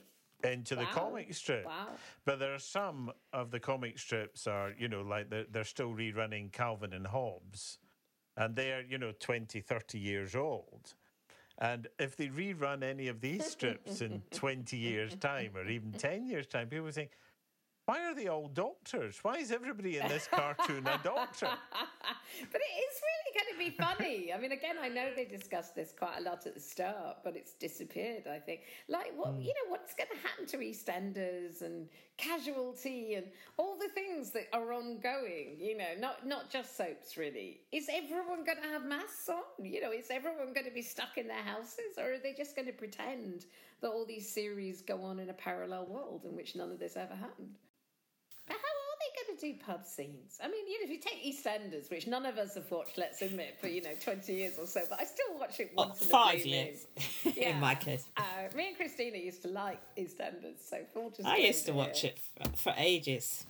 into 0.53 0.75
the 0.75 0.85
comic 0.85 1.33
strip. 1.33 1.65
Wow. 1.65 1.87
But 2.25 2.39
there 2.39 2.53
are 2.53 2.59
some 2.59 3.11
of 3.31 3.51
the 3.51 3.59
comic 3.59 3.97
strips 3.97 4.45
are, 4.47 4.73
you 4.77 4.87
know, 4.87 5.01
like 5.01 5.29
they're, 5.29 5.45
they're 5.49 5.63
still 5.63 5.91
rerunning 5.93 6.51
Calvin 6.51 6.93
and 6.93 7.07
Hobbes. 7.07 7.79
And 8.35 8.55
they're, 8.55 8.81
you 8.81 8.97
know, 8.97 9.11
20, 9.19 9.61
30 9.61 9.99
years 9.99 10.35
old. 10.35 10.95
And 11.59 11.87
if 11.99 12.15
they 12.17 12.27
rerun 12.27 12.83
any 12.83 13.07
of 13.07 13.21
these 13.21 13.45
strips 13.45 14.01
in 14.01 14.23
20 14.31 14.75
years' 14.75 15.15
time 15.15 15.51
or 15.55 15.67
even 15.67 15.91
10 15.93 16.25
years' 16.25 16.47
time, 16.47 16.67
people 16.67 16.89
think, 16.91 17.11
why 17.85 18.03
are 18.05 18.15
they 18.15 18.27
all 18.27 18.47
doctors? 18.47 19.19
Why 19.23 19.35
is 19.35 19.51
everybody 19.51 19.97
in 19.99 20.07
this 20.07 20.27
cartoon 20.27 20.87
a 20.87 20.99
doctor? 21.03 21.47
but 22.51 22.61
it 22.61 22.73
is 22.73 23.01
really 23.01 23.22
going 23.33 23.51
to 23.51 23.57
be 23.57 23.75
funny. 23.83 24.33
I 24.33 24.39
mean, 24.39 24.51
again, 24.51 24.75
I 24.81 24.89
know 24.89 25.09
they 25.15 25.25
discussed 25.25 25.75
this 25.75 25.93
quite 25.97 26.19
a 26.19 26.21
lot 26.21 26.45
at 26.45 26.53
the 26.53 26.59
start, 26.59 27.17
but 27.23 27.35
it's 27.35 27.53
disappeared. 27.53 28.23
I 28.27 28.39
think, 28.39 28.61
like, 28.87 29.11
what 29.15 29.31
hmm. 29.31 29.41
you 29.41 29.47
know, 29.47 29.69
what's 29.69 29.93
going 29.93 30.09
to 30.11 30.27
happen 30.27 30.45
to 30.47 30.57
EastEnders 30.57 31.61
and 31.61 31.87
Casualty 32.15 33.15
and 33.15 33.25
all 33.57 33.75
the 33.75 33.89
things 33.89 34.29
that 34.31 34.47
are 34.53 34.71
ongoing. 34.71 35.57
You 35.59 35.75
know, 35.77 35.93
not 35.99 36.27
not 36.27 36.51
just 36.51 36.77
soaps, 36.77 37.17
really. 37.17 37.61
Is 37.71 37.89
everyone 37.91 38.43
going 38.45 38.61
to 38.61 38.67
have 38.67 38.85
masks 38.85 39.27
on? 39.29 39.65
You 39.65 39.81
know, 39.81 39.91
is 39.91 40.11
everyone 40.11 40.53
going 40.53 40.67
to 40.67 40.73
be 40.73 40.83
stuck 40.83 41.17
in 41.17 41.27
their 41.27 41.41
houses, 41.41 41.97
or 41.97 42.13
are 42.13 42.19
they 42.19 42.33
just 42.33 42.55
going 42.55 42.67
to 42.67 42.73
pretend 42.73 43.45
that 43.81 43.89
all 43.89 44.05
these 44.05 44.31
series 44.31 44.83
go 44.83 45.01
on 45.01 45.19
in 45.19 45.31
a 45.31 45.33
parallel 45.33 45.87
world 45.87 46.21
in 46.25 46.35
which 46.35 46.55
none 46.55 46.71
of 46.71 46.77
this 46.77 46.95
ever 46.95 47.15
happened? 47.15 47.57
But 48.47 48.57
how 48.57 48.59
are 48.59 48.61
they 48.61 48.69
going 48.69 48.82
to 49.39 49.53
do 49.53 49.53
pub 49.65 49.85
scenes? 49.85 50.39
I 50.43 50.47
mean, 50.47 50.67
you 50.67 50.79
know, 50.79 50.85
if 50.85 50.89
you 50.91 50.99
take 50.99 51.23
EastEnders, 51.23 51.89
which 51.89 52.07
none 52.07 52.25
of 52.25 52.37
us 52.37 52.55
have 52.55 52.69
watched, 52.71 52.97
let's 52.97 53.21
admit, 53.21 53.57
for 53.59 53.67
you 53.67 53.81
know 53.81 53.91
twenty 54.03 54.33
years 54.33 54.57
or 54.59 54.65
so, 54.67 54.81
but 54.89 54.99
I 54.99 55.03
still 55.05 55.37
watch 55.39 55.59
it 55.59 55.71
Oh, 55.77 55.87
once 55.87 56.01
in 56.01 56.07
a 56.07 56.11
five 56.11 56.41
blue 56.43 56.51
years, 56.51 56.87
moon. 57.25 57.33
in 57.37 57.59
my 57.59 57.75
case. 57.75 58.05
Uh, 58.17 58.23
me 58.55 58.67
and 58.69 58.77
Christina 58.77 59.17
used 59.17 59.41
to 59.43 59.47
like 59.49 59.79
EastEnders, 59.97 60.57
so 60.69 60.77
I 61.25 61.37
used 61.37 61.65
to 61.65 61.73
watch 61.73 62.03
it 62.03 62.19
for, 62.19 62.49
for 62.57 62.73
ages. 62.77 63.45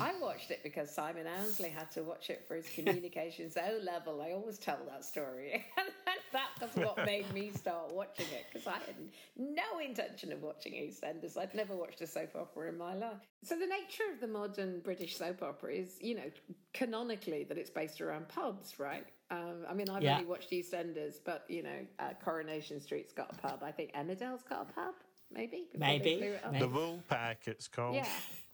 I 0.00 0.12
watched 0.20 0.50
it 0.50 0.60
because 0.62 0.90
Simon 0.90 1.26
Ansley 1.26 1.68
had 1.68 1.90
to 1.92 2.02
watch 2.02 2.30
it 2.30 2.44
for 2.48 2.56
his 2.56 2.68
communications 2.74 3.56
O 3.56 3.78
level. 3.82 4.20
I 4.22 4.32
always 4.32 4.58
tell 4.58 4.78
that 4.88 5.04
story. 5.04 5.52
and 5.76 5.88
that 6.32 6.48
was 6.60 6.70
what 6.74 7.04
made 7.06 7.32
me 7.32 7.52
start 7.52 7.92
watching 7.92 8.26
it 8.26 8.46
because 8.52 8.66
I 8.66 8.72
had 8.78 8.96
no 9.36 9.78
intention 9.84 10.32
of 10.32 10.42
watching 10.42 10.72
EastEnders. 10.72 11.38
I'd 11.38 11.54
never 11.54 11.76
watched 11.76 12.00
a 12.00 12.06
soap 12.06 12.30
opera 12.34 12.70
in 12.70 12.78
my 12.78 12.94
life. 12.94 13.18
So, 13.44 13.56
the 13.58 13.66
nature 13.66 14.04
of 14.12 14.20
the 14.20 14.26
modern 14.26 14.80
British 14.80 15.16
soap 15.16 15.42
opera 15.42 15.72
is, 15.74 15.98
you 16.00 16.16
know, 16.16 16.30
canonically 16.72 17.44
that 17.44 17.56
it's 17.58 17.70
based 17.70 18.00
around 18.00 18.28
pubs, 18.28 18.78
right? 18.80 19.06
Um, 19.30 19.64
I 19.68 19.74
mean, 19.74 19.88
I've 19.88 20.02
Yeah. 20.02 20.14
only 20.14 20.26
watched 20.26 20.50
EastEnders, 20.50 21.16
but, 21.24 21.44
you 21.48 21.62
know, 21.62 21.86
uh, 21.98 22.14
Coronation 22.24 22.80
Street's 22.80 23.12
got 23.12 23.32
a 23.32 23.36
pub. 23.36 23.62
I 23.62 23.70
think 23.70 23.92
Emmerdale's 23.92 24.42
got 24.42 24.68
a 24.68 24.72
pub, 24.72 24.94
maybe. 25.34 25.64
Maybe, 25.76 26.16
blew 26.16 26.32
it 26.32 26.44
up. 26.44 26.52
maybe. 26.52 26.64
The 26.64 26.70
Wool 26.70 27.02
Pack, 27.08 27.42
it's 27.46 27.68
called. 27.68 27.96
Yeah. 27.96 28.06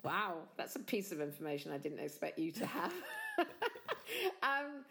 Wow. 0.02 0.38
That's 0.56 0.76
a 0.76 0.80
piece 0.80 1.12
of 1.12 1.20
information 1.20 1.72
I 1.72 1.78
didn't 1.78 2.00
expect 2.00 2.38
you 2.38 2.52
to 2.52 2.66
have. 2.66 2.92
um, 4.42 4.84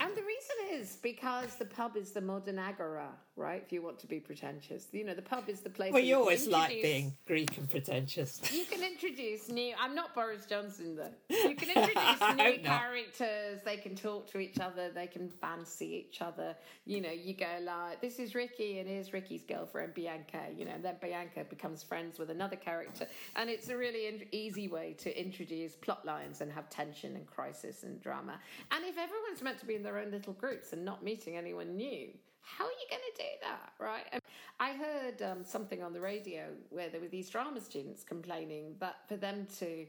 and 0.00 0.14
the 0.14 0.22
reason 0.22 0.80
is 0.80 0.96
because 0.96 1.56
the 1.56 1.64
pub 1.64 1.96
is 1.96 2.12
the 2.12 2.20
modern 2.20 2.58
agora, 2.58 3.08
right? 3.36 3.62
If 3.64 3.72
you 3.72 3.82
want 3.82 3.98
to 4.00 4.06
be 4.06 4.18
pretentious, 4.18 4.86
you 4.92 5.04
know, 5.04 5.14
the 5.14 5.22
pub 5.22 5.48
is 5.48 5.60
the 5.60 5.70
place. 5.70 5.92
Well, 5.92 6.02
you 6.02 6.16
always 6.16 6.46
like 6.48 6.70
being 6.70 7.12
Greek 7.26 7.56
and 7.58 7.70
pretentious. 7.70 8.40
You 8.52 8.64
can 8.64 8.82
introduce 8.82 9.48
new. 9.48 9.74
I'm 9.78 9.94
not 9.94 10.14
Boris 10.14 10.46
Johnson 10.46 10.96
though. 10.96 11.12
You 11.28 11.54
can 11.54 11.68
introduce 11.76 12.20
new 12.36 12.62
not. 12.62 12.80
characters. 12.80 13.60
They 13.64 13.76
can 13.76 13.94
talk 13.94 14.30
to 14.32 14.38
each 14.38 14.58
other. 14.58 14.90
They 14.90 15.06
can 15.06 15.28
fancy 15.28 16.06
each 16.08 16.22
other. 16.22 16.56
You 16.86 17.00
know, 17.00 17.10
you 17.10 17.34
go 17.34 17.46
like, 17.62 18.00
"This 18.00 18.18
is 18.18 18.34
Ricky, 18.34 18.78
and 18.78 18.88
here's 18.88 19.12
Ricky's 19.12 19.44
girlfriend 19.44 19.94
Bianca." 19.94 20.46
You 20.56 20.64
know, 20.64 20.72
and 20.72 20.84
then 20.84 20.96
Bianca 21.00 21.44
becomes 21.48 21.82
friends 21.82 22.18
with 22.18 22.30
another 22.30 22.56
character, 22.56 23.06
and 23.36 23.50
it's 23.50 23.68
a 23.68 23.76
really 23.76 24.06
in- 24.06 24.26
easy 24.32 24.68
way 24.68 24.94
to 24.98 25.20
introduce 25.20 25.74
plot 25.76 26.04
lines 26.06 26.40
and 26.40 26.50
have 26.50 26.70
tension 26.70 27.16
and 27.16 27.26
crisis 27.26 27.82
and 27.82 28.00
drama. 28.00 28.38
And 28.70 28.84
if 28.84 28.96
everyone's 28.98 29.42
meant 29.42 29.58
to 29.60 29.66
be 29.66 29.74
in 29.74 29.82
their 29.82 29.98
own 29.98 30.10
little 30.10 30.32
groups 30.32 30.72
and 30.72 30.84
not 30.84 31.04
meeting 31.04 31.36
anyone 31.36 31.76
new, 31.76 32.08
how 32.46 32.64
are 32.64 32.70
you 32.70 32.86
going 32.88 33.02
to 33.14 33.22
do 33.22 33.28
that, 33.42 33.72
right? 33.80 34.04
Um, 34.12 34.20
I 34.60 34.72
heard 34.72 35.20
um, 35.22 35.44
something 35.44 35.82
on 35.82 35.92
the 35.92 36.00
radio 36.00 36.44
where 36.70 36.88
there 36.88 37.00
were 37.00 37.08
these 37.08 37.28
drama 37.28 37.60
students 37.60 38.04
complaining 38.04 38.76
that 38.78 38.96
for 39.08 39.16
them 39.16 39.46
to, 39.58 39.84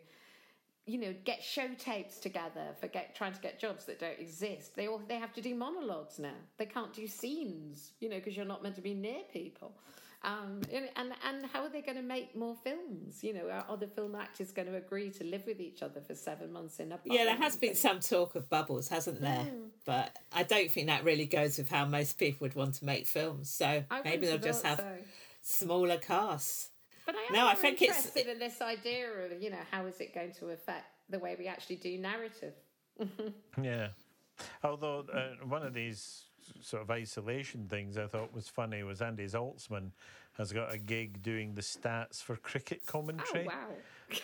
you 0.87 0.97
know, 0.97 1.13
get 1.23 1.43
show 1.43 1.67
tapes 1.77 2.17
together 2.19 2.75
for 2.79 2.87
get 2.87 3.15
trying 3.15 3.33
to 3.33 3.39
get 3.41 3.59
jobs 3.59 3.85
that 3.85 3.99
don't 3.99 4.19
exist, 4.19 4.75
they 4.75 4.87
all 4.87 4.99
they 5.07 5.17
have 5.17 5.33
to 5.33 5.41
do 5.41 5.53
monologues 5.53 6.17
now. 6.17 6.39
They 6.57 6.65
can't 6.65 6.93
do 6.93 7.07
scenes, 7.07 7.91
you 7.99 8.09
know, 8.09 8.17
because 8.17 8.35
you're 8.35 8.45
not 8.45 8.63
meant 8.63 8.75
to 8.75 8.81
be 8.81 8.95
near 8.95 9.21
people. 9.31 9.73
Um, 10.23 10.61
and 10.73 10.89
and 10.95 11.13
and 11.25 11.45
how 11.45 11.61
are 11.63 11.69
they 11.69 11.81
going 11.81 11.97
to 11.97 12.03
make 12.03 12.35
more 12.35 12.55
films? 12.63 13.23
You 13.23 13.33
know, 13.33 13.49
are 13.49 13.77
the 13.77 13.87
film 13.87 14.15
actors 14.15 14.51
going 14.51 14.67
to 14.67 14.75
agree 14.75 15.09
to 15.11 15.23
live 15.23 15.45
with 15.45 15.59
each 15.61 15.83
other 15.83 16.01
for 16.01 16.15
seven 16.15 16.51
months 16.51 16.79
in 16.79 16.91
a 16.91 16.97
bubble? 16.97 17.15
Yeah, 17.15 17.25
there 17.25 17.35
has 17.37 17.55
been 17.55 17.75
some 17.75 17.99
talk 17.99 18.35
of 18.35 18.49
bubbles, 18.49 18.87
hasn't 18.89 19.21
there? 19.21 19.43
Hmm. 19.43 19.67
But 19.85 20.17
I 20.33 20.43
don't 20.43 20.71
think 20.71 20.87
that 20.87 21.03
really 21.03 21.27
goes 21.27 21.57
with 21.59 21.69
how 21.69 21.85
most 21.85 22.17
people 22.17 22.45
would 22.45 22.55
want 22.55 22.73
to 22.75 22.85
make 22.85 23.05
films. 23.07 23.49
So 23.49 23.83
I 23.89 24.01
maybe 24.03 24.25
they'll 24.25 24.37
just 24.39 24.65
have 24.65 24.79
so. 24.79 24.97
smaller 25.43 25.97
casts. 25.97 26.69
But 27.05 27.15
I 27.15 27.19
am 27.29 27.33
No, 27.33 27.41
I 27.41 27.53
more 27.53 27.55
think 27.55 27.81
it's- 27.83 27.97
interested 28.05 28.27
in 28.31 28.39
this 28.39 28.59
idea 28.59 29.07
of, 29.09 29.41
you 29.41 29.49
know, 29.51 29.63
how 29.71 29.85
is 29.85 30.01
it 30.01 30.13
going 30.13 30.33
to 30.39 30.49
affect 30.49 30.85
the 31.09 31.19
way 31.19 31.35
we 31.39 31.47
actually 31.47 31.77
do 31.77 31.97
narrative? 31.97 32.53
Yeah. 33.61 33.89
Although 34.63 35.05
uh, 35.13 35.45
one 35.47 35.63
of 35.63 35.73
these 35.73 36.23
sort 36.61 36.81
of 36.83 36.91
isolation 36.91 37.67
things 37.67 37.97
I 37.97 38.07
thought 38.07 38.33
was 38.33 38.47
funny 38.47 38.83
was 38.83 39.01
Andy 39.01 39.25
Zaltzman 39.25 39.91
has 40.37 40.51
got 40.53 40.71
a 40.73 40.77
gig 40.77 41.21
doing 41.23 41.55
the 41.55 41.61
stats 41.61 42.21
for 42.21 42.35
cricket 42.35 42.81
Oh, 42.87 42.91
commentary. 42.91 43.47
wow. 43.47 43.69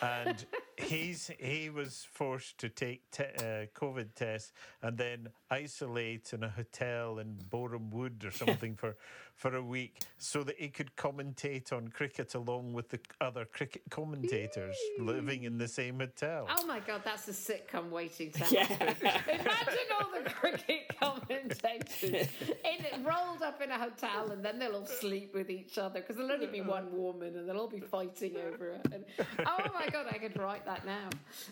And 0.00 0.44
he's 0.78 1.30
he 1.38 1.70
was 1.70 2.06
forced 2.12 2.56
to 2.58 2.68
take 2.68 3.02
te- 3.10 3.24
uh, 3.38 3.66
COVID 3.74 4.14
tests 4.14 4.52
and 4.82 4.96
then 4.96 5.28
isolate 5.50 6.32
in 6.32 6.42
a 6.44 6.48
hotel 6.48 7.18
in 7.18 7.36
Boreham 7.50 7.90
Wood 7.90 8.24
or 8.24 8.30
something 8.30 8.74
for 8.80 8.96
for 9.36 9.56
a 9.56 9.62
week 9.62 10.00
so 10.16 10.42
that 10.44 10.56
he 10.58 10.68
could 10.68 10.94
commentate 10.96 11.72
on 11.72 11.88
cricket 11.88 12.34
along 12.34 12.72
with 12.72 12.88
the 12.88 13.00
other 13.20 13.44
cricket 13.44 13.82
commentators 13.90 14.76
living 14.98 15.42
in 15.44 15.58
the 15.58 15.66
same 15.68 15.98
hotel. 15.98 16.46
Oh 16.48 16.66
my 16.66 16.80
god, 16.80 17.02
that's 17.04 17.28
a 17.28 17.32
sitcom 17.32 17.90
waiting 17.90 18.30
to 18.32 18.44
Yeah. 18.50 18.64
happen. 18.64 18.96
Imagine 19.28 19.88
all 20.00 20.22
the 20.22 20.30
cricket 20.30 20.82
commentators 21.00 22.28
in, 22.64 23.04
rolled 23.04 23.42
up 23.42 23.60
in 23.60 23.70
a 23.70 23.78
hotel 23.78 24.30
and 24.30 24.44
then 24.44 24.58
they'll 24.58 24.76
all 24.76 24.86
sleep 24.86 25.34
with 25.34 25.50
each 25.50 25.78
other 25.78 26.00
because 26.00 26.16
there'll 26.16 26.30
only 26.32 26.46
be 26.46 26.60
one 26.60 26.96
woman 26.96 27.36
and 27.36 27.48
they'll 27.48 27.58
all 27.58 27.68
be 27.68 27.80
fighting 27.80 28.36
over 28.36 28.68
it. 28.70 28.86
And, 28.92 29.04
oh 29.46 29.66
my 29.74 29.88
god, 29.88 30.06
I 30.10 30.18
could 30.18 30.38
write 30.38 30.64
that 30.66 30.86
now. 30.86 31.08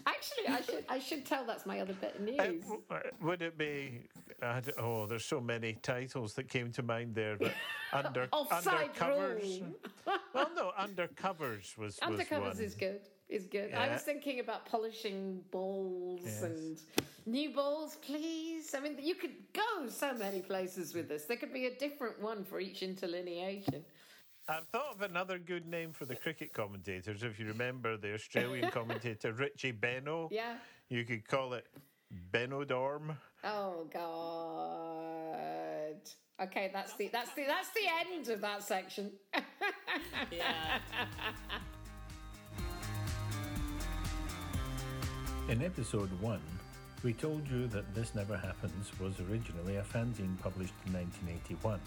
Actually, 0.06 0.48
I 0.48 0.60
should 0.62 0.84
I 0.88 0.98
should 0.98 1.26
tell 1.26 1.44
that's 1.44 1.66
my 1.66 1.80
other 1.80 1.94
bit 1.94 2.14
of 2.16 2.22
Uh, 2.38 2.44
news. 2.46 2.64
uh, 2.90 2.98
would 3.20 3.42
it 3.42 3.58
be? 3.58 4.02
I 4.40 4.60
d- 4.60 4.72
oh, 4.78 5.06
there's 5.06 5.24
so 5.24 5.40
many 5.40 5.74
titles 5.82 6.34
that 6.34 6.48
came 6.48 6.70
to 6.72 6.82
mind 6.82 7.14
there, 7.14 7.36
but 7.36 7.52
under 7.92 8.28
Offside 8.32 8.90
rule. 9.00 9.76
well, 10.34 10.50
no, 10.54 10.72
undercovers 10.78 11.76
was 11.78 11.98
was 11.98 11.98
Undercovers 12.00 12.40
one. 12.56 12.60
is 12.60 12.74
good. 12.74 13.00
Is 13.28 13.46
good. 13.46 13.72
I 13.72 13.88
was 13.92 14.02
thinking 14.02 14.40
about 14.40 14.66
polishing 14.66 15.42
balls 15.50 16.20
Yes. 16.24 16.42
and 16.42 16.78
new 17.24 17.50
balls, 17.54 17.96
please. 18.02 18.74
I 18.74 18.80
mean, 18.80 18.96
you 19.00 19.14
could 19.14 19.32
go 19.54 19.88
so 19.88 20.12
many 20.12 20.40
places 20.40 20.92
with 20.94 21.08
this. 21.08 21.24
There 21.24 21.38
could 21.38 21.52
be 21.52 21.64
a 21.66 21.74
different 21.78 22.20
one 22.20 22.44
for 22.44 22.60
each 22.60 22.82
interlineation. 22.82 23.84
I've 24.48 24.66
thought 24.68 24.94
of 24.96 25.02
another 25.02 25.38
good 25.38 25.66
name 25.66 25.92
for 25.92 26.04
the 26.04 26.16
cricket 26.16 26.52
commentators. 26.52 27.22
If 27.22 27.38
you 27.40 27.46
remember 27.46 27.96
the 27.96 28.12
Australian 28.12 28.70
commentator 28.78 29.32
Richie 29.32 29.72
Benaud, 29.72 30.28
Yeah. 30.30 30.56
you 30.90 31.04
could 31.04 31.26
call 31.26 31.54
it 31.54 31.66
Benodorm. 32.32 33.16
Oh 33.44 33.86
God. 33.90 35.61
Okay, 36.42 36.70
that's 36.72 36.94
the 36.94 37.08
that's 37.12 37.32
the 37.34 37.44
that's 37.46 37.68
the 37.68 37.86
end 38.00 38.28
of 38.28 38.40
that 38.40 38.62
section. 38.62 39.10
Yeah. 40.30 40.78
In 45.48 45.62
episode 45.62 46.08
one, 46.20 46.40
we 47.02 47.12
told 47.12 47.46
you 47.48 47.66
that 47.68 47.94
This 47.94 48.14
Never 48.14 48.36
Happens 48.36 48.90
was 48.98 49.20
originally 49.20 49.76
a 49.76 49.82
fanzine 49.82 50.40
published 50.40 50.72
in 50.86 50.94
1981. 50.94 51.78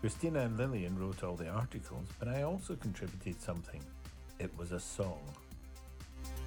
Christina 0.00 0.40
and 0.40 0.58
Lillian 0.58 0.98
wrote 0.98 1.24
all 1.24 1.36
the 1.36 1.48
articles, 1.48 2.08
but 2.18 2.28
I 2.28 2.42
also 2.42 2.76
contributed 2.76 3.40
something. 3.40 3.80
It 4.38 4.50
was 4.58 4.72
a 4.72 4.80
song. 4.80 5.22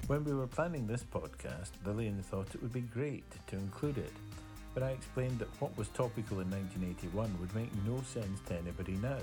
When 0.06 0.22
we 0.22 0.34
were 0.34 0.46
planning 0.46 0.86
this 0.86 1.02
podcast, 1.02 1.70
Lillian 1.84 2.22
thought 2.22 2.54
it 2.54 2.62
would 2.62 2.72
be 2.72 2.82
great 2.82 3.24
to 3.48 3.56
include 3.56 3.98
it, 3.98 4.12
but 4.78 4.86
I 4.86 4.92
explained 4.92 5.40
that 5.40 5.60
what 5.60 5.76
was 5.76 5.88
topical 5.88 6.38
in 6.38 6.48
1981 6.52 7.36
would 7.40 7.52
make 7.52 7.70
no 7.84 8.00
sense 8.02 8.38
to 8.46 8.54
anybody 8.54 8.92
now. 9.02 9.18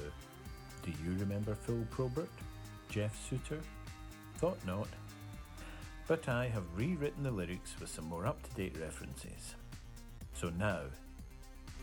Do 0.84 0.92
you 0.92 1.18
remember 1.18 1.56
Phil 1.56 1.82
Probert? 1.92 2.28
Jeff 2.90 3.18
Souter? 3.30 3.62
Thought 4.36 4.60
not. 4.68 4.90
But 6.08 6.28
I 6.28 6.48
have 6.48 6.66
rewritten 6.76 7.24
the 7.24 7.32
lyrics 7.32 7.74
with 7.80 7.90
some 7.90 8.04
more 8.04 8.26
up 8.26 8.44
to 8.44 8.54
date 8.56 8.76
references. 8.82 9.56
So 10.34 10.50
now, 10.60 10.82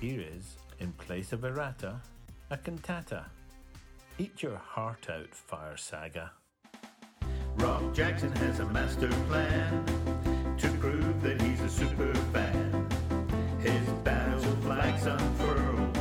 here 0.03 0.21
is, 0.21 0.57
in 0.79 0.93
place 0.93 1.33
of 1.33 1.45
errata, 1.45 1.99
a 2.51 2.59
cantata. 2.59 3.25
Eat 4.19 4.43
your 4.43 4.59
heart 4.59 5.09
out, 5.09 5.35
Fire 5.35 5.79
Saga. 5.79 6.31
Rob 7.57 7.95
Jackson 7.95 8.33
has 8.33 8.61
a 8.61 8.67
master 8.67 9.09
plan 9.29 9.83
to 10.59 10.69
prove 10.73 11.23
that 11.23 11.41
he's 11.41 11.61
a 11.63 11.71
super 11.71 12.13
fan. 12.35 12.52
His 15.03 15.11
unfurled 15.11 15.95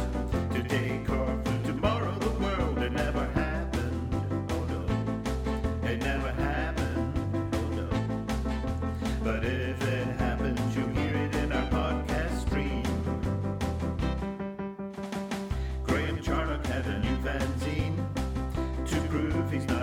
today, 0.51 1.01
Corflu, 1.07 1.65
tomorrow 1.65 2.13
the 2.19 2.29
world. 2.39 2.77
It 2.77 2.91
never 2.91 3.25
happened. 3.31 4.13
Oh 4.51 4.63
no, 4.69 5.89
it 5.89 5.97
never 6.03 6.31
happened. 6.33 7.55
Oh 7.55 7.67
no, 7.69 7.89
but 9.23 9.43
if 9.43 9.81
it 9.81 10.07
happens, 10.19 10.75
you'll 10.75 10.87
hear 10.89 11.15
it 11.15 11.33
in 11.33 11.51
our 11.51 11.67
podcast 11.71 12.41
stream. 12.41 12.83
Graham 15.83 16.21
Charnock 16.21 16.63
has 16.67 16.85
a 16.85 16.99
new 16.99 17.17
fanzine 17.25 17.97
to 18.85 19.01
prove 19.07 19.51
he's 19.51 19.65
not 19.65 19.80